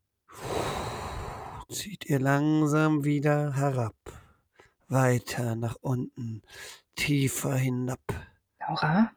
zieht 1.71 2.05
ihr 2.05 2.19
langsam 2.19 3.03
wieder 3.03 3.55
herab. 3.55 3.95
Weiter 4.87 5.55
nach 5.55 5.77
unten, 5.81 6.43
tiefer 6.95 7.55
hinab. 7.55 8.01
Laura, 8.59 9.11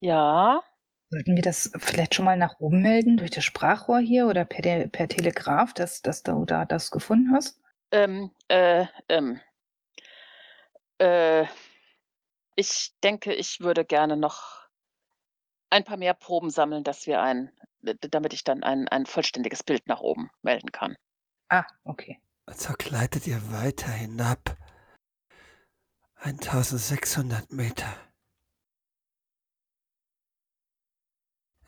Ja, 0.00 0.62
sollten 1.08 1.34
wir 1.34 1.42
das 1.42 1.72
vielleicht 1.78 2.14
schon 2.14 2.26
mal 2.26 2.36
nach 2.36 2.60
oben 2.60 2.82
melden 2.82 3.16
durch 3.16 3.30
das 3.30 3.42
Sprachrohr 3.44 4.00
hier 4.00 4.26
oder 4.26 4.44
per, 4.44 4.86
per 4.88 5.08
Telegraph, 5.08 5.72
dass, 5.72 6.02
dass 6.02 6.22
du 6.22 6.44
da 6.44 6.66
das 6.66 6.90
gefunden 6.90 7.32
hast? 7.32 7.58
ähm, 7.92 8.30
äh, 8.48 8.86
ähm, 9.08 9.40
äh, 10.98 11.46
ich 12.56 12.94
denke, 13.02 13.32
ich 13.34 13.60
würde 13.60 13.84
gerne 13.84 14.16
noch 14.16 14.68
ein 15.70 15.84
paar 15.84 15.96
mehr 15.98 16.14
Proben 16.14 16.50
sammeln, 16.50 16.84
dass 16.84 17.06
wir 17.06 17.20
ein, 17.22 17.52
damit 17.82 18.32
ich 18.32 18.44
dann 18.44 18.62
ein, 18.62 18.88
ein 18.88 19.06
vollständiges 19.06 19.62
Bild 19.62 19.86
nach 19.86 20.00
oben 20.00 20.30
melden 20.42 20.72
kann. 20.72 20.96
Ah, 21.54 21.66
okay. 21.84 22.20
Also 22.46 22.74
gleitet 22.76 23.28
ihr 23.28 23.52
weiter 23.52 23.92
hinab. 23.92 24.56
1600 26.16 27.52
Meter. 27.52 27.86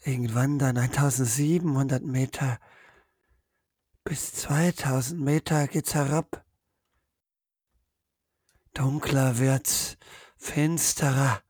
Irgendwann 0.03 0.59
dann 0.59 0.77
1700 0.77 2.03
Meter. 2.03 2.59
Bis 4.03 4.33
2000 4.33 5.21
Meter 5.21 5.69
geht's 5.69 5.95
herab. 5.95 6.45
Dunkler 8.75 9.39
wird's, 9.39 9.99
finsterer. 10.37 11.41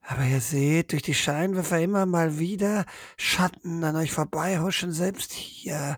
Aber 0.00 0.24
ihr 0.24 0.40
seht 0.40 0.90
durch 0.90 1.02
die 1.02 1.14
Scheinwerfer 1.14 1.78
immer 1.80 2.04
mal 2.04 2.40
wieder 2.40 2.84
Schatten 3.16 3.84
an 3.84 3.94
euch 3.94 4.10
vorbeihuschen, 4.10 4.90
selbst 4.90 5.30
hier. 5.30 5.96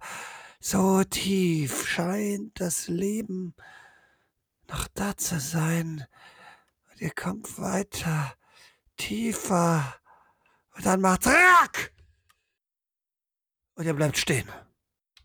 So 0.71 1.03
tief 1.03 1.89
scheint 1.89 2.61
das 2.61 2.89
Leben 2.89 3.55
noch 4.69 4.87
da 4.89 5.17
zu 5.17 5.41
sein. 5.41 6.07
Und 6.91 7.01
ihr 7.01 7.09
kommt 7.09 7.59
weiter, 7.59 8.35
tiefer. 8.99 9.95
Und 10.77 10.85
dann 10.85 11.01
macht's 11.01 11.27
Rack! 11.27 11.95
Und 13.77 13.87
ihr 13.87 13.95
bleibt 13.95 14.19
stehen. 14.19 14.47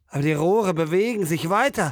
Aber 0.08 0.22
die 0.22 0.32
Rohre 0.32 0.74
bewegen 0.74 1.26
sich 1.26 1.50
weiter. 1.50 1.92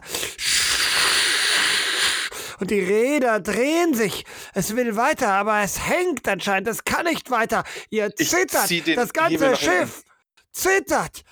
Und 2.61 2.71
die 2.71 2.79
Räder 2.79 3.41
drehen 3.41 3.93
sich. 3.93 4.23
Es 4.53 4.77
will 4.77 4.95
weiter, 4.95 5.33
aber 5.33 5.59
es 5.59 5.89
hängt 5.89 6.25
anscheinend. 6.25 6.69
Es 6.69 6.85
kann 6.85 7.03
nicht 7.03 7.29
weiter. 7.29 7.65
Ihr 7.89 8.15
zittert. 8.15 8.71
Das 8.95 9.11
ganze. 9.11 9.57
Schiff 9.57 10.05
zittert. 10.53 11.25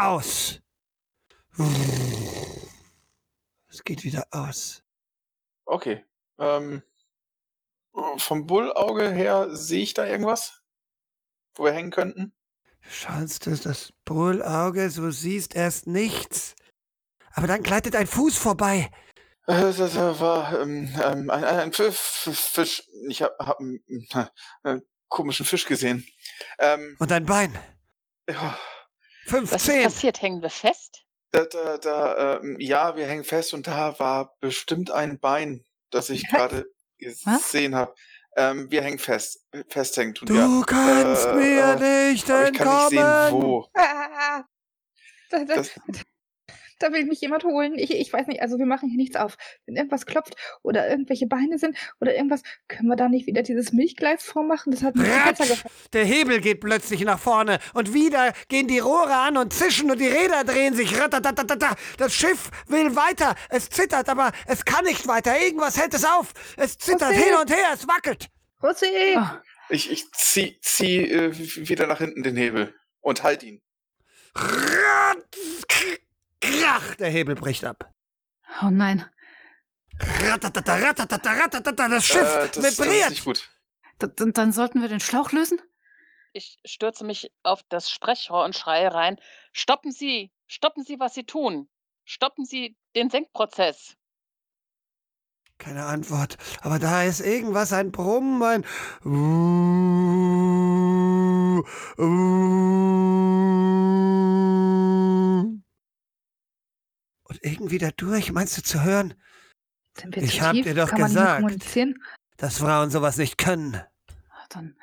Aus. 0.00 0.60
Es 3.68 3.84
geht 3.84 4.02
wieder 4.04 4.26
aus. 4.30 4.82
Okay. 5.66 6.04
Ähm, 6.38 6.82
vom 8.16 8.46
Bullauge 8.46 9.10
her 9.10 9.54
sehe 9.54 9.82
ich 9.82 9.94
da 9.94 10.06
irgendwas, 10.06 10.62
wo 11.54 11.64
wir 11.64 11.72
hängen 11.72 11.90
könnten? 11.90 12.32
Du 12.82 12.88
schaust 12.90 13.46
durch 13.46 13.60
das 13.60 13.92
Bullauge, 14.04 14.90
so 14.90 15.10
siehst 15.10 15.54
erst 15.54 15.86
nichts. 15.86 16.54
Aber 17.32 17.46
dann 17.46 17.62
gleitet 17.62 17.94
ein 17.94 18.06
Fuß 18.06 18.38
vorbei. 18.38 18.90
Äh, 19.46 19.60
Das 19.72 19.80
äh, 19.96 20.20
war 20.20 20.60
ähm, 20.60 20.88
ähm, 21.02 21.30
ein, 21.30 21.44
ein 21.44 21.70
F- 21.70 22.30
Fisch. 22.32 22.82
Ich 23.08 23.22
habe 23.22 23.34
hab 23.38 23.60
einen, 23.60 23.82
einen 24.62 24.82
komischen 25.08 25.44
Fisch 25.44 25.66
gesehen. 25.66 26.06
Ähm, 26.58 26.96
Und 26.98 27.12
ein 27.12 27.26
Bein. 27.26 27.58
ja, 28.28 28.58
Was 29.32 29.52
ist 29.52 29.62
15. 29.66 29.82
passiert? 29.84 30.22
Hängen 30.22 30.42
wir 30.42 30.50
fest? 30.50 31.04
da, 31.32 31.44
da, 31.44 31.78
da, 31.78 32.38
ähm, 32.40 32.56
ja, 32.58 32.96
wir 32.96 33.06
hängen 33.06 33.22
fest 33.24 33.54
und 33.54 33.66
da 33.68 33.98
war 34.00 34.36
bestimmt 34.40 34.90
ein 34.90 35.20
Bein, 35.20 35.64
das 35.90 36.10
ich 36.10 36.28
gerade 36.28 36.66
gesehen 36.98 37.74
habe. 37.76 37.94
Ähm, 38.36 38.70
wir 38.70 38.82
hängen 38.82 38.98
fest. 38.98 39.44
Festhängen 39.68 40.14
tun 40.14 40.26
Du 40.26 40.34
wir. 40.34 40.66
kannst 40.66 41.26
Äh, 41.26 41.34
mir 41.34 41.64
äh, 41.80 42.12
nicht 42.12 42.30
Aber 42.30 42.48
ich 42.48 42.52
kann 42.54 42.68
nicht 42.88 42.98
entkommen. 42.98 43.30
sehen, 43.30 43.42
wo. 43.42 43.66
Ah, 43.74 44.44
da, 45.30 45.44
da, 45.44 45.54
Das, 45.56 45.70
da 46.80 46.92
will 46.92 47.04
mich 47.04 47.20
jemand 47.20 47.44
holen. 47.44 47.78
Ich, 47.78 47.94
ich 47.94 48.12
weiß 48.12 48.26
nicht, 48.26 48.42
also 48.42 48.58
wir 48.58 48.66
machen 48.66 48.88
hier 48.88 48.96
nichts 48.96 49.16
auf. 49.16 49.36
Wenn 49.66 49.76
irgendwas 49.76 50.06
klopft 50.06 50.34
oder 50.62 50.88
irgendwelche 50.88 51.26
Beine 51.26 51.58
sind 51.58 51.76
oder 52.00 52.14
irgendwas, 52.14 52.42
können 52.68 52.88
wir 52.88 52.96
da 52.96 53.08
nicht 53.08 53.26
wieder 53.26 53.42
dieses 53.42 53.72
Milchgleis 53.72 54.24
vormachen? 54.24 54.72
Das 54.72 54.82
hat 54.82 54.96
mir 54.96 55.04
besser 55.04 55.26
Ratsch! 55.26 55.38
gefallen. 55.38 55.74
Der 55.92 56.04
Hebel 56.04 56.40
geht 56.40 56.60
plötzlich 56.60 57.02
nach 57.04 57.18
vorne 57.18 57.58
und 57.74 57.94
wieder 57.94 58.32
gehen 58.48 58.66
die 58.66 58.78
Rohre 58.78 59.14
an 59.14 59.36
und 59.36 59.52
zischen 59.52 59.90
und 59.90 60.00
die 60.00 60.08
Räder 60.08 60.44
drehen 60.44 60.74
sich. 60.74 60.92
Das 61.98 62.14
Schiff 62.14 62.50
will 62.66 62.96
weiter. 62.96 63.34
Es 63.50 63.68
zittert, 63.68 64.08
aber 64.08 64.32
es 64.46 64.64
kann 64.64 64.84
nicht 64.84 65.06
weiter. 65.06 65.38
Irgendwas 65.40 65.78
hält 65.78 65.94
es 65.94 66.04
auf. 66.04 66.32
Es 66.56 66.78
zittert 66.78 67.12
José! 67.12 67.24
hin 67.24 67.34
und 67.40 67.50
her. 67.50 67.68
Es 67.74 67.86
wackelt. 67.86 68.28
José! 68.60 68.86
Oh, 69.16 69.38
ich 69.68 69.90
ich 69.90 70.10
zieh, 70.12 70.58
zieh 70.60 71.04
äh, 71.04 71.32
wieder 71.68 71.86
nach 71.86 71.98
hinten 71.98 72.22
den 72.22 72.36
Hebel 72.36 72.74
und 73.00 73.22
halt 73.22 73.42
ihn. 73.42 73.60
Krach. 76.40 76.94
Der 76.96 77.10
Hebel 77.10 77.34
bricht 77.34 77.64
ab. 77.64 77.92
oh 78.62 78.70
nein. 78.70 79.04
Ratatata, 79.98 80.76
ratatata, 80.76 81.32
ratatata. 81.32 81.88
Das 81.88 82.06
Schiff 82.06 82.22
Äh, 82.22 82.48
das, 82.48 82.50
das 82.52 82.64
ist 82.64 82.78
vibriert. 82.80 83.10
nicht 83.10 83.24
gut. 83.24 83.50
D 84.00 84.06
dann- 84.16 84.32
dann 84.32 84.52
sollten 84.52 84.80
wir 84.80 84.88
den 84.88 85.00
Schlauch 85.00 85.32
lösen? 85.32 85.60
Ich 86.32 86.58
stürze 86.64 87.04
mich 87.04 87.30
auf 87.42 87.62
das 87.68 87.90
Sprechrohr 87.90 88.44
und 88.44 88.56
schreie 88.56 88.94
rein. 88.94 89.16
Stoppen 89.52 89.92
Sie! 89.92 90.32
Stoppen 90.46 90.84
Sie, 90.84 90.98
was 90.98 91.12
Sie 91.14 91.24
tun! 91.24 91.68
Stoppen 92.04 92.44
Sie 92.46 92.76
den 92.96 93.10
Senkprozess! 93.10 93.94
Keine 95.58 95.84
Antwort. 95.84 96.38
Aber 96.62 96.78
da 96.78 97.02
ist 97.02 97.20
irgendwas, 97.20 97.74
ein 97.74 97.92
Brummen, 97.92 98.42
ein. 98.42 98.64
Und 99.04 100.24
irgendwie 107.42 107.78
dadurch, 107.78 108.32
meinst 108.32 108.56
du 108.58 108.62
zu 108.62 108.82
hören, 108.82 109.14
Sind 109.96 110.14
wir 110.16 110.22
Ich 110.22 110.38
zu 110.38 110.42
hab 110.42 110.52
tief? 110.52 110.64
dir 110.66 110.74
doch 110.74 110.90
Kann 110.90 111.00
man 111.00 111.44
nicht 111.44 111.64
gesagt. 111.72 111.96
dass 112.36 112.58
Frauen 112.58 112.90
sowas 112.90 113.16
nicht 113.16 113.38
können? 113.38 113.82
Dann, 114.48 114.76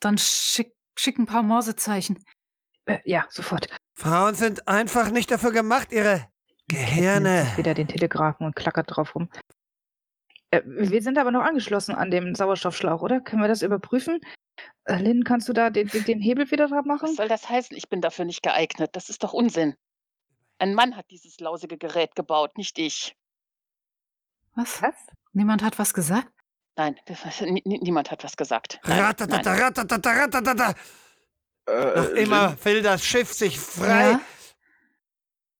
dann 0.00 0.18
schick, 0.18 0.72
schick 0.96 1.18
ein 1.18 1.26
paar 1.26 1.42
Morsezeichen. 1.42 2.24
Äh, 2.86 2.98
ja, 3.04 3.26
sofort. 3.30 3.68
Frauen 3.94 4.34
sind 4.34 4.66
einfach 4.68 5.10
nicht 5.10 5.30
dafür 5.30 5.52
gemacht, 5.52 5.92
ihre 5.92 6.28
Gehirne. 6.68 7.46
Wieder 7.56 7.74
den 7.74 7.88
Telegrafen 7.88 8.46
und 8.46 8.56
klackert 8.56 8.86
drauf 8.88 9.14
rum. 9.14 9.28
Äh, 10.50 10.62
wir 10.64 11.02
sind 11.02 11.18
aber 11.18 11.30
noch 11.30 11.42
angeschlossen 11.42 11.94
an 11.94 12.10
dem 12.10 12.34
Sauerstoffschlauch, 12.34 13.02
oder? 13.02 13.20
Können 13.20 13.42
wir 13.42 13.48
das 13.48 13.62
überprüfen? 13.62 14.20
Äh, 14.84 15.02
Lynn, 15.02 15.24
kannst 15.24 15.48
du 15.48 15.52
da 15.52 15.70
den, 15.70 15.88
den, 15.88 16.20
Hebel 16.20 16.50
wieder 16.50 16.68
dran 16.68 16.84
Was 16.86 17.02
machen? 17.02 17.14
soll 17.14 17.28
das 17.28 17.48
heißen? 17.48 17.76
Ich 17.76 17.88
bin 17.88 18.00
dafür 18.00 18.24
nicht 18.24 18.42
geeignet. 18.42 18.90
Das 18.94 19.08
ist 19.08 19.22
doch 19.22 19.32
Unsinn. 19.32 19.74
Ein 20.58 20.74
Mann 20.74 20.96
hat 20.96 21.10
dieses 21.10 21.40
lausige 21.40 21.76
Gerät 21.78 22.14
gebaut, 22.14 22.56
nicht 22.56 22.78
ich. 22.78 23.16
Was? 24.54 24.80
Was? 24.82 24.94
Niemand 25.32 25.62
hat 25.62 25.78
was 25.78 25.92
gesagt? 25.94 26.30
Nein, 26.76 26.98
das- 27.06 27.40
nie- 27.40 27.62
nie- 27.64 27.78
niemand 27.80 28.10
hat 28.10 28.24
was 28.24 28.36
gesagt. 28.36 28.80
Nein, 28.84 29.00
Ratatata, 29.00 29.50
nein. 29.52 29.62
ratatata, 29.62 30.10
ratatata. 30.12 30.74
Äh, 31.66 31.96
Noch 32.00 32.08
immer 32.10 32.64
will 32.64 32.82
das 32.82 33.04
Schiff 33.04 33.32
sich 33.32 33.58
frei. 33.58 34.18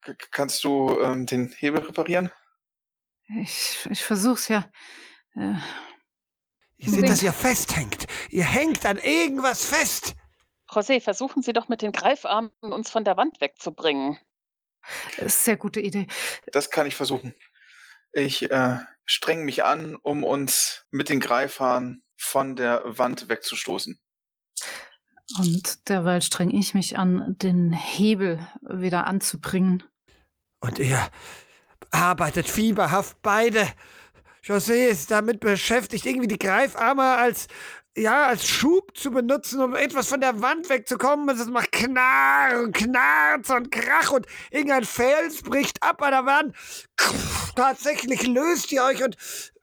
Ja, 0.06 0.14
kannst 0.30 0.62
du 0.64 1.00
ähm, 1.00 1.26
den 1.26 1.48
Hebel 1.58 1.80
reparieren? 1.82 2.30
ich, 3.40 3.86
ich 3.90 4.02
versuch's 4.04 4.48
ja. 4.48 4.68
Äh, 5.34 5.54
Ich 6.76 6.90
sehe, 6.90 7.02
dass 7.02 7.22
ihr 7.22 7.32
festhängt. 7.32 8.06
Ihr 8.30 8.44
hängt 8.44 8.84
an 8.84 8.98
irgendwas 8.98 9.64
fest. 9.64 10.14
José, 10.68 11.00
versuchen 11.00 11.42
Sie 11.42 11.52
doch 11.52 11.68
mit 11.68 11.80
den 11.82 11.92
Greifarmen 11.92 12.50
uns 12.60 12.90
von 12.90 13.04
der 13.04 13.16
Wand 13.16 13.40
wegzubringen. 13.40 14.18
Sehr 15.26 15.56
gute 15.56 15.80
Idee. 15.80 16.06
Das 16.52 16.70
kann 16.70 16.86
ich 16.86 16.96
versuchen. 16.96 17.34
Ich 18.12 18.50
äh, 18.50 18.78
streng 19.06 19.44
mich 19.44 19.64
an, 19.64 19.96
um 19.96 20.24
uns 20.24 20.84
mit 20.90 21.08
den 21.08 21.20
Greifhaaren 21.20 22.02
von 22.16 22.56
der 22.56 22.82
Wand 22.84 23.28
wegzustoßen. 23.28 23.98
Und 25.38 25.88
derweil 25.88 26.22
streng 26.22 26.50
ich 26.50 26.74
mich 26.74 26.98
an, 26.98 27.36
den 27.38 27.72
Hebel 27.72 28.46
wieder 28.60 29.06
anzubringen. 29.06 29.82
Und 30.60 30.78
ihr 30.78 31.08
arbeitet 31.90 32.48
fieberhaft 32.48 33.16
beide. 33.22 33.66
José 34.44 34.88
ist 34.88 35.10
damit 35.10 35.40
beschäftigt, 35.40 36.04
irgendwie 36.04 36.28
die 36.28 36.38
Greifarme 36.38 37.16
als, 37.16 37.48
ja, 37.96 38.26
als 38.26 38.48
Schub 38.48 38.96
zu 38.96 39.10
benutzen, 39.10 39.60
um 39.60 39.74
etwas 39.74 40.08
von 40.08 40.20
der 40.20 40.40
Wand 40.42 40.68
wegzukommen. 40.68 41.28
Und 41.28 41.40
es 41.40 41.46
macht 41.46 41.72
Knarr 41.72 42.62
und 42.62 42.74
Knarz 42.74 43.50
und 43.50 43.70
Krach 43.70 44.12
und 44.12 44.26
irgendein 44.50 44.84
Fels 44.84 45.42
bricht 45.42 45.82
ab 45.82 46.02
an 46.02 46.10
der 46.10 46.26
Wand. 46.26 46.56
Tatsächlich 47.54 48.26
löst 48.26 48.72
ihr 48.72 48.82
euch 48.84 49.02
und 49.04 49.16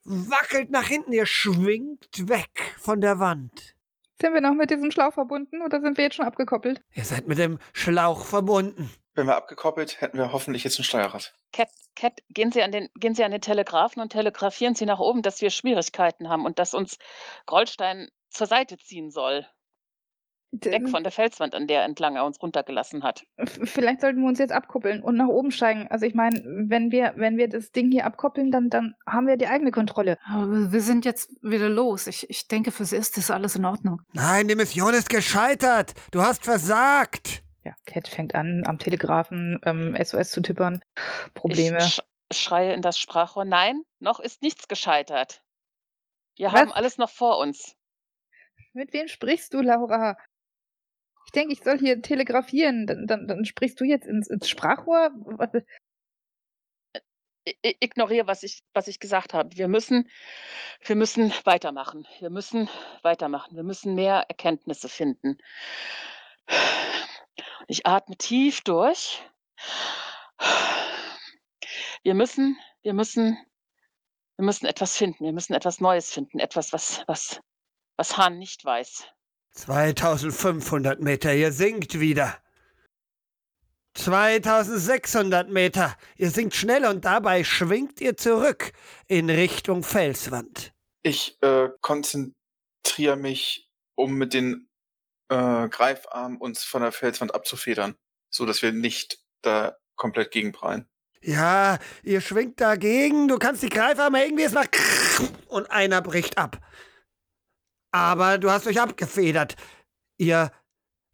wackelt 0.04 0.72
nach 0.72 0.88
hinten. 0.88 1.12
Ihr 1.12 1.26
schwingt 1.26 2.30
weg 2.30 2.76
von 2.80 3.02
der 3.02 3.20
Wand. 3.20 3.76
Sind 4.22 4.34
wir 4.34 4.42
noch 4.42 4.54
mit 4.54 4.70
diesem 4.70 4.92
Schlauch 4.92 5.14
verbunden 5.14 5.62
oder 5.64 5.82
sind 5.82 5.98
wir 5.98 6.06
jetzt 6.06 6.16
schon 6.16 6.26
abgekoppelt? 6.26 6.82
Ihr 6.94 7.06
seid 7.06 7.28
mit 7.28 7.40
dem 7.40 7.58
Schlauch 7.74 8.26
verbunden. 8.26 8.92
Wenn 9.14 9.28
wir 9.28 9.36
abgekoppelt, 9.36 10.00
hätten 10.00 10.18
wir 10.18 10.32
hoffentlich 10.32 10.64
jetzt 10.64 10.80
ein 10.80 10.84
Steuerrad. 10.84 11.34
Cat, 11.52 11.70
Cat, 11.96 12.22
gehen 12.30 12.52
Sie, 12.52 12.62
an 12.62 12.72
den, 12.72 12.88
gehen 12.96 13.14
Sie 13.14 13.24
an 13.24 13.32
den 13.32 13.42
Telegrafen 13.42 14.02
und 14.02 14.14
telegrafieren 14.14 14.76
Sie 14.76 14.86
nach 14.86 15.00
oben, 15.00 15.22
dass 15.22 15.42
wir 15.42 15.50
Schwierigkeiten 15.50 16.30
haben 16.30 16.46
und 16.46 16.60
dass 16.60 16.74
uns 16.74 16.98
Grollstein 17.46 18.10
zur 18.32 18.48
Seite 18.48 18.78
ziehen 18.78 19.12
soll. 19.12 19.46
Weg 20.54 20.90
von 20.90 21.04
der 21.04 21.14
Felswand, 21.14 21.56
an 21.56 21.66
der 21.66 21.86
entlang 21.86 22.18
er 22.18 22.26
uns 22.26 22.42
runtergelassen 22.42 23.04
hat. 23.04 23.24
Vielleicht 23.64 24.02
sollten 24.02 24.20
wir 24.20 24.28
uns 24.28 24.38
jetzt 24.38 24.52
abkuppeln 24.52 25.02
und 25.02 25.16
nach 25.16 25.30
oben 25.30 25.52
steigen. 25.52 25.88
Also 25.90 26.06
ich 26.06 26.14
meine, 26.14 26.42
wenn 26.68 26.92
wir, 26.92 27.14
wenn 27.16 27.38
wir 27.38 27.48
das 27.48 27.72
Ding 27.72 27.90
hier 27.90 28.06
abkoppeln, 28.06 28.52
dann, 28.52 28.70
dann 28.70 28.96
haben 29.08 29.28
wir 29.28 29.38
die 29.38 29.48
eigene 29.48 29.72
Kontrolle. 29.72 30.18
Aber 30.30 30.52
wir- 30.52 30.72
wir 30.74 30.82
sind 30.82 31.06
jetzt 31.06 31.32
wieder 31.42 31.70
los. 31.70 32.06
Ich, 32.08 32.30
ich 32.30 32.50
denke, 32.50 32.72
fürs 32.72 32.92
Erste 32.92 33.22
ist 33.22 33.32
alles 33.32 33.56
in 33.56 33.64
Ordnung. 33.64 34.02
Nein, 34.12 34.50
die 34.50 34.56
Mission 34.56 34.94
ist 34.94 35.10
gescheitert. 35.10 35.94
Du 36.12 36.22
hast 36.22 36.44
versagt. 36.44 37.44
Ja, 37.64 37.74
Cat 37.86 38.10
fängt 38.10 38.36
an, 38.36 38.64
am 38.66 38.78
Telegrafen 38.78 39.58
ähm, 39.64 39.96
SOS 40.04 40.32
zu 40.32 40.42
tippern. 40.42 40.84
Probleme. 41.34 41.78
Ich 41.78 41.94
sch 41.96 42.02
schreie 42.34 42.74
in 42.74 42.82
das 42.82 43.00
Sprachrohr. 43.00 43.46
Nein, 43.46 43.84
noch 44.00 44.20
ist 44.20 44.42
nichts 44.42 44.68
gescheitert. 44.68 45.42
Wir 46.36 46.48
Was? 46.48 46.60
haben 46.60 46.72
alles 46.74 46.98
noch 46.98 47.10
vor 47.10 47.38
uns. 47.40 47.76
Mit 48.74 48.93
wem 48.93 49.07
sprichst 49.07 49.53
du, 49.53 49.61
Laura? 49.61 50.17
Ich 51.26 51.32
denke, 51.32 51.53
ich 51.53 51.61
soll 51.63 51.78
hier 51.78 52.01
telegrafieren. 52.01 52.88
Dann, 52.88 53.07
dann, 53.07 53.28
dann 53.28 53.45
sprichst 53.45 53.80
du 53.80 53.84
jetzt 53.84 54.07
ins, 54.07 54.30
ins 54.30 54.49
Sprachrohr? 54.49 55.11
Ignoriere, 57.61 58.28
was 58.28 58.43
ich, 58.43 58.63
was 58.74 58.88
ich 58.88 58.99
gesagt 58.99 59.34
habe. 59.34 59.55
Wir 59.57 59.67
müssen, 59.67 60.09
wir 60.86 60.95
müssen 60.95 61.34
weitermachen. 61.43 62.07
Wir 62.19 62.30
müssen 62.30 62.69
weitermachen. 63.01 63.55
Wir 63.55 63.63
müssen 63.63 63.95
mehr 63.95 64.26
Erkenntnisse 64.30 64.89
finden. 64.89 65.38
Ich 67.67 67.86
atme 67.86 68.17
tief 68.17 68.61
durch. 68.61 69.24
Wir 72.03 72.13
müssen, 72.13 72.57
wir 72.82 72.93
müssen, 72.93 73.38
wir 74.38 74.45
müssen 74.45 74.65
etwas 74.65 74.97
finden. 74.97 75.24
Wir 75.26 75.34
müssen 75.34 75.53
etwas 75.53 75.80
Neues 75.80 76.11
finden. 76.11 76.39
Etwas, 76.39 76.74
was, 76.74 77.03
was, 77.07 77.39
was 78.02 78.18
Hahn 78.18 78.39
nicht 78.39 78.66
weiß. 78.66 79.04
2500 79.52 81.02
Meter, 81.02 81.36
ihr 81.36 81.52
sinkt 81.52 81.99
wieder. 81.99 82.36
2600 83.93 85.49
Meter, 85.49 85.95
ihr 86.18 86.32
sinkt 86.32 86.56
schnell 86.56 86.86
und 86.86 87.06
dabei 87.06 87.43
schwingt 87.43 88.02
ihr 88.02 88.18
zurück 88.18 88.72
in 89.08 89.30
Richtung 89.30 89.84
Felswand. 89.84 90.74
Ich 91.04 91.38
äh, 91.43 91.70
konzentriere 91.82 93.18
mich, 93.18 93.70
um 93.93 94.16
mit 94.16 94.34
den 94.34 94.68
äh, 95.30 95.70
Greifarmen 95.70 96.38
uns 96.39 96.64
von 96.64 96.82
der 96.82 96.91
Felswand 96.91 97.36
abzufedern, 97.36 97.95
so 98.32 98.47
dass 98.47 98.64
wir 98.64 98.72
nicht 98.72 99.20
da 99.43 99.78
komplett 99.95 100.32
gegenprallen. 100.32 100.89
Ja, 101.22 101.78
ihr 102.02 102.22
schwingt 102.22 102.60
dagegen, 102.62 103.28
du 103.28 103.38
kannst 103.38 103.62
die 103.62 103.70
Greifarme 103.70 104.24
irgendwie, 104.24 104.45
es 104.45 104.54
macht 104.54 104.76
und 105.49 105.70
einer 105.70 106.02
bricht 106.02 106.39
ab. 106.39 106.60
Aber 107.92 108.38
du 108.38 108.50
hast 108.50 108.68
euch 108.68 108.80
abgefedert. 108.80 109.56
Ihr 110.18 110.52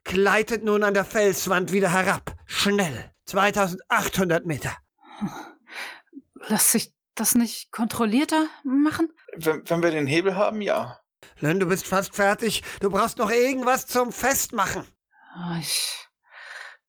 gleitet 0.03 0.63
nun 0.63 0.83
an 0.83 0.93
der 0.93 1.05
Felswand 1.05 1.71
wieder 1.71 1.91
herab. 1.91 2.35
Schnell. 2.45 3.11
2800 3.25 4.45
Meter. 4.45 4.71
Lass 6.47 6.71
sich 6.71 6.93
das 7.15 7.35
nicht 7.35 7.71
kontrollierter 7.71 8.47
machen? 8.63 9.11
Wenn, 9.35 9.67
wenn 9.69 9.83
wir 9.83 9.91
den 9.91 10.07
Hebel 10.07 10.35
haben, 10.35 10.61
ja. 10.61 10.99
Len, 11.39 11.59
du 11.59 11.65
bist 11.65 11.87
fast 11.87 12.15
fertig. 12.15 12.63
Du 12.79 12.89
brauchst 12.89 13.17
noch 13.17 13.31
irgendwas 13.31 13.85
zum 13.85 14.11
Festmachen. 14.11 14.85
Ich, 15.59 16.07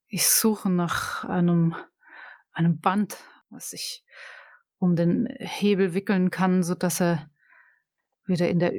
ich 0.06 0.28
suche 0.28 0.70
nach 0.70 1.24
einem, 1.24 1.74
einem 2.52 2.80
Band, 2.80 3.18
was 3.50 3.72
ich 3.72 4.04
um 4.78 4.96
den 4.96 5.26
Hebel 5.38 5.92
wickeln 5.94 6.30
kann, 6.30 6.62
sodass 6.62 7.00
er 7.00 7.28
wieder 8.26 8.48
in 8.48 8.58
der 8.58 8.72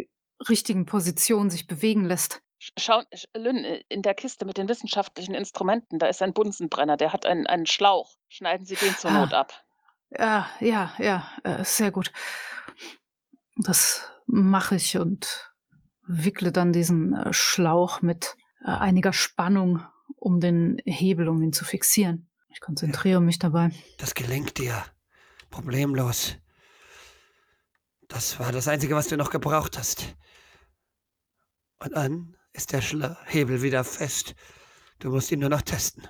richtigen 0.48 0.86
Position 0.86 1.50
sich 1.50 1.68
bewegen 1.68 2.06
lässt. 2.06 2.42
Sch- 2.62 2.72
Schau, 2.78 3.00
sch- 3.14 3.26
Lynn, 3.38 3.64
äh, 3.64 3.84
in 3.90 4.02
der 4.02 4.14
Kiste 4.14 4.46
mit 4.46 4.58
den 4.58 4.70
wissenschaftlichen 4.70 5.34
Instrumenten, 5.34 6.00
da 6.00 6.08
ist 6.08 6.22
ein 6.22 6.34
Bunsenbrenner, 6.34 6.98
der 6.98 7.12
hat 7.14 7.26
einen, 7.26 7.48
einen 7.48 7.66
Schlauch. 7.66 8.16
Schneiden 8.28 8.66
Sie 8.66 8.76
den 8.76 8.96
zur 8.96 9.12
Ah. 9.12 9.22
Not 9.22 9.34
ab. 9.34 9.54
Ja, 10.18 10.50
ja, 10.60 10.94
ja, 10.98 11.30
äh, 11.44 11.64
sehr 11.64 11.92
gut. 11.92 12.12
Das 13.56 14.08
mache 14.26 14.76
ich 14.76 14.98
und 14.98 15.52
wickle 16.08 16.52
dann 16.52 16.74
diesen 16.74 17.14
äh, 17.14 17.34
Schlauch 17.34 18.02
mit 18.02 18.36
äh, 18.64 18.70
einiger 18.70 19.14
Spannung 19.14 19.86
um 20.16 20.40
den 20.40 20.82
Hebel, 20.86 21.28
um 21.30 21.42
ihn 21.42 21.54
zu 21.54 21.66
fixieren. 21.66 22.30
Ich 22.52 22.60
konzentriere 22.62 23.22
mich 23.22 23.38
dabei. 23.40 23.72
Das 23.98 24.16
gelingt 24.16 24.58
dir. 24.58 24.84
Problemlos. 25.52 26.36
Das 28.08 28.40
war 28.40 28.52
das 28.52 28.68
Einzige, 28.68 28.96
was 28.96 29.08
du 29.08 29.18
noch 29.18 29.30
gebraucht 29.30 29.78
hast. 29.78 30.16
Und 31.80 31.96
dann 31.96 32.36
ist 32.54 32.74
der 32.74 32.82
Schla 32.82 33.18
Hebel 33.26 33.62
wieder 33.62 33.84
fest. 33.84 34.36
Du 35.00 35.10
musst 35.10 35.32
ihn 35.32 35.40
nur 35.40 35.50
noch 35.50 35.62
testen. 35.62 36.08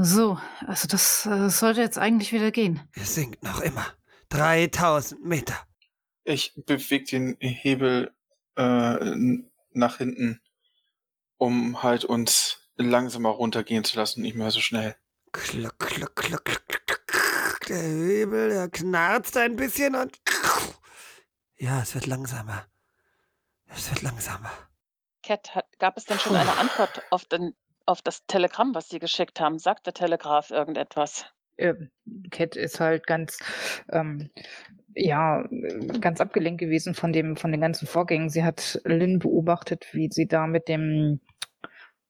So, 0.00 0.38
also 0.66 0.88
das 0.88 1.26
äh, 1.26 1.48
sollte 1.48 1.80
jetzt 1.80 1.98
eigentlich 1.98 2.32
wieder 2.32 2.50
gehen. 2.50 2.80
Er 2.92 3.04
sinkt 3.04 3.42
noch 3.42 3.60
immer. 3.60 3.86
3000 4.30 5.24
Meter. 5.24 5.54
Ich 6.24 6.52
bewege 6.66 7.04
den 7.04 7.36
Hebel 7.40 8.12
äh, 8.56 9.14
nach 9.72 9.98
hinten, 9.98 10.40
um 11.36 11.82
halt 11.82 12.04
uns 12.04 12.58
langsamer 12.76 13.30
runtergehen 13.30 13.84
zu 13.84 13.96
lassen, 13.96 14.22
nicht 14.22 14.36
mehr 14.36 14.50
so 14.50 14.60
schnell. 14.60 14.96
Kluck, 15.32 15.78
kluck, 15.78 16.16
kluck, 16.16 16.44
kluck, 16.44 16.66
kluck, 16.66 17.06
kluck. 17.06 17.60
Der 17.68 17.82
Hebel, 17.82 18.48
der 18.50 18.68
knarzt 18.68 19.36
ein 19.36 19.56
bisschen 19.56 19.94
und. 19.94 20.20
Ja, 21.56 21.82
es 21.82 21.94
wird 21.94 22.06
langsamer. 22.06 22.66
Es 23.66 23.90
wird 23.90 24.02
langsamer. 24.02 24.50
Cat, 25.24 25.54
hat, 25.54 25.66
gab 25.78 25.96
es 25.96 26.04
denn 26.04 26.18
schon 26.18 26.36
eine 26.36 26.58
Antwort 26.58 27.02
auf, 27.10 27.24
den, 27.24 27.54
auf 27.86 28.02
das 28.02 28.26
Telegramm, 28.26 28.74
was 28.74 28.88
Sie 28.88 28.98
geschickt 28.98 29.40
haben? 29.40 29.58
Sagt 29.58 29.86
der 29.86 29.94
Telegraph 29.94 30.50
irgendetwas? 30.50 31.26
äh, 31.56 31.74
Cat 32.30 32.56
ist 32.56 32.80
halt 32.80 33.06
ganz, 33.06 33.38
ähm, 33.90 34.30
ja, 34.94 35.44
ganz 36.00 36.20
abgelenkt 36.20 36.60
gewesen 36.60 36.94
von 36.94 37.12
dem, 37.12 37.36
von 37.36 37.50
den 37.50 37.60
ganzen 37.60 37.86
Vorgängen. 37.86 38.28
Sie 38.28 38.44
hat 38.44 38.80
Lynn 38.84 39.18
beobachtet, 39.18 39.86
wie 39.92 40.08
sie 40.10 40.26
da 40.26 40.46
mit 40.46 40.68
dem, 40.68 41.20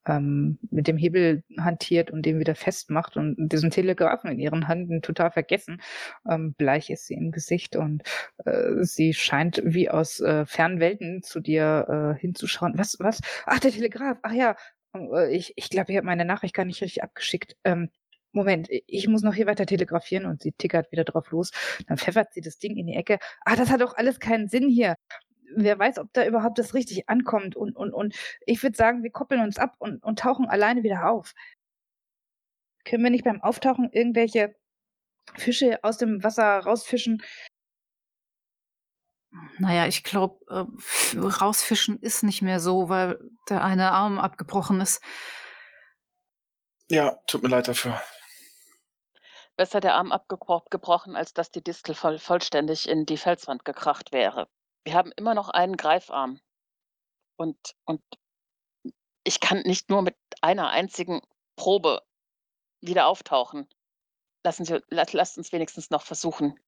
ähm, 0.06 0.58
mit 0.70 0.88
dem 0.88 0.96
Hebel 0.96 1.42
hantiert 1.58 2.10
und 2.10 2.24
den 2.26 2.38
wieder 2.38 2.54
festmacht 2.54 3.16
und 3.16 3.36
diesen 3.38 3.70
Telegrafen 3.70 4.30
in 4.30 4.38
ihren 4.38 4.66
Händen 4.66 5.02
total 5.02 5.30
vergessen. 5.30 5.80
Ähm, 6.28 6.54
bleich 6.54 6.90
ist 6.90 7.06
sie 7.06 7.14
im 7.14 7.30
Gesicht 7.30 7.76
und 7.76 8.02
äh, 8.44 8.82
sie 8.82 9.14
scheint 9.14 9.62
wie 9.64 9.90
aus 9.90 10.20
äh, 10.20 10.46
fernen 10.46 10.80
Welten 10.80 11.22
zu 11.22 11.40
dir 11.40 12.14
äh, 12.16 12.20
hinzuschauen. 12.20 12.74
Was, 12.76 12.96
was? 13.00 13.20
Ach, 13.46 13.58
der 13.58 13.70
Telegraf. 13.72 14.18
Ach 14.22 14.32
ja, 14.32 14.56
äh, 14.94 15.34
ich, 15.34 15.52
ich 15.56 15.70
glaube, 15.70 15.92
ich 15.92 15.96
habe 15.96 16.06
meine 16.06 16.24
Nachricht 16.24 16.54
gar 16.54 16.64
nicht 16.64 16.82
richtig 16.82 17.02
abgeschickt. 17.02 17.56
Ähm, 17.64 17.90
Moment, 18.32 18.68
ich 18.68 19.06
muss 19.06 19.22
noch 19.22 19.34
hier 19.34 19.46
weiter 19.46 19.64
telegrafieren 19.64 20.26
und 20.26 20.42
sie 20.42 20.52
tickert 20.52 20.90
wieder 20.90 21.04
drauf 21.04 21.30
los. 21.30 21.52
Dann 21.86 21.98
pfeffert 21.98 22.32
sie 22.34 22.40
das 22.40 22.58
Ding 22.58 22.76
in 22.76 22.88
die 22.88 22.94
Ecke. 22.94 23.18
Ah, 23.44 23.54
das 23.54 23.70
hat 23.70 23.80
doch 23.80 23.96
alles 23.96 24.18
keinen 24.18 24.48
Sinn 24.48 24.68
hier. 24.68 24.96
Wer 25.56 25.78
weiß, 25.78 25.98
ob 25.98 26.12
da 26.12 26.26
überhaupt 26.26 26.58
das 26.58 26.74
richtig 26.74 27.08
ankommt. 27.08 27.56
Und, 27.56 27.76
und, 27.76 27.92
und 27.92 28.14
ich 28.46 28.62
würde 28.62 28.76
sagen, 28.76 29.02
wir 29.02 29.10
koppeln 29.10 29.40
uns 29.40 29.58
ab 29.58 29.74
und, 29.78 30.02
und 30.02 30.18
tauchen 30.18 30.46
alleine 30.48 30.82
wieder 30.82 31.08
auf. 31.10 31.34
Können 32.84 33.04
wir 33.04 33.10
nicht 33.10 33.24
beim 33.24 33.42
Auftauchen 33.42 33.90
irgendwelche 33.92 34.54
Fische 35.36 35.82
aus 35.82 35.98
dem 35.98 36.22
Wasser 36.22 36.58
rausfischen? 36.60 37.22
Naja, 39.58 39.86
ich 39.86 40.04
glaube, 40.04 40.38
äh, 40.48 41.18
rausfischen 41.18 41.98
ist 42.00 42.22
nicht 42.22 42.42
mehr 42.42 42.60
so, 42.60 42.88
weil 42.88 43.18
der 43.48 43.64
eine 43.64 43.92
Arm 43.92 44.18
abgebrochen 44.18 44.80
ist. 44.80 45.02
Ja, 46.90 47.18
tut 47.26 47.42
mir 47.42 47.48
leid 47.48 47.68
dafür. 47.68 48.00
Besser 49.56 49.80
der 49.80 49.94
Arm 49.94 50.12
abgebrochen, 50.12 51.16
als 51.16 51.32
dass 51.32 51.50
die 51.50 51.62
Distel 51.62 51.94
voll, 51.94 52.18
vollständig 52.18 52.88
in 52.88 53.06
die 53.06 53.16
Felswand 53.16 53.64
gekracht 53.64 54.12
wäre. 54.12 54.48
Wir 54.84 54.94
haben 54.94 55.12
immer 55.16 55.34
noch 55.34 55.48
einen 55.48 55.76
Greifarm. 55.76 56.40
Und, 57.36 57.56
und 57.84 58.02
ich 59.24 59.40
kann 59.40 59.62
nicht 59.62 59.90
nur 59.90 60.02
mit 60.02 60.16
einer 60.40 60.70
einzigen 60.70 61.20
Probe 61.56 62.02
wieder 62.80 63.06
auftauchen. 63.06 63.66
Lassen 64.44 64.64
Sie, 64.64 64.80
lasst 64.90 65.38
uns 65.38 65.52
wenigstens 65.52 65.90
noch 65.90 66.02
versuchen, 66.02 66.58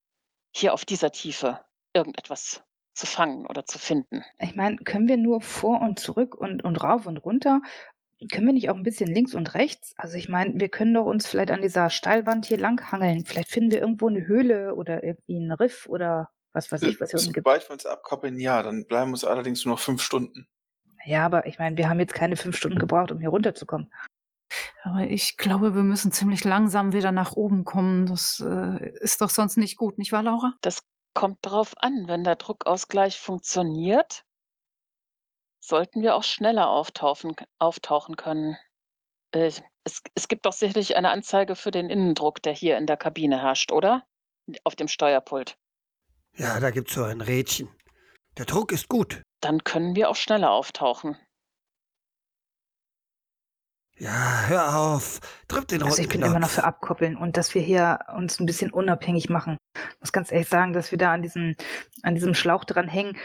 hier 0.54 0.72
auf 0.72 0.84
dieser 0.84 1.12
Tiefe 1.12 1.60
irgendetwas 1.92 2.64
zu 2.94 3.06
fangen 3.06 3.46
oder 3.46 3.66
zu 3.66 3.78
finden. 3.78 4.24
Ich 4.38 4.56
meine, 4.56 4.76
können 4.78 5.08
wir 5.08 5.18
nur 5.18 5.42
vor 5.42 5.82
und 5.82 5.98
zurück 5.98 6.34
und, 6.34 6.64
und 6.64 6.76
rauf 6.76 7.06
und 7.06 7.18
runter? 7.18 7.60
Können 8.32 8.46
wir 8.46 8.54
nicht 8.54 8.70
auch 8.70 8.76
ein 8.76 8.82
bisschen 8.82 9.12
links 9.14 9.34
und 9.34 9.52
rechts? 9.52 9.92
Also 9.98 10.16
ich 10.16 10.30
meine, 10.30 10.58
wir 10.58 10.70
können 10.70 10.94
doch 10.94 11.04
uns 11.04 11.26
vielleicht 11.26 11.50
an 11.50 11.60
dieser 11.60 11.90
Steilwand 11.90 12.46
hier 12.46 12.56
langhangeln. 12.56 13.26
Vielleicht 13.26 13.50
finden 13.50 13.72
wir 13.72 13.80
irgendwo 13.80 14.08
eine 14.08 14.26
Höhle 14.26 14.74
oder 14.74 15.04
irgendwie 15.04 15.36
einen 15.36 15.52
Riff 15.52 15.86
oder 15.86 16.30
was 16.56 16.72
weiß 16.72 16.82
ich, 16.82 17.00
was 17.00 17.10
hier 17.10 17.20
unten 17.20 17.32
gibt. 17.34 17.46
Sobald 17.46 17.68
wir 17.68 17.72
uns 17.74 17.86
abkoppeln, 17.86 18.40
ja, 18.40 18.62
dann 18.62 18.86
bleiben 18.86 19.12
uns 19.12 19.24
allerdings 19.24 19.64
nur 19.64 19.74
noch 19.74 19.80
fünf 19.80 20.02
Stunden. 20.02 20.48
Ja, 21.04 21.24
aber 21.24 21.46
ich 21.46 21.58
meine, 21.58 21.76
wir 21.76 21.88
haben 21.88 22.00
jetzt 22.00 22.14
keine 22.14 22.36
fünf 22.36 22.56
Stunden 22.56 22.78
gebraucht, 22.78 23.12
um 23.12 23.20
hier 23.20 23.28
runterzukommen. 23.28 23.92
Aber 24.82 25.00
ich 25.02 25.36
glaube, 25.36 25.74
wir 25.74 25.82
müssen 25.82 26.12
ziemlich 26.12 26.44
langsam 26.44 26.92
wieder 26.92 27.12
nach 27.12 27.32
oben 27.32 27.64
kommen. 27.64 28.06
Das 28.06 28.42
äh, 28.44 28.90
ist 29.00 29.20
doch 29.20 29.30
sonst 29.30 29.56
nicht 29.56 29.76
gut, 29.76 29.98
nicht 29.98 30.12
wahr, 30.12 30.22
Laura? 30.22 30.54
Das 30.62 30.82
kommt 31.14 31.38
darauf 31.42 31.74
an, 31.78 32.08
wenn 32.08 32.24
der 32.24 32.36
Druckausgleich 32.36 33.18
funktioniert, 33.18 34.24
sollten 35.60 36.02
wir 36.02 36.14
auch 36.14 36.22
schneller 36.22 36.70
auftauchen, 36.70 37.34
auftauchen 37.58 38.16
können. 38.16 38.56
Äh, 39.32 39.52
es, 39.84 40.02
es 40.14 40.28
gibt 40.28 40.46
doch 40.46 40.52
sicherlich 40.52 40.96
eine 40.96 41.10
Anzeige 41.10 41.56
für 41.56 41.70
den 41.70 41.90
Innendruck, 41.90 42.42
der 42.42 42.52
hier 42.52 42.78
in 42.78 42.86
der 42.86 42.96
Kabine 42.96 43.40
herrscht, 43.40 43.72
oder? 43.72 44.04
Auf 44.64 44.76
dem 44.76 44.88
Steuerpult. 44.88 45.56
Ja, 46.36 46.60
da 46.60 46.70
gibt's 46.70 46.94
so 46.94 47.04
ein 47.04 47.20
Rädchen. 47.20 47.68
Der 48.36 48.44
Druck 48.44 48.72
ist 48.72 48.88
gut. 48.88 49.22
Dann 49.40 49.64
können 49.64 49.96
wir 49.96 50.10
auch 50.10 50.16
schneller 50.16 50.50
auftauchen. 50.50 51.16
Ja, 53.98 54.44
hör 54.46 54.76
auf. 54.76 55.20
Drück 55.48 55.68
den 55.68 55.82
Also 55.82 56.02
ich 56.02 56.08
bin 56.08 56.20
immer 56.20 56.38
noch 56.38 56.50
für 56.50 56.64
Abkoppeln 56.64 57.16
und 57.16 57.38
dass 57.38 57.54
wir 57.54 57.62
hier 57.62 58.00
uns 58.14 58.38
ein 58.38 58.44
bisschen 58.44 58.70
unabhängig 58.70 59.30
machen. 59.30 59.56
Ich 59.74 60.00
muss 60.00 60.12
ganz 60.12 60.30
ehrlich 60.30 60.48
sagen, 60.48 60.74
dass 60.74 60.90
wir 60.90 60.98
da 60.98 61.14
an 61.14 61.22
diesem, 61.22 61.56
an 62.02 62.14
diesem 62.14 62.34
Schlauch 62.34 62.64
dran 62.64 62.88
hängen, 62.88 63.16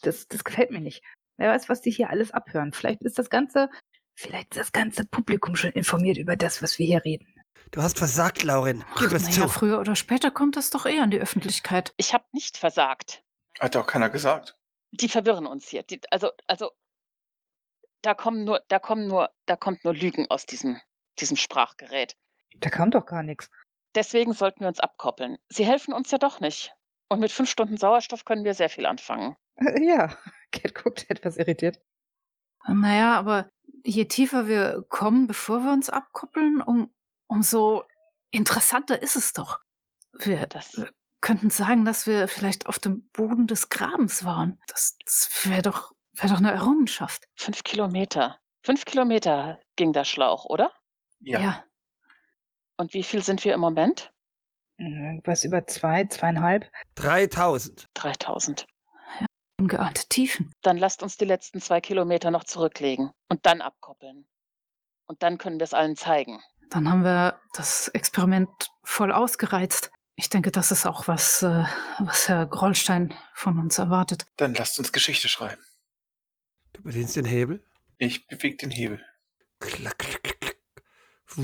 das, 0.00 0.26
das 0.26 0.42
gefällt 0.42 0.70
mir 0.70 0.80
nicht. 0.80 1.02
Wer 1.36 1.50
weiß, 1.50 1.68
was 1.68 1.82
die 1.82 1.90
hier 1.90 2.08
alles 2.08 2.30
abhören. 2.30 2.72
Vielleicht 2.72 3.02
ist 3.02 3.18
das 3.18 3.28
ganze, 3.28 3.68
vielleicht 4.14 4.56
ist 4.56 4.60
das 4.60 4.72
ganze 4.72 5.04
Publikum 5.04 5.54
schon 5.54 5.72
informiert 5.72 6.16
über 6.16 6.36
das, 6.36 6.62
was 6.62 6.78
wir 6.78 6.86
hier 6.86 7.04
reden. 7.04 7.26
Du 7.70 7.82
hast 7.82 7.98
versagt, 7.98 8.42
Laurin. 8.42 8.84
Gib 8.98 9.08
Ach, 9.08 9.12
es 9.14 9.30
zu. 9.30 9.48
früher 9.48 9.80
oder 9.80 9.96
später 9.96 10.30
kommt 10.30 10.56
das 10.56 10.70
doch 10.70 10.86
eher 10.86 11.02
an 11.02 11.10
die 11.10 11.18
Öffentlichkeit. 11.18 11.92
Ich 11.96 12.14
habe 12.14 12.24
nicht 12.32 12.56
versagt. 12.56 13.24
Hat 13.58 13.76
auch 13.76 13.86
keiner 13.86 14.10
gesagt. 14.10 14.56
Die 14.92 15.08
verwirren 15.08 15.46
uns 15.46 15.66
hier. 15.68 15.82
Die, 15.82 16.00
also, 16.10 16.30
also, 16.46 16.70
da 18.02 18.14
kommen 18.14 18.44
nur, 18.44 18.62
da 18.68 18.78
kommen 18.78 19.08
nur, 19.08 19.30
da 19.46 19.56
kommt 19.56 19.84
nur 19.84 19.94
Lügen 19.94 20.30
aus 20.30 20.46
diesem, 20.46 20.80
diesem 21.18 21.36
Sprachgerät. 21.36 22.16
Da 22.58 22.70
kam 22.70 22.90
doch 22.90 23.06
gar 23.06 23.22
nichts. 23.22 23.50
Deswegen 23.94 24.32
sollten 24.32 24.60
wir 24.60 24.68
uns 24.68 24.80
abkoppeln. 24.80 25.38
Sie 25.48 25.64
helfen 25.64 25.94
uns 25.94 26.10
ja 26.10 26.18
doch 26.18 26.40
nicht. 26.40 26.72
Und 27.08 27.20
mit 27.20 27.32
fünf 27.32 27.50
Stunden 27.50 27.76
Sauerstoff 27.76 28.24
können 28.24 28.44
wir 28.44 28.54
sehr 28.54 28.70
viel 28.70 28.86
anfangen. 28.86 29.36
Ja, 29.80 30.16
Cat 30.50 30.74
guckt 30.74 31.08
etwas 31.08 31.36
irritiert. 31.36 31.80
Naja, 32.66 33.16
aber 33.16 33.48
je 33.84 34.06
tiefer 34.06 34.48
wir 34.48 34.84
kommen, 34.88 35.26
bevor 35.26 35.60
wir 35.62 35.72
uns 35.72 35.90
abkoppeln, 35.90 36.60
um, 36.60 36.92
umso 37.26 37.84
interessanter 38.30 39.00
ist 39.02 39.16
es 39.16 39.32
doch. 39.32 39.60
Wir, 40.12 40.46
Das, 40.46 40.76
wir 40.76 40.90
könnten 41.20 41.50
sagen, 41.50 41.84
dass 41.84 42.06
wir 42.06 42.28
vielleicht 42.28 42.66
auf 42.66 42.78
dem 42.78 43.08
Boden 43.10 43.46
des 43.46 43.68
Grabens 43.68 44.24
waren. 44.24 44.60
Das, 44.68 44.96
das 45.04 45.30
wäre 45.44 45.62
doch, 45.62 45.92
wär 46.12 46.30
doch 46.30 46.38
eine 46.38 46.52
Errungenschaft. 46.52 47.24
fünf 47.36 47.64
Kilometer. 47.64 48.38
Fünf 48.62 48.84
Kilometer 48.84 49.60
ging 49.76 49.92
der 49.92 50.04
Schlauch, 50.04 50.44
oder? 50.44 50.72
Ja. 51.20 51.64
Und 52.76 52.94
wie 52.94 53.02
viel 53.02 53.22
sind 53.22 53.44
wir 53.44 53.54
im 53.54 53.60
Moment? 53.60 54.12
Irgendwas 54.76 55.44
über 55.44 55.66
zwei, 55.66 56.04
zweieinhalb. 56.04 56.70
3000. 56.96 57.86
3000. 57.94 58.66
ungeahnte 59.60 60.08
Tiefen. 60.08 60.52
Dann 60.62 60.76
lasst 60.76 61.02
uns 61.02 61.16
die 61.16 61.24
letzten 61.24 61.60
zwei 61.60 61.80
Kilometer 61.80 62.30
noch 62.30 62.44
zurücklegen 62.44 63.12
und 63.28 63.46
dann 63.46 63.60
abkoppeln. 63.60 64.26
Und 65.06 65.22
dann 65.22 65.38
können 65.38 65.60
wir 65.60 65.64
es 65.64 65.74
allen 65.74 65.96
zeigen. 65.96 66.42
Dann 66.70 66.88
haben 66.88 67.04
wir 67.04 67.40
das 67.52 67.88
Experiment 67.88 68.48
voll 68.82 69.12
ausgereizt. 69.12 69.90
Ich 70.16 70.28
denke, 70.28 70.50
das 70.50 70.70
ist 70.70 70.86
auch 70.86 71.08
was, 71.08 71.42
äh, 71.42 71.64
was 71.98 72.28
Herr 72.28 72.46
Grollstein 72.46 73.14
von 73.34 73.58
uns 73.58 73.78
erwartet. 73.78 74.26
Dann 74.36 74.54
lasst 74.54 74.78
uns 74.78 74.92
Geschichte 74.92 75.28
schreiben. 75.28 75.62
Du 76.72 76.82
bedienst 76.82 77.16
den 77.16 77.24
Hebel. 77.24 77.64
Ich 77.98 78.26
bewege 78.26 78.56
den 78.56 78.70
Hebel. 78.70 79.04
Klack, 79.60 79.98
klack, 79.98 80.22
klack, 80.22 80.40
klack. 80.40 80.56
Puh. 81.26 81.42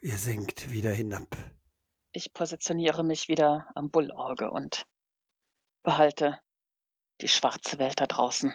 Ihr 0.00 0.16
sinkt 0.16 0.70
wieder 0.72 0.90
hinab. 0.90 1.36
Ich 2.12 2.32
positioniere 2.32 3.04
mich 3.04 3.28
wieder 3.28 3.68
am 3.74 3.90
Bullauge 3.90 4.50
und 4.50 4.84
behalte 5.82 6.40
die 7.20 7.28
schwarze 7.28 7.78
Welt 7.78 8.00
da 8.00 8.06
draußen 8.06 8.54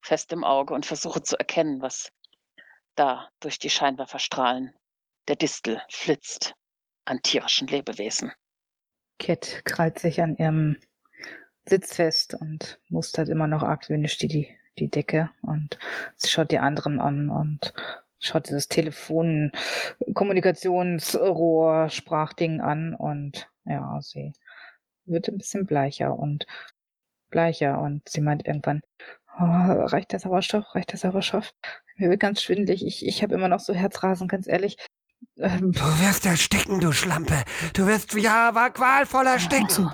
fest 0.00 0.32
im 0.32 0.44
Auge 0.44 0.74
und 0.74 0.86
versuche 0.86 1.22
zu 1.22 1.36
erkennen, 1.38 1.80
was 1.80 2.12
da 2.94 3.28
durch 3.40 3.58
die 3.58 3.70
Scheinwerferstrahlen 3.70 4.74
der 5.28 5.36
Distel 5.36 5.80
flitzt 5.88 6.54
an 7.04 7.20
tierischen 7.22 7.68
Lebewesen. 7.68 8.32
Cat 9.18 9.62
krallt 9.64 9.98
sich 9.98 10.20
an 10.20 10.36
ihrem 10.36 10.76
Sitz 11.66 11.96
fest 11.96 12.34
und 12.34 12.80
mustert 12.88 13.28
immer 13.28 13.46
noch 13.46 13.62
argwöhnisch 13.62 14.18
die, 14.18 14.28
die, 14.28 14.48
die 14.78 14.90
Decke 14.90 15.30
und 15.42 15.78
sie 16.16 16.28
schaut 16.28 16.50
die 16.50 16.58
anderen 16.58 17.00
an 17.00 17.30
und 17.30 17.72
schaut 18.18 18.48
dieses 18.48 18.68
Telefon, 18.68 19.52
Kommunikationsrohr, 20.14 21.88
Sprachding 21.90 22.60
an 22.60 22.94
und 22.94 23.48
ja, 23.64 23.98
sie 24.00 24.32
wird 25.06 25.28
ein 25.28 25.38
bisschen 25.38 25.66
bleicher 25.66 26.18
und 26.18 26.46
bleicher 27.30 27.80
und 27.80 28.08
sie 28.08 28.20
meint 28.20 28.46
irgendwann, 28.46 28.82
oh, 29.38 29.86
reicht 29.86 30.12
der 30.12 30.20
Sauerstoff, 30.20 30.74
reicht 30.74 30.92
der 30.92 30.98
Sauerstoff? 30.98 31.52
Mir 31.96 32.10
wird 32.10 32.20
ganz 32.20 32.42
schwindelig, 32.42 32.84
ich, 32.84 33.06
ich 33.06 33.22
habe 33.22 33.34
immer 33.34 33.48
noch 33.48 33.60
so 33.60 33.74
Herzrasen, 33.74 34.28
ganz 34.28 34.46
ehrlich. 34.46 34.76
Ähm, 35.38 35.72
Du 35.72 35.80
wirst 36.00 36.26
ersticken, 36.26 36.80
du 36.80 36.92
Schlampe. 36.92 37.44
Du 37.72 37.86
wirst 37.86 38.14
ja 38.14 38.54
war 38.54 38.70
qualvoll 38.70 39.26
ersticken. 39.26 39.64
Also, 39.64 39.90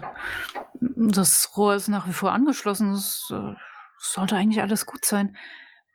das 0.81 1.57
Rohr 1.57 1.75
ist 1.75 1.89
nach 1.89 2.09
wie 2.09 2.13
vor 2.13 2.33
angeschlossen. 2.33 2.93
Es 2.93 3.31
äh, 3.31 3.55
sollte 3.99 4.37
eigentlich 4.37 4.63
alles 4.63 4.87
gut 4.87 5.05
sein. 5.05 5.37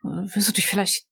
Äh, 0.04 0.08
willst 0.08 0.48
du 0.48 0.52
dich 0.52 0.66
vielleicht 0.66 1.06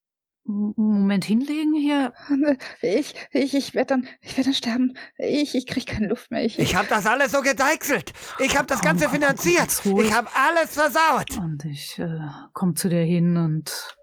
Moment 0.47 1.25
hinlegen 1.25 1.75
hier? 1.75 2.13
Ich, 2.83 3.15
ich, 3.33 3.55
ich 3.55 3.75
werde 3.75 3.87
dann, 3.95 4.09
ich 4.21 4.37
werde 4.37 4.51
dann 4.51 4.55
sterben. 4.55 4.97
Ich, 5.17 5.55
ich 5.55 5.67
krieg 5.67 5.87
keine 5.87 6.09
Luft 6.09 6.31
mehr. 6.31 6.45
Ich, 6.45 6.59
Ich 6.59 6.75
hab 6.77 6.89
das 6.89 7.07
alles 7.07 7.33
so 7.33 7.41
gedeichselt. 7.41 8.13
Ich 8.39 8.57
hab 8.59 8.67
das 8.67 8.81
Komm, 8.81 8.89
Ganze 8.91 9.05
komm, 9.07 9.15
finanziert. 9.15 9.85
ruhig. 9.87 10.09
Ich 10.09 10.15
hab 10.15 10.31
alles 10.37 10.75
versaut. 10.75 11.39
Und 11.39 11.65
ich 11.65 11.99
äh, 11.99 12.21
komme 12.53 12.75
zu 12.75 12.89
dir 12.89 13.03
hin 13.03 13.37
und 13.37 13.97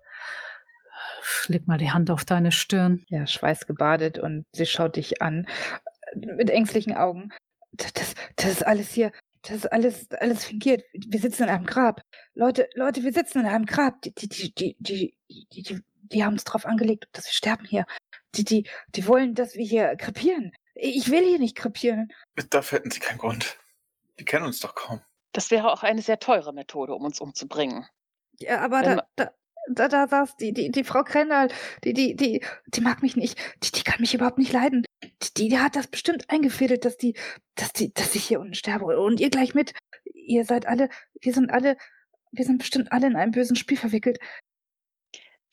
leg 1.47 1.67
mal 1.67 1.77
die 1.77 1.91
Hand 1.91 2.09
auf 2.09 2.25
deine 2.25 2.51
Stirn. 2.51 3.03
Ja, 3.07 3.27
schweißgebadet 3.27 4.17
und 4.19 4.45
sie 4.53 4.65
schaut 4.65 4.95
dich 4.95 5.21
an 5.21 5.47
mit 6.15 6.49
ängstlichen 6.49 6.95
Augen. 6.95 7.29
Das, 7.73 7.93
das, 7.93 8.15
das 8.35 8.51
ist 8.51 8.67
alles 8.67 8.89
hier, 8.91 9.11
das 9.43 9.57
ist 9.57 9.71
alles, 9.71 10.11
alles 10.11 10.45
fingiert. 10.45 10.83
Wir 10.93 11.19
sitzen 11.19 11.43
in 11.43 11.49
einem 11.49 11.65
Grab. 11.65 12.01
Leute, 12.33 12.67
Leute, 12.75 13.03
wir 13.03 13.13
sitzen 13.13 13.39
in 13.41 13.45
einem 13.45 13.65
Grab. 13.65 14.01
Die, 14.01 14.13
die, 14.13 14.27
die, 14.27 14.53
die, 14.53 14.75
die, 14.79 15.17
die, 15.29 15.63
die, 15.63 15.81
die 16.11 16.23
haben 16.23 16.33
uns 16.33 16.43
drauf 16.43 16.65
angelegt, 16.65 17.07
dass 17.13 17.25
wir 17.25 17.33
sterben 17.33 17.65
hier. 17.65 17.85
Die, 18.35 18.43
die, 18.43 18.67
die 18.95 19.07
wollen, 19.07 19.35
dass 19.35 19.55
wir 19.55 19.65
hier 19.65 19.95
krepieren. 19.95 20.51
Ich 20.75 21.11
will 21.11 21.25
hier 21.25 21.39
nicht 21.39 21.55
krepieren. 21.55 22.11
Dafür 22.49 22.79
hätten 22.79 22.91
sie 22.91 22.99
keinen 22.99 23.17
Grund. 23.17 23.57
Die 24.19 24.25
kennen 24.25 24.45
uns 24.45 24.59
doch 24.59 24.75
kaum. 24.75 25.01
Das 25.33 25.51
wäre 25.51 25.71
auch 25.71 25.83
eine 25.83 26.01
sehr 26.01 26.19
teure 26.19 26.53
Methode, 26.53 26.93
um 26.93 27.03
uns 27.03 27.19
umzubringen. 27.19 27.85
Ja, 28.39 28.59
aber 28.61 28.81
Wenn 28.81 28.97
da, 28.97 29.07
da, 29.15 29.31
da, 29.67 29.87
da 29.87 30.07
saß 30.07 30.35
die, 30.37 30.53
die, 30.53 30.71
die 30.71 30.83
Frau 30.83 31.03
Krendal, 31.03 31.49
die, 31.83 31.93
die, 31.93 32.15
die, 32.15 32.43
die 32.67 32.81
mag 32.81 33.01
mich 33.01 33.15
nicht. 33.15 33.37
Die, 33.63 33.71
die 33.71 33.83
kann 33.83 34.01
mich 34.01 34.13
überhaupt 34.13 34.37
nicht 34.37 34.53
leiden. 34.53 34.85
Die, 35.37 35.49
die 35.49 35.59
hat 35.59 35.75
das 35.75 35.87
bestimmt 35.87 36.29
eingefädelt, 36.29 36.85
dass 36.85 36.97
die, 36.97 37.15
dass 37.55 37.73
die, 37.73 37.93
dass 37.93 38.15
ich 38.15 38.25
hier 38.25 38.39
unten 38.39 38.53
sterbe. 38.53 38.99
Und 38.99 39.19
ihr 39.19 39.29
gleich 39.29 39.53
mit. 39.53 39.73
Ihr 40.03 40.45
seid 40.45 40.65
alle, 40.65 40.89
wir 41.19 41.33
sind 41.33 41.51
alle, 41.51 41.77
wir 42.31 42.45
sind 42.45 42.57
bestimmt 42.57 42.91
alle 42.91 43.07
in 43.07 43.15
einem 43.15 43.31
bösen 43.31 43.55
Spiel 43.55 43.77
verwickelt. 43.77 44.19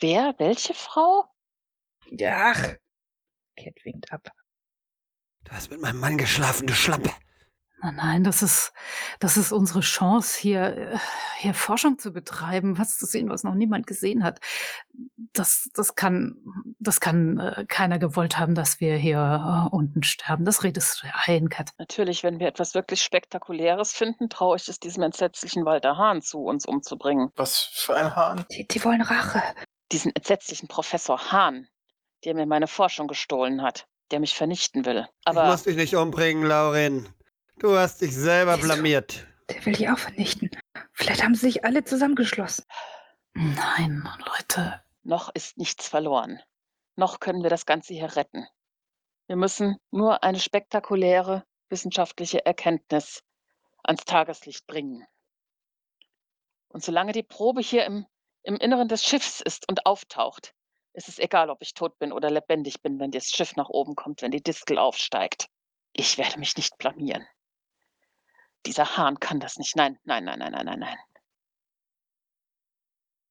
Wer? 0.00 0.34
Welche 0.38 0.74
Frau? 0.74 1.24
Ja, 2.10 2.52
ach. 2.52 2.74
Cat 3.56 3.74
winkt 3.84 4.12
ab. 4.12 4.30
Du 5.44 5.52
hast 5.52 5.70
mit 5.70 5.80
meinem 5.80 5.98
Mann 5.98 6.18
geschlafen, 6.18 6.66
du 6.66 6.74
Schlampe. 6.74 7.10
Nein, 7.80 7.94
nein, 7.94 8.24
das 8.24 8.42
ist, 8.42 8.72
das 9.20 9.36
ist 9.36 9.52
unsere 9.52 9.80
Chance, 9.80 10.38
hier, 10.40 11.00
hier 11.38 11.54
Forschung 11.54 11.98
zu 11.98 12.12
betreiben, 12.12 12.76
was 12.76 12.98
zu 12.98 13.06
sehen, 13.06 13.28
was 13.28 13.44
noch 13.44 13.54
niemand 13.54 13.86
gesehen 13.86 14.24
hat. 14.24 14.40
Das, 15.32 15.70
das 15.74 15.94
kann, 15.94 16.36
das 16.80 16.98
kann 16.98 17.38
äh, 17.38 17.66
keiner 17.68 18.00
gewollt 18.00 18.36
haben, 18.36 18.56
dass 18.56 18.80
wir 18.80 18.96
hier 18.96 19.68
äh, 19.72 19.74
unten 19.74 20.02
sterben. 20.02 20.44
Das 20.44 20.64
redest 20.64 21.02
du 21.02 21.06
ja 21.06 21.12
ein, 21.26 21.48
Kat. 21.48 21.70
Natürlich, 21.78 22.24
wenn 22.24 22.40
wir 22.40 22.48
etwas 22.48 22.74
wirklich 22.74 23.00
Spektakuläres 23.02 23.92
finden, 23.92 24.28
traue 24.28 24.56
ich 24.56 24.68
es 24.68 24.80
diesem 24.80 25.04
entsetzlichen 25.04 25.64
Walter 25.64 25.96
Hahn 25.96 26.20
zu, 26.20 26.42
uns 26.42 26.66
umzubringen. 26.66 27.30
Was 27.36 27.58
für 27.58 27.94
ein 27.96 28.16
Hahn? 28.16 28.44
Die, 28.50 28.66
die 28.66 28.84
wollen 28.84 29.02
Rache. 29.02 29.42
Diesen 29.92 30.14
entsetzlichen 30.14 30.68
Professor 30.68 31.32
Hahn, 31.32 31.68
der 32.24 32.34
mir 32.34 32.46
meine 32.46 32.66
Forschung 32.66 33.08
gestohlen 33.08 33.62
hat, 33.62 33.86
der 34.10 34.20
mich 34.20 34.34
vernichten 34.34 34.84
will. 34.84 35.08
Aber 35.24 35.46
muss 35.46 35.64
dich 35.64 35.76
nicht 35.76 35.94
umbringen, 35.96 36.44
Laurin. 36.44 37.08
Du 37.58 37.76
hast 37.76 38.00
dich 38.00 38.14
selber 38.14 38.56
Wieso? 38.56 38.66
blamiert. 38.66 39.26
Der 39.48 39.64
will 39.64 39.74
die 39.74 39.88
auch 39.88 39.98
vernichten. 39.98 40.50
Vielleicht 40.92 41.22
haben 41.22 41.34
sie 41.34 41.46
sich 41.46 41.64
alle 41.64 41.84
zusammengeschlossen. 41.84 42.64
Nein, 43.34 44.08
Leute, 44.26 44.82
noch 45.02 45.34
ist 45.34 45.56
nichts 45.56 45.88
verloren. 45.88 46.40
Noch 46.96 47.20
können 47.20 47.42
wir 47.42 47.50
das 47.50 47.66
Ganze 47.66 47.94
hier 47.94 48.16
retten. 48.16 48.46
Wir 49.26 49.36
müssen 49.36 49.76
nur 49.90 50.22
eine 50.22 50.40
spektakuläre 50.40 51.44
wissenschaftliche 51.68 52.44
Erkenntnis 52.44 53.22
ans 53.82 54.04
Tageslicht 54.04 54.66
bringen. 54.66 55.06
Und 56.68 56.82
solange 56.82 57.12
die 57.12 57.22
Probe 57.22 57.60
hier 57.60 57.84
im, 57.86 58.06
im 58.48 58.56
Inneren 58.56 58.88
des 58.88 59.04
Schiffs 59.04 59.42
ist 59.42 59.68
und 59.68 59.84
auftaucht, 59.84 60.54
ist 60.94 61.06
es 61.06 61.18
egal, 61.18 61.50
ob 61.50 61.60
ich 61.60 61.74
tot 61.74 61.98
bin 61.98 62.12
oder 62.12 62.30
lebendig 62.30 62.80
bin, 62.80 62.98
wenn 62.98 63.10
das 63.10 63.30
Schiff 63.30 63.54
nach 63.56 63.68
oben 63.68 63.94
kommt, 63.94 64.22
wenn 64.22 64.30
die 64.30 64.42
Distel 64.42 64.78
aufsteigt. 64.78 65.50
Ich 65.92 66.16
werde 66.16 66.38
mich 66.38 66.56
nicht 66.56 66.78
blamieren. 66.78 67.26
Dieser 68.64 68.96
Hahn 68.96 69.20
kann 69.20 69.38
das 69.38 69.58
nicht. 69.58 69.76
Nein, 69.76 69.98
nein, 70.04 70.24
nein, 70.24 70.38
nein, 70.38 70.52
nein, 70.52 70.64
nein, 70.64 70.78
nein. 70.80 70.98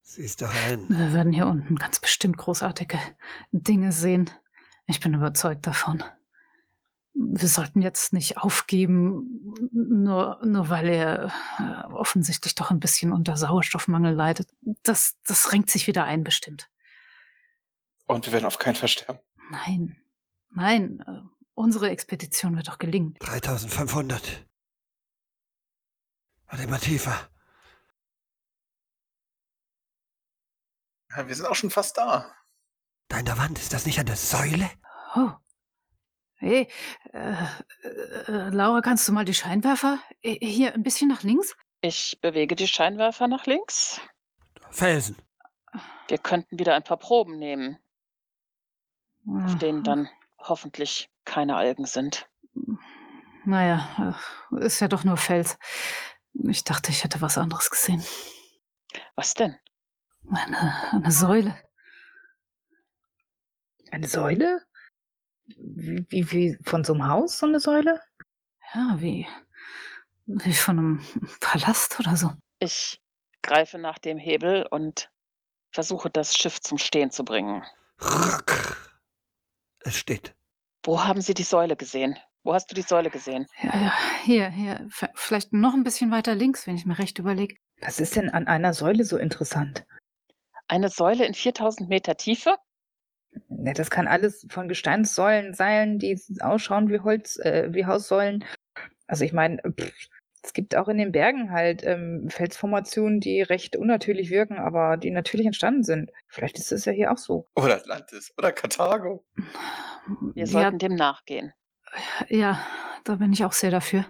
Siehst 0.02 0.40
doch 0.40 0.54
ein. 0.54 0.88
wir 0.88 1.12
werden 1.12 1.32
hier 1.32 1.48
unten 1.48 1.74
ganz 1.74 1.98
bestimmt 1.98 2.38
großartige 2.38 2.98
Dinge 3.50 3.90
sehen. 3.90 4.30
Ich 4.86 5.00
bin 5.00 5.14
überzeugt 5.14 5.66
davon. 5.66 6.04
Wir 7.20 7.48
sollten 7.48 7.82
jetzt 7.82 8.12
nicht 8.12 8.36
aufgeben, 8.38 9.56
nur, 9.72 10.40
nur 10.44 10.68
weil 10.68 10.88
er 10.88 11.32
äh, 11.58 11.92
offensichtlich 11.92 12.54
doch 12.54 12.70
ein 12.70 12.78
bisschen 12.78 13.12
unter 13.12 13.36
Sauerstoffmangel 13.36 14.14
leidet. 14.14 14.50
Das, 14.84 15.16
das 15.26 15.52
renkt 15.52 15.68
sich 15.68 15.88
wieder 15.88 16.04
ein, 16.04 16.22
bestimmt. 16.22 16.70
Und 18.06 18.26
wir 18.26 18.32
werden 18.32 18.46
auf 18.46 18.58
keinen 18.58 18.76
Fall 18.76 18.88
sterben. 18.88 19.18
Nein, 19.50 19.96
nein, 20.50 21.02
äh, 21.06 21.22
unsere 21.54 21.90
Expedition 21.90 22.56
wird 22.56 22.68
doch 22.68 22.78
gelingen. 22.78 23.14
3500. 23.18 24.46
Warte 26.46 26.62
immer 26.62 26.78
tiefer. 26.78 27.28
Ja, 31.10 31.26
wir 31.26 31.34
sind 31.34 31.46
auch 31.46 31.56
schon 31.56 31.70
fast 31.70 31.98
da. 31.98 32.32
Da 33.08 33.18
in 33.18 33.24
der 33.24 33.38
Wand, 33.38 33.58
ist 33.58 33.72
das 33.72 33.86
nicht 33.86 33.98
eine 33.98 34.14
Säule? 34.14 34.70
Oh. 35.16 35.32
Hey, 36.40 36.68
äh, 37.12 37.34
äh, 37.82 38.50
Laura, 38.50 38.80
kannst 38.80 39.08
du 39.08 39.12
mal 39.12 39.24
die 39.24 39.34
Scheinwerfer 39.34 39.98
äh, 40.22 40.38
hier 40.44 40.72
ein 40.72 40.84
bisschen 40.84 41.08
nach 41.08 41.24
links? 41.24 41.56
Ich 41.80 42.18
bewege 42.20 42.54
die 42.54 42.68
Scheinwerfer 42.68 43.26
nach 43.26 43.46
links. 43.46 44.00
Felsen. 44.70 45.16
Wir 46.06 46.18
könnten 46.18 46.58
wieder 46.58 46.76
ein 46.76 46.84
paar 46.84 46.96
Proben 46.96 47.38
nehmen, 47.38 47.78
auf 49.26 49.56
denen 49.58 49.82
dann 49.82 50.08
hoffentlich 50.38 51.10
keine 51.24 51.56
Algen 51.56 51.86
sind. 51.86 52.28
Naja, 53.44 54.16
ist 54.52 54.80
ja 54.80 54.88
doch 54.88 55.02
nur 55.04 55.16
Fels. 55.16 55.58
Ich 56.34 56.62
dachte, 56.62 56.92
ich 56.92 57.02
hätte 57.02 57.20
was 57.20 57.36
anderes 57.36 57.68
gesehen. 57.68 58.02
Was 59.16 59.34
denn? 59.34 59.56
Eine, 60.30 60.92
eine 60.92 61.10
Säule. 61.10 61.60
Eine 63.90 64.06
Säule? 64.06 64.67
Wie, 65.56 66.06
wie, 66.08 66.32
wie 66.32 66.58
von 66.64 66.84
so 66.84 66.92
einem 66.92 67.08
Haus 67.08 67.38
so 67.38 67.46
eine 67.46 67.60
Säule? 67.60 68.00
Ja, 68.74 68.96
wie, 68.98 69.26
wie 70.26 70.52
von 70.52 70.78
einem 70.78 71.06
Palast 71.40 71.98
oder 72.00 72.16
so. 72.16 72.32
Ich 72.58 73.00
greife 73.42 73.78
nach 73.78 73.98
dem 73.98 74.18
Hebel 74.18 74.66
und 74.70 75.10
versuche, 75.70 76.10
das 76.10 76.36
Schiff 76.36 76.60
zum 76.60 76.78
Stehen 76.78 77.10
zu 77.10 77.24
bringen. 77.24 77.64
Ruck. 78.00 78.76
Es 79.80 79.96
steht. 79.96 80.34
Wo 80.84 81.04
haben 81.04 81.20
Sie 81.20 81.34
die 81.34 81.44
Säule 81.44 81.76
gesehen? 81.76 82.18
Wo 82.44 82.54
hast 82.54 82.70
du 82.70 82.74
die 82.74 82.82
Säule 82.82 83.10
gesehen? 83.10 83.46
Ja, 83.62 83.76
ja, 83.76 83.92
hier, 84.22 84.48
hier. 84.48 84.88
Vielleicht 85.14 85.52
noch 85.52 85.74
ein 85.74 85.84
bisschen 85.84 86.10
weiter 86.10 86.34
links, 86.34 86.66
wenn 86.66 86.76
ich 86.76 86.86
mir 86.86 86.98
recht 86.98 87.18
überlege. 87.18 87.56
Was 87.80 88.00
ist 88.00 88.16
denn 88.16 88.30
an 88.30 88.46
einer 88.46 88.74
Säule 88.74 89.04
so 89.04 89.18
interessant? 89.18 89.84
Eine 90.66 90.88
Säule 90.88 91.26
in 91.26 91.34
4000 91.34 91.88
Meter 91.88 92.16
Tiefe? 92.16 92.56
Ja, 93.48 93.72
das 93.72 93.90
kann 93.90 94.08
alles 94.08 94.46
von 94.50 94.68
Gesteinssäulen 94.68 95.54
sein, 95.54 95.98
die 95.98 96.18
ausschauen 96.40 96.88
wie 96.90 97.00
Holz, 97.00 97.36
äh, 97.38 97.68
wie 97.72 97.86
Haussäulen. 97.86 98.44
Also 99.06 99.24
ich 99.24 99.32
meine, 99.32 99.60
es 100.42 100.52
gibt 100.52 100.76
auch 100.76 100.88
in 100.88 100.98
den 100.98 101.12
Bergen 101.12 101.50
halt 101.50 101.82
ähm, 101.84 102.28
Felsformationen, 102.30 103.20
die 103.20 103.42
recht 103.42 103.76
unnatürlich 103.76 104.30
wirken, 104.30 104.58
aber 104.58 104.96
die 104.96 105.10
natürlich 105.10 105.46
entstanden 105.46 105.82
sind. 105.82 106.10
Vielleicht 106.28 106.58
ist 106.58 106.72
es 106.72 106.84
ja 106.84 106.92
hier 106.92 107.12
auch 107.12 107.18
so. 107.18 107.46
Oder 107.56 107.76
Atlantis. 107.76 108.32
Oder 108.38 108.52
Karthago. 108.52 109.24
Wir 110.34 110.44
ja, 110.44 110.46
sollten 110.46 110.78
dem 110.78 110.94
nachgehen. 110.94 111.52
ja, 112.28 112.64
da 113.04 113.16
bin 113.16 113.32
ich 113.32 113.44
auch 113.44 113.52
sehr 113.52 113.70
dafür. 113.70 114.06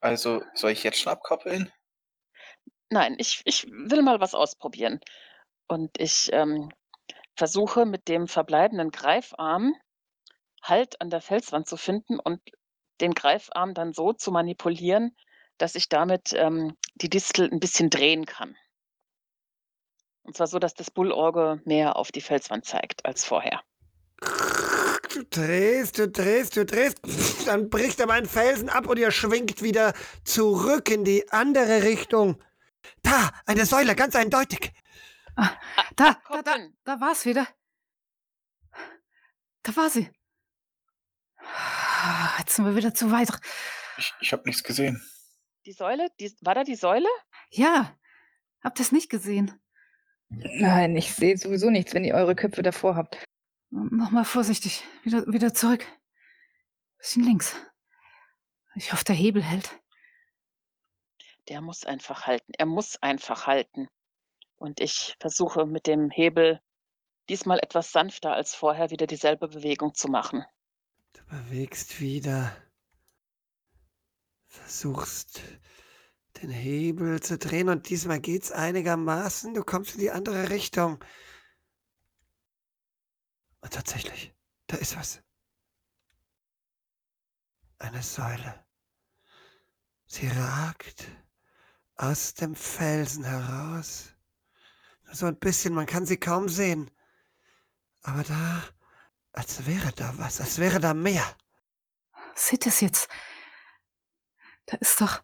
Also, 0.00 0.42
soll 0.54 0.70
ich 0.70 0.84
jetzt 0.84 1.00
schon 1.00 1.12
abkoppeln? 1.12 1.72
Nein, 2.90 3.16
ich, 3.18 3.42
ich 3.44 3.66
will 3.66 4.02
mal 4.02 4.20
was 4.20 4.34
ausprobieren. 4.34 5.00
Und 5.68 5.90
ich 5.98 6.30
ähm, 6.32 6.70
versuche 7.36 7.86
mit 7.86 8.08
dem 8.08 8.26
verbleibenden 8.28 8.90
Greifarm 8.90 9.74
Halt 10.62 11.00
an 11.00 11.10
der 11.10 11.20
Felswand 11.20 11.68
zu 11.68 11.76
finden 11.76 12.18
und 12.18 12.40
den 13.00 13.12
Greifarm 13.14 13.72
dann 13.72 13.92
so 13.92 14.12
zu 14.12 14.32
manipulieren, 14.32 15.14
dass 15.58 15.76
ich 15.76 15.88
damit 15.88 16.32
ähm, 16.32 16.76
die 16.96 17.08
Distel 17.08 17.48
ein 17.50 17.60
bisschen 17.60 17.88
drehen 17.88 18.26
kann. 18.26 18.56
Und 20.24 20.36
zwar 20.36 20.48
so, 20.48 20.58
dass 20.58 20.74
das 20.74 20.90
Bullauge 20.90 21.60
mehr 21.64 21.96
auf 21.96 22.10
die 22.10 22.20
Felswand 22.20 22.64
zeigt 22.64 23.06
als 23.06 23.24
vorher. 23.24 23.62
Du 25.14 25.22
drehst, 25.30 25.98
du 25.98 26.08
drehst, 26.08 26.56
du 26.56 26.66
drehst. 26.66 26.98
Dann 27.46 27.70
bricht 27.70 28.00
er 28.00 28.06
meinen 28.06 28.26
Felsen 28.26 28.68
ab 28.68 28.88
und 28.88 28.98
ihr 28.98 29.12
schwingt 29.12 29.62
wieder 29.62 29.94
zurück 30.24 30.90
in 30.90 31.04
die 31.04 31.30
andere 31.30 31.84
Richtung. 31.84 32.42
Da, 33.02 33.30
eine 33.46 33.66
Säule, 33.66 33.94
ganz 33.94 34.16
eindeutig. 34.16 34.72
Ah, 35.36 35.56
da, 35.74 35.82
da, 35.94 35.94
da, 35.96 36.10
Abkoppeln. 36.10 36.76
da 36.84 37.00
war's 37.00 37.24
wieder. 37.26 37.46
Da 39.62 39.76
war 39.76 39.90
sie. 39.90 40.10
Ah, 41.38 42.36
Jetzt 42.38 42.56
sind 42.56 42.64
wir 42.64 42.76
wieder 42.76 42.94
zu 42.94 43.10
weit. 43.10 43.28
Ich, 43.98 44.14
ich 44.20 44.32
habe 44.32 44.42
nichts 44.46 44.62
gesehen. 44.62 45.02
Die 45.64 45.72
Säule, 45.72 46.08
die, 46.20 46.34
war 46.42 46.54
da 46.54 46.64
die 46.64 46.76
Säule? 46.76 47.08
Ja, 47.50 47.96
habt 48.62 48.78
ihr 48.78 48.82
es 48.84 48.92
nicht 48.92 49.10
gesehen? 49.10 49.60
Nein, 50.28 50.96
ich 50.96 51.14
sehe 51.14 51.36
sowieso 51.36 51.70
nichts, 51.70 51.94
wenn 51.94 52.04
ihr 52.04 52.14
eure 52.14 52.34
Köpfe 52.34 52.62
davor 52.62 52.96
habt. 52.96 53.22
Nochmal 53.70 54.24
vorsichtig. 54.24 54.84
Wieder, 55.02 55.26
wieder 55.26 55.54
zurück. 55.54 55.84
Bisschen 56.98 57.24
links. 57.24 57.56
Ich 58.74 58.92
hoffe, 58.92 59.04
der 59.04 59.14
Hebel 59.14 59.42
hält. 59.42 59.78
Der 61.48 61.60
muss 61.60 61.84
einfach 61.84 62.26
halten. 62.26 62.52
Er 62.58 62.66
muss 62.66 62.96
einfach 63.02 63.46
halten. 63.46 63.88
Und 64.56 64.80
ich 64.80 65.16
versuche 65.20 65.66
mit 65.66 65.86
dem 65.86 66.10
Hebel 66.10 66.60
diesmal 67.28 67.58
etwas 67.58 67.92
sanfter 67.92 68.32
als 68.32 68.54
vorher 68.54 68.90
wieder 68.90 69.06
dieselbe 69.06 69.48
Bewegung 69.48 69.94
zu 69.94 70.08
machen. 70.08 70.44
Du 71.12 71.24
bewegst 71.26 72.00
wieder. 72.00 72.56
Versuchst 74.46 75.42
den 76.42 76.50
Hebel 76.50 77.20
zu 77.20 77.38
drehen 77.38 77.68
und 77.68 77.88
diesmal 77.88 78.20
geht's 78.20 78.52
einigermaßen. 78.52 79.54
Du 79.54 79.62
kommst 79.62 79.94
in 79.94 80.00
die 80.00 80.10
andere 80.10 80.50
Richtung. 80.50 81.02
Und 83.60 83.72
tatsächlich, 83.72 84.34
da 84.66 84.76
ist 84.76 84.96
was. 84.96 85.22
Eine 87.78 88.02
Säule. 88.02 88.64
Sie 90.06 90.28
ragt 90.28 91.06
aus 91.96 92.34
dem 92.34 92.54
Felsen 92.54 93.24
heraus. 93.24 94.15
So 95.12 95.26
ein 95.26 95.38
bisschen, 95.38 95.74
man 95.74 95.86
kann 95.86 96.06
sie 96.06 96.16
kaum 96.18 96.48
sehen. 96.48 96.90
Aber 98.02 98.22
da, 98.22 98.62
als 99.32 99.66
wäre 99.66 99.92
da 99.92 100.12
was, 100.18 100.40
als 100.40 100.58
wäre 100.58 100.80
da 100.80 100.94
mehr. 100.94 101.24
Seht 102.34 102.66
es 102.66 102.80
jetzt? 102.80 103.08
Da 104.66 104.76
ist 104.78 105.00
doch, 105.00 105.22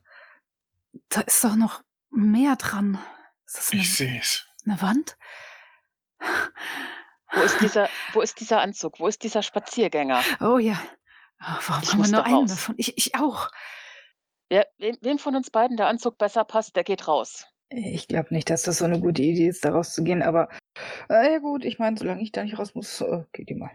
da 1.08 1.20
ist 1.22 1.42
doch 1.44 1.56
noch 1.56 1.82
mehr 2.10 2.56
dran. 2.56 2.98
Ist 3.46 3.58
das 3.58 3.70
eine, 3.72 3.82
Ich 3.82 3.96
sehe 3.96 4.20
es. 4.20 4.46
eine 4.64 4.80
Wand? 4.80 5.16
Wo 7.34 7.40
ist 7.42 7.60
dieser, 7.60 7.88
wo 8.12 8.20
ist 8.20 8.38
dieser 8.40 8.60
Anzug? 8.60 9.00
Wo 9.00 9.08
ist 9.08 9.22
dieser 9.22 9.42
Spaziergänger? 9.42 10.22
Oh 10.40 10.58
ja. 10.58 10.80
Oh, 11.40 11.56
warum 11.66 11.82
Ich 11.82 11.88
haben 11.92 11.92
wir 11.92 11.96
muss 11.98 12.10
nur 12.10 12.24
einen 12.24 12.34
raus. 12.34 12.50
davon? 12.50 12.74
Ich, 12.78 12.96
ich 12.96 13.14
auch. 13.16 13.50
Wer, 14.48 14.68
wem, 14.78 14.96
wem 15.00 15.18
von 15.18 15.34
uns 15.34 15.50
beiden 15.50 15.76
der 15.76 15.88
Anzug 15.88 16.18
besser 16.18 16.44
passt, 16.44 16.76
der 16.76 16.84
geht 16.84 17.08
raus. 17.08 17.46
Ich 17.74 18.08
glaube 18.08 18.34
nicht, 18.34 18.50
dass 18.50 18.62
das 18.62 18.78
so 18.78 18.84
eine 18.84 19.00
gute 19.00 19.22
Idee 19.22 19.48
ist, 19.48 19.64
da 19.64 19.70
rauszugehen, 19.70 20.22
aber 20.22 20.48
äh, 21.08 21.32
ja 21.32 21.38
gut, 21.38 21.64
ich 21.64 21.78
meine, 21.78 21.96
solange 21.96 22.22
ich 22.22 22.32
da 22.32 22.44
nicht 22.44 22.58
raus 22.58 22.74
muss, 22.74 23.00
äh, 23.00 23.24
geht 23.32 23.48
die 23.48 23.54
mal. 23.54 23.70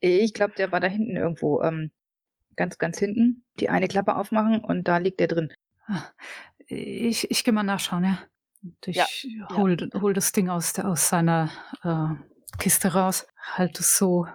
Ich 0.00 0.34
glaube, 0.34 0.54
der 0.56 0.72
war 0.72 0.80
da 0.80 0.86
hinten 0.88 1.16
irgendwo, 1.16 1.62
ähm, 1.62 1.90
ganz, 2.56 2.78
ganz 2.78 2.98
hinten, 2.98 3.44
die 3.60 3.68
eine 3.68 3.88
Klappe 3.88 4.16
aufmachen 4.16 4.60
und 4.60 4.88
da 4.88 4.98
liegt 4.98 5.20
der 5.20 5.28
drin. 5.28 5.52
Ah, 5.86 6.02
Ich, 6.68 7.30
ich 7.30 7.44
gehe 7.44 7.54
mal 7.54 7.62
nachschauen, 7.62 8.04
ja. 8.04 8.18
Und 8.62 8.76
Ich 8.86 8.96
Ja, 8.96 9.06
hol, 9.56 9.76
hol 9.94 10.12
das 10.14 10.32
Ding 10.32 10.48
aus, 10.48 10.72
der, 10.72 10.88
aus 10.88 11.08
seiner 11.08 11.50
äh, 11.82 12.58
Kiste 12.58 12.94
raus, 12.94 13.26
halt 13.54 13.78
es 13.78 13.96
so 13.96 14.26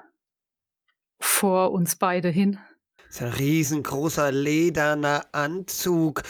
vor 1.20 1.72
uns 1.72 1.96
beide 1.96 2.30
hin. 2.30 2.60
Das 3.08 3.16
ist 3.18 3.22
ein 3.24 3.34
riesengroßer 3.34 4.32
lederner 4.32 5.26
Anzug. 5.34 6.24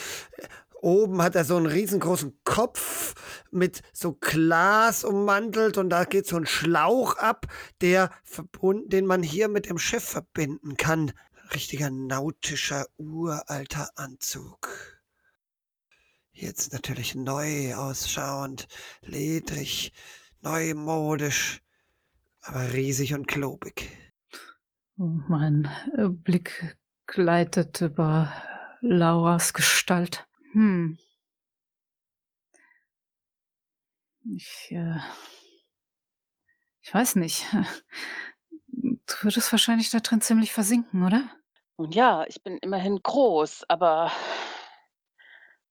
Oben 0.81 1.21
hat 1.21 1.35
er 1.35 1.45
so 1.45 1.57
einen 1.57 1.67
riesengroßen 1.67 2.39
Kopf 2.43 3.13
mit 3.51 3.83
so 3.93 4.13
Glas 4.13 5.03
ummantelt 5.03 5.77
und 5.77 5.89
da 5.89 6.05
geht 6.05 6.25
so 6.25 6.37
ein 6.37 6.47
Schlauch 6.47 7.17
ab, 7.17 7.45
der 7.81 8.09
verbunden, 8.23 8.89
den 8.89 9.05
man 9.05 9.21
hier 9.21 9.47
mit 9.47 9.69
dem 9.69 9.77
Schiff 9.77 10.03
verbinden 10.03 10.77
kann. 10.77 11.11
Richtiger 11.53 11.91
nautischer, 11.91 12.87
uralter 12.97 13.89
Anzug. 13.95 14.69
Jetzt 16.31 16.73
natürlich 16.73 17.13
neu 17.13 17.75
ausschauen, 17.75 18.55
ledrig, 19.01 19.93
neumodisch, 20.41 21.61
aber 22.41 22.73
riesig 22.73 23.13
und 23.13 23.27
klobig. 23.27 23.91
Und 24.97 25.29
Mein 25.29 25.69
äh, 25.95 26.07
Blick 26.07 26.77
gleitet 27.05 27.81
über 27.81 28.33
Lauras 28.81 29.53
Gestalt. 29.53 30.25
Hm. 30.53 30.97
Ich, 34.35 34.71
äh, 34.71 34.99
ich 36.81 36.93
weiß 36.93 37.15
nicht. 37.15 37.45
Du 38.73 39.25
würdest 39.25 39.51
wahrscheinlich 39.51 39.89
da 39.89 39.99
drin 39.99 40.21
ziemlich 40.21 40.53
versinken, 40.53 41.05
oder? 41.05 41.29
Nun 41.77 41.91
ja, 41.91 42.25
ich 42.27 42.41
bin 42.41 42.57
immerhin 42.59 43.01
groß, 43.03 43.65
aber 43.67 44.11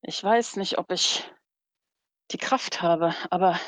ich 0.03 0.22
weiß 0.22 0.57
nicht, 0.57 0.76
ob 0.78 0.93
ich 0.93 1.28
die 2.31 2.39
Kraft 2.39 2.83
habe. 2.83 3.14
Aber 3.31 3.59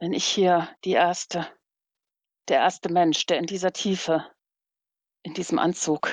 wenn 0.00 0.12
ich 0.12 0.24
hier 0.24 0.68
die 0.84 0.92
erste, 0.92 1.46
der 2.48 2.58
erste 2.58 2.92
Mensch, 2.92 3.26
der 3.26 3.38
in 3.38 3.46
dieser 3.46 3.72
Tiefe, 3.72 4.28
in 5.22 5.34
diesem 5.34 5.58
Anzug 5.58 6.08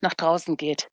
nach 0.00 0.14
draußen 0.14 0.56
geht, 0.56 0.90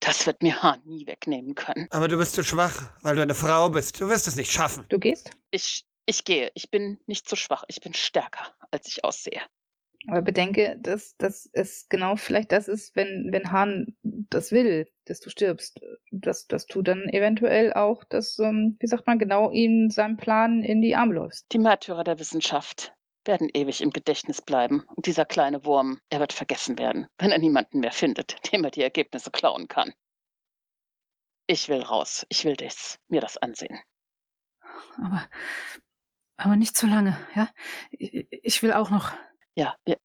das 0.00 0.26
wird 0.26 0.42
mir 0.42 0.62
Hahn 0.62 0.80
nie 0.84 1.06
wegnehmen 1.06 1.54
können. 1.54 1.86
Aber 1.90 2.08
du 2.08 2.18
bist 2.18 2.34
zu 2.34 2.44
schwach, 2.44 2.90
weil 3.02 3.16
du 3.16 3.22
eine 3.22 3.34
Frau 3.34 3.70
bist. 3.70 4.00
Du 4.00 4.08
wirst 4.08 4.28
es 4.28 4.36
nicht 4.36 4.52
schaffen. 4.52 4.84
Du 4.88 4.98
gehst? 4.98 5.30
Ich, 5.50 5.86
ich 6.06 6.24
gehe. 6.24 6.50
Ich 6.54 6.70
bin 6.70 6.98
nicht 7.06 7.28
so 7.28 7.36
schwach. 7.36 7.64
Ich 7.68 7.80
bin 7.80 7.94
stärker, 7.94 8.54
als 8.70 8.88
ich 8.88 9.04
aussehe. 9.04 9.40
Aber 10.06 10.20
bedenke, 10.20 10.76
dass, 10.80 11.16
dass 11.16 11.48
es 11.52 11.88
genau 11.88 12.16
vielleicht 12.16 12.52
das 12.52 12.68
ist, 12.68 12.94
wenn, 12.94 13.28
wenn 13.30 13.50
Hahn 13.50 13.96
das 14.02 14.52
will, 14.52 14.86
dass 15.06 15.20
du 15.20 15.30
stirbst, 15.30 15.80
dass, 16.10 16.46
dass 16.46 16.66
du 16.66 16.82
dann 16.82 17.08
eventuell 17.08 17.72
auch 17.72 18.04
das, 18.04 18.38
ähm, 18.38 18.76
wie 18.80 18.86
sagt 18.86 19.06
man, 19.06 19.18
genau 19.18 19.50
ihm 19.50 19.88
seinem 19.88 20.18
Plan 20.18 20.62
in 20.62 20.82
die 20.82 20.94
Arme 20.94 21.14
läufst. 21.14 21.46
Die 21.52 21.58
Märtyrer 21.58 22.04
der 22.04 22.18
Wissenschaft 22.18 22.92
werden 23.26 23.48
ewig 23.52 23.80
im 23.80 23.90
Gedächtnis 23.90 24.42
bleiben. 24.42 24.84
Und 24.94 25.06
dieser 25.06 25.24
kleine 25.24 25.64
Wurm, 25.64 26.00
er 26.10 26.20
wird 26.20 26.32
vergessen 26.32 26.78
werden, 26.78 27.06
wenn 27.18 27.32
er 27.32 27.38
niemanden 27.38 27.80
mehr 27.80 27.92
findet, 27.92 28.36
dem 28.52 28.64
er 28.64 28.70
die 28.70 28.82
Ergebnisse 28.82 29.30
klauen 29.30 29.68
kann. 29.68 29.92
Ich 31.46 31.68
will 31.68 31.82
raus. 31.82 32.26
Ich 32.28 32.44
will 32.44 32.56
das, 32.56 32.98
mir 33.08 33.20
das 33.20 33.36
ansehen. 33.36 33.78
Aber, 34.96 35.28
aber 36.36 36.56
nicht 36.56 36.76
zu 36.76 36.86
lange, 36.86 37.18
ja? 37.34 37.48
Ich, 37.90 38.62
will 38.62 38.72
auch 38.72 38.90
noch. 38.90 39.12
Ja, 39.54 39.76
wir, 39.84 39.98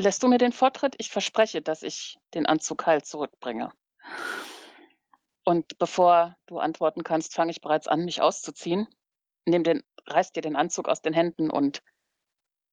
lässt 0.00 0.22
du 0.22 0.28
mir 0.28 0.38
den 0.38 0.52
Vortritt? 0.52 0.94
Ich 0.98 1.10
verspreche, 1.10 1.60
dass 1.60 1.82
ich 1.82 2.18
den 2.34 2.46
Anzug 2.46 2.86
heil 2.86 3.02
zurückbringe. 3.02 3.72
Und 5.44 5.78
bevor 5.78 6.36
du 6.46 6.58
antworten 6.58 7.04
kannst, 7.04 7.34
fange 7.34 7.50
ich 7.50 7.60
bereits 7.60 7.88
an, 7.88 8.04
mich 8.04 8.20
auszuziehen. 8.20 8.86
Nimm 9.46 9.64
den, 9.64 9.82
reiß 10.06 10.32
dir 10.32 10.42
den 10.42 10.56
Anzug 10.56 10.88
aus 10.88 11.02
den 11.02 11.14
Händen 11.14 11.50
und 11.50 11.82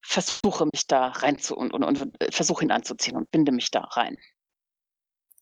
versuche 0.06 0.68
mich 0.72 0.86
da 0.86 1.08
rein 1.08 1.39
zu 1.39 1.56
und, 1.56 1.74
und, 1.74 1.84
und 1.84 2.22
äh, 2.22 2.32
versuche 2.32 2.64
ihn 2.64 2.72
anzuziehen 2.72 3.18
und 3.18 3.32
binde 3.32 3.51
mich 3.51 3.72
da 3.72 3.82
rein. 3.82 4.18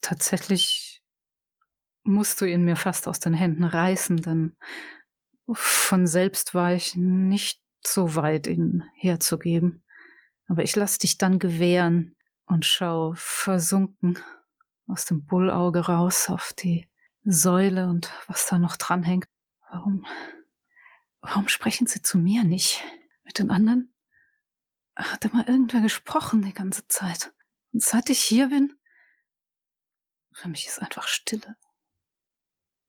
Tatsächlich 0.01 1.01
musst 2.03 2.39
du 2.39 2.45
ihn 2.45 2.63
mir 2.63 2.75
fast 2.75 3.07
aus 3.07 3.19
den 3.19 3.33
Händen 3.33 3.65
reißen, 3.65 4.17
denn 4.17 4.55
von 5.51 6.07
selbst 6.07 6.53
war 6.53 6.73
ich 6.73 6.95
nicht 6.95 7.61
so 7.85 8.15
weit, 8.15 8.47
ihn 8.47 8.83
herzugeben. 8.95 9.83
Aber 10.47 10.63
ich 10.63 10.75
lass 10.75 10.97
dich 10.97 11.17
dann 11.17 11.39
gewähren 11.39 12.15
und 12.45 12.65
schau 12.65 13.13
versunken 13.15 14.19
aus 14.87 15.05
dem 15.05 15.25
Bullauge 15.25 15.81
raus 15.81 16.29
auf 16.29 16.53
die 16.53 16.87
Säule 17.25 17.87
und 17.87 18.11
was 18.27 18.47
da 18.47 18.59
noch 18.59 18.77
dranhängt. 18.77 19.25
Warum, 19.69 20.05
warum 21.21 21.47
sprechen 21.49 21.87
sie 21.87 22.01
zu 22.01 22.17
mir 22.17 22.43
nicht? 22.43 22.83
Mit 23.25 23.39
den 23.39 23.51
anderen 23.51 23.92
hat 24.95 25.25
immer 25.25 25.47
irgendwer 25.47 25.81
gesprochen 25.81 26.41
die 26.41 26.53
ganze 26.53 26.87
Zeit. 26.87 27.33
Und 27.71 27.83
seit 27.83 28.09
ich 28.09 28.19
hier 28.19 28.49
bin, 28.49 28.77
für 30.33 30.49
mich 30.49 30.67
ist 30.67 30.81
einfach 30.81 31.07
Stille. 31.07 31.55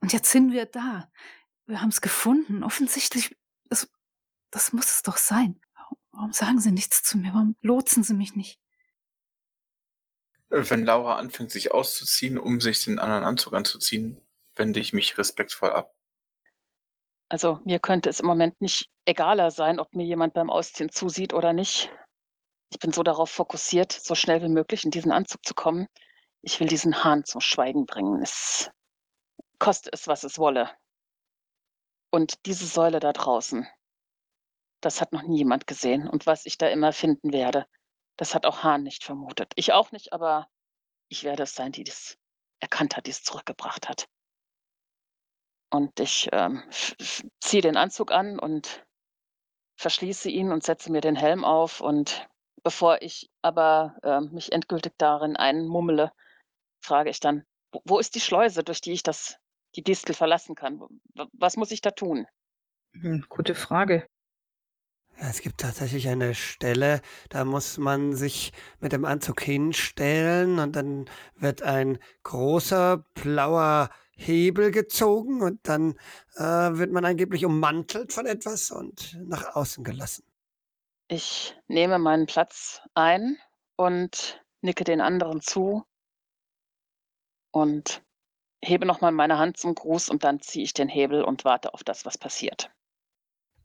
Und 0.00 0.12
jetzt 0.12 0.30
sind 0.30 0.52
wir 0.52 0.66
da. 0.66 1.10
Wir 1.66 1.80
haben 1.80 1.88
es 1.88 2.00
gefunden. 2.00 2.62
Offensichtlich, 2.62 3.36
das, 3.64 3.90
das 4.50 4.72
muss 4.72 4.86
es 4.86 5.02
doch 5.02 5.16
sein. 5.16 5.60
Warum, 6.10 6.32
sagen 6.32 6.60
Sie 6.60 6.72
nichts 6.72 7.02
zu 7.02 7.18
mir? 7.18 7.32
Warum 7.32 7.56
lotsen 7.60 8.02
Sie 8.02 8.14
mich 8.14 8.36
nicht? 8.36 8.60
Wenn 10.48 10.84
Laura 10.84 11.16
anfängt, 11.16 11.50
sich 11.50 11.72
auszuziehen, 11.72 12.38
um 12.38 12.60
sich 12.60 12.84
den 12.84 12.98
anderen 12.98 13.24
Anzug 13.24 13.54
anzuziehen, 13.54 14.20
wende 14.54 14.78
ich 14.78 14.92
mich 14.92 15.18
respektvoll 15.18 15.70
ab. 15.70 15.93
Also 17.34 17.58
mir 17.64 17.80
könnte 17.80 18.10
es 18.10 18.20
im 18.20 18.26
Moment 18.26 18.60
nicht 18.60 18.88
egaler 19.06 19.50
sein, 19.50 19.80
ob 19.80 19.92
mir 19.92 20.04
jemand 20.04 20.34
beim 20.34 20.50
Ausziehen 20.50 20.92
zusieht 20.92 21.34
oder 21.34 21.52
nicht. 21.52 21.90
Ich 22.70 22.78
bin 22.78 22.92
so 22.92 23.02
darauf 23.02 23.28
fokussiert, 23.28 23.90
so 23.90 24.14
schnell 24.14 24.40
wie 24.40 24.48
möglich 24.48 24.84
in 24.84 24.92
diesen 24.92 25.10
Anzug 25.10 25.44
zu 25.44 25.52
kommen. 25.52 25.88
Ich 26.42 26.60
will 26.60 26.68
diesen 26.68 27.02
Hahn 27.02 27.24
zum 27.24 27.40
Schweigen 27.40 27.86
bringen. 27.86 28.22
Es 28.22 28.70
koste 29.58 29.90
es, 29.92 30.06
was 30.06 30.22
es 30.22 30.38
wolle. 30.38 30.70
Und 32.12 32.46
diese 32.46 32.66
Säule 32.66 33.00
da 33.00 33.12
draußen, 33.12 33.66
das 34.80 35.00
hat 35.00 35.12
noch 35.12 35.22
nie 35.22 35.38
jemand 35.38 35.66
gesehen. 35.66 36.08
Und 36.08 36.26
was 36.26 36.46
ich 36.46 36.56
da 36.56 36.68
immer 36.68 36.92
finden 36.92 37.32
werde, 37.32 37.66
das 38.16 38.36
hat 38.36 38.46
auch 38.46 38.62
Hahn 38.62 38.84
nicht 38.84 39.02
vermutet. 39.02 39.54
Ich 39.56 39.72
auch 39.72 39.90
nicht, 39.90 40.12
aber 40.12 40.46
ich 41.08 41.24
werde 41.24 41.42
es 41.42 41.56
sein, 41.56 41.72
die 41.72 41.82
das 41.82 42.16
erkannt 42.60 42.96
hat, 42.96 43.06
die 43.06 43.10
es 43.10 43.24
zurückgebracht 43.24 43.88
hat. 43.88 44.06
Und 45.74 45.98
ich 45.98 46.28
ähm, 46.30 46.62
ziehe 47.40 47.60
den 47.60 47.76
Anzug 47.76 48.12
an 48.12 48.38
und 48.38 48.86
verschließe 49.76 50.30
ihn 50.30 50.52
und 50.52 50.62
setze 50.62 50.92
mir 50.92 51.00
den 51.00 51.16
Helm 51.16 51.44
auf. 51.44 51.80
Und 51.80 52.28
bevor 52.62 53.02
ich 53.02 53.28
aber 53.42 53.96
äh, 54.04 54.20
mich 54.20 54.52
endgültig 54.52 54.92
darin 54.98 55.34
einmummele, 55.34 56.12
frage 56.80 57.10
ich 57.10 57.18
dann, 57.18 57.42
wo, 57.72 57.82
wo 57.86 57.98
ist 57.98 58.14
die 58.14 58.20
Schleuse, 58.20 58.62
durch 58.62 58.82
die 58.82 58.92
ich 58.92 59.02
das, 59.02 59.36
die 59.74 59.82
Distel 59.82 60.14
verlassen 60.14 60.54
kann? 60.54 60.80
Was 61.32 61.56
muss 61.56 61.72
ich 61.72 61.80
da 61.80 61.90
tun? 61.90 62.28
Hm, 62.92 63.24
gute 63.28 63.56
Frage. 63.56 64.06
Es 65.16 65.40
gibt 65.40 65.60
tatsächlich 65.60 66.08
eine 66.08 66.36
Stelle, 66.36 67.00
da 67.30 67.44
muss 67.44 67.78
man 67.78 68.14
sich 68.14 68.52
mit 68.78 68.92
dem 68.92 69.04
Anzug 69.04 69.40
hinstellen 69.40 70.60
und 70.60 70.76
dann 70.76 71.10
wird 71.34 71.62
ein 71.62 71.98
großer 72.22 73.04
blauer 73.14 73.90
Hebel 74.16 74.70
gezogen 74.70 75.42
und 75.42 75.60
dann 75.68 75.98
äh, 76.36 76.42
wird 76.42 76.92
man 76.92 77.04
angeblich 77.04 77.44
ummantelt 77.44 78.12
von 78.12 78.26
etwas 78.26 78.70
und 78.70 79.18
nach 79.26 79.56
außen 79.56 79.84
gelassen. 79.84 80.24
Ich 81.08 81.54
nehme 81.68 81.98
meinen 81.98 82.26
Platz 82.26 82.80
ein 82.94 83.36
und 83.76 84.42
nicke 84.62 84.84
den 84.84 85.00
anderen 85.00 85.40
zu 85.40 85.84
und 87.50 88.02
hebe 88.62 88.86
nochmal 88.86 89.12
meine 89.12 89.38
Hand 89.38 89.58
zum 89.58 89.74
Gruß 89.74 90.08
und 90.08 90.24
dann 90.24 90.40
ziehe 90.40 90.64
ich 90.64 90.72
den 90.72 90.88
Hebel 90.88 91.22
und 91.22 91.44
warte 91.44 91.74
auf 91.74 91.84
das, 91.84 92.06
was 92.06 92.16
passiert. 92.16 92.70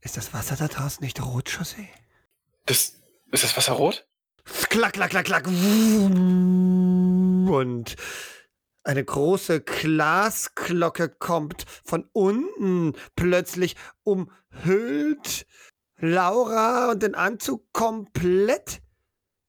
Ist 0.02 0.16
das 0.16 0.32
Wasser 0.32 0.56
da 0.56 0.68
draußen 0.68 1.02
nicht 1.04 1.20
rot, 1.22 1.48
José? 1.48 1.88
Das, 2.66 3.00
ist 3.32 3.44
das 3.44 3.56
Wasser 3.56 3.72
rot? 3.72 4.06
Klack, 4.44 4.94
klack, 4.94 5.10
klack, 5.10 5.26
klack. 5.26 5.46
Und 7.48 7.96
eine 8.82 9.04
große 9.04 9.60
Glasglocke 9.60 11.08
kommt 11.08 11.64
von 11.84 12.08
unten 12.12 12.94
plötzlich 13.16 13.76
umhüllt 14.02 15.46
Laura 15.98 16.90
und 16.90 17.02
den 17.02 17.14
Anzug 17.14 17.72
komplett, 17.72 18.80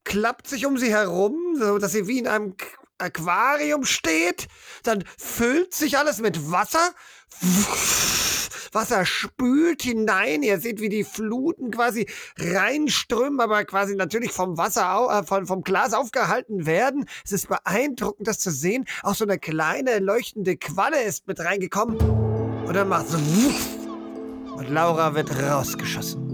klappt 0.03 0.47
sich 0.47 0.65
um 0.65 0.77
sie 0.77 0.91
herum, 0.91 1.55
so 1.57 1.77
dass 1.77 1.93
sie 1.93 2.07
wie 2.07 2.19
in 2.19 2.27
einem 2.27 2.55
Aquarium 2.97 3.85
steht, 3.85 4.47
dann 4.83 5.03
füllt 5.17 5.73
sich 5.73 5.97
alles 5.97 6.19
mit 6.19 6.51
Wasser. 6.51 6.93
Wasser 8.71 9.05
spült 9.05 9.81
hinein. 9.81 10.43
Ihr 10.43 10.59
seht, 10.59 10.79
wie 10.79 10.89
die 10.89 11.03
Fluten 11.03 11.71
quasi 11.71 12.07
reinströmen, 12.37 13.39
aber 13.39 13.63
quasi 13.65 13.95
natürlich 13.95 14.31
vom 14.31 14.57
Wasser, 14.57 15.07
äh, 15.11 15.23
vom, 15.25 15.45
vom 15.45 15.63
Glas 15.63 15.93
aufgehalten 15.93 16.65
werden. 16.65 17.05
Es 17.25 17.31
ist 17.31 17.47
beeindruckend, 17.47 18.27
das 18.27 18.39
zu 18.39 18.51
sehen. 18.51 18.85
Auch 19.03 19.15
so 19.15 19.25
eine 19.25 19.39
kleine 19.39 19.99
leuchtende 19.99 20.57
Qualle 20.57 21.01
ist 21.03 21.27
mit 21.27 21.39
reingekommen. 21.39 21.97
Und 21.97 22.73
dann 22.73 22.89
macht 22.89 23.09
so 23.09 23.17
und 24.61 24.69
Laura 24.69 25.15
wird 25.15 25.31
rausgeschossen. 25.41 26.30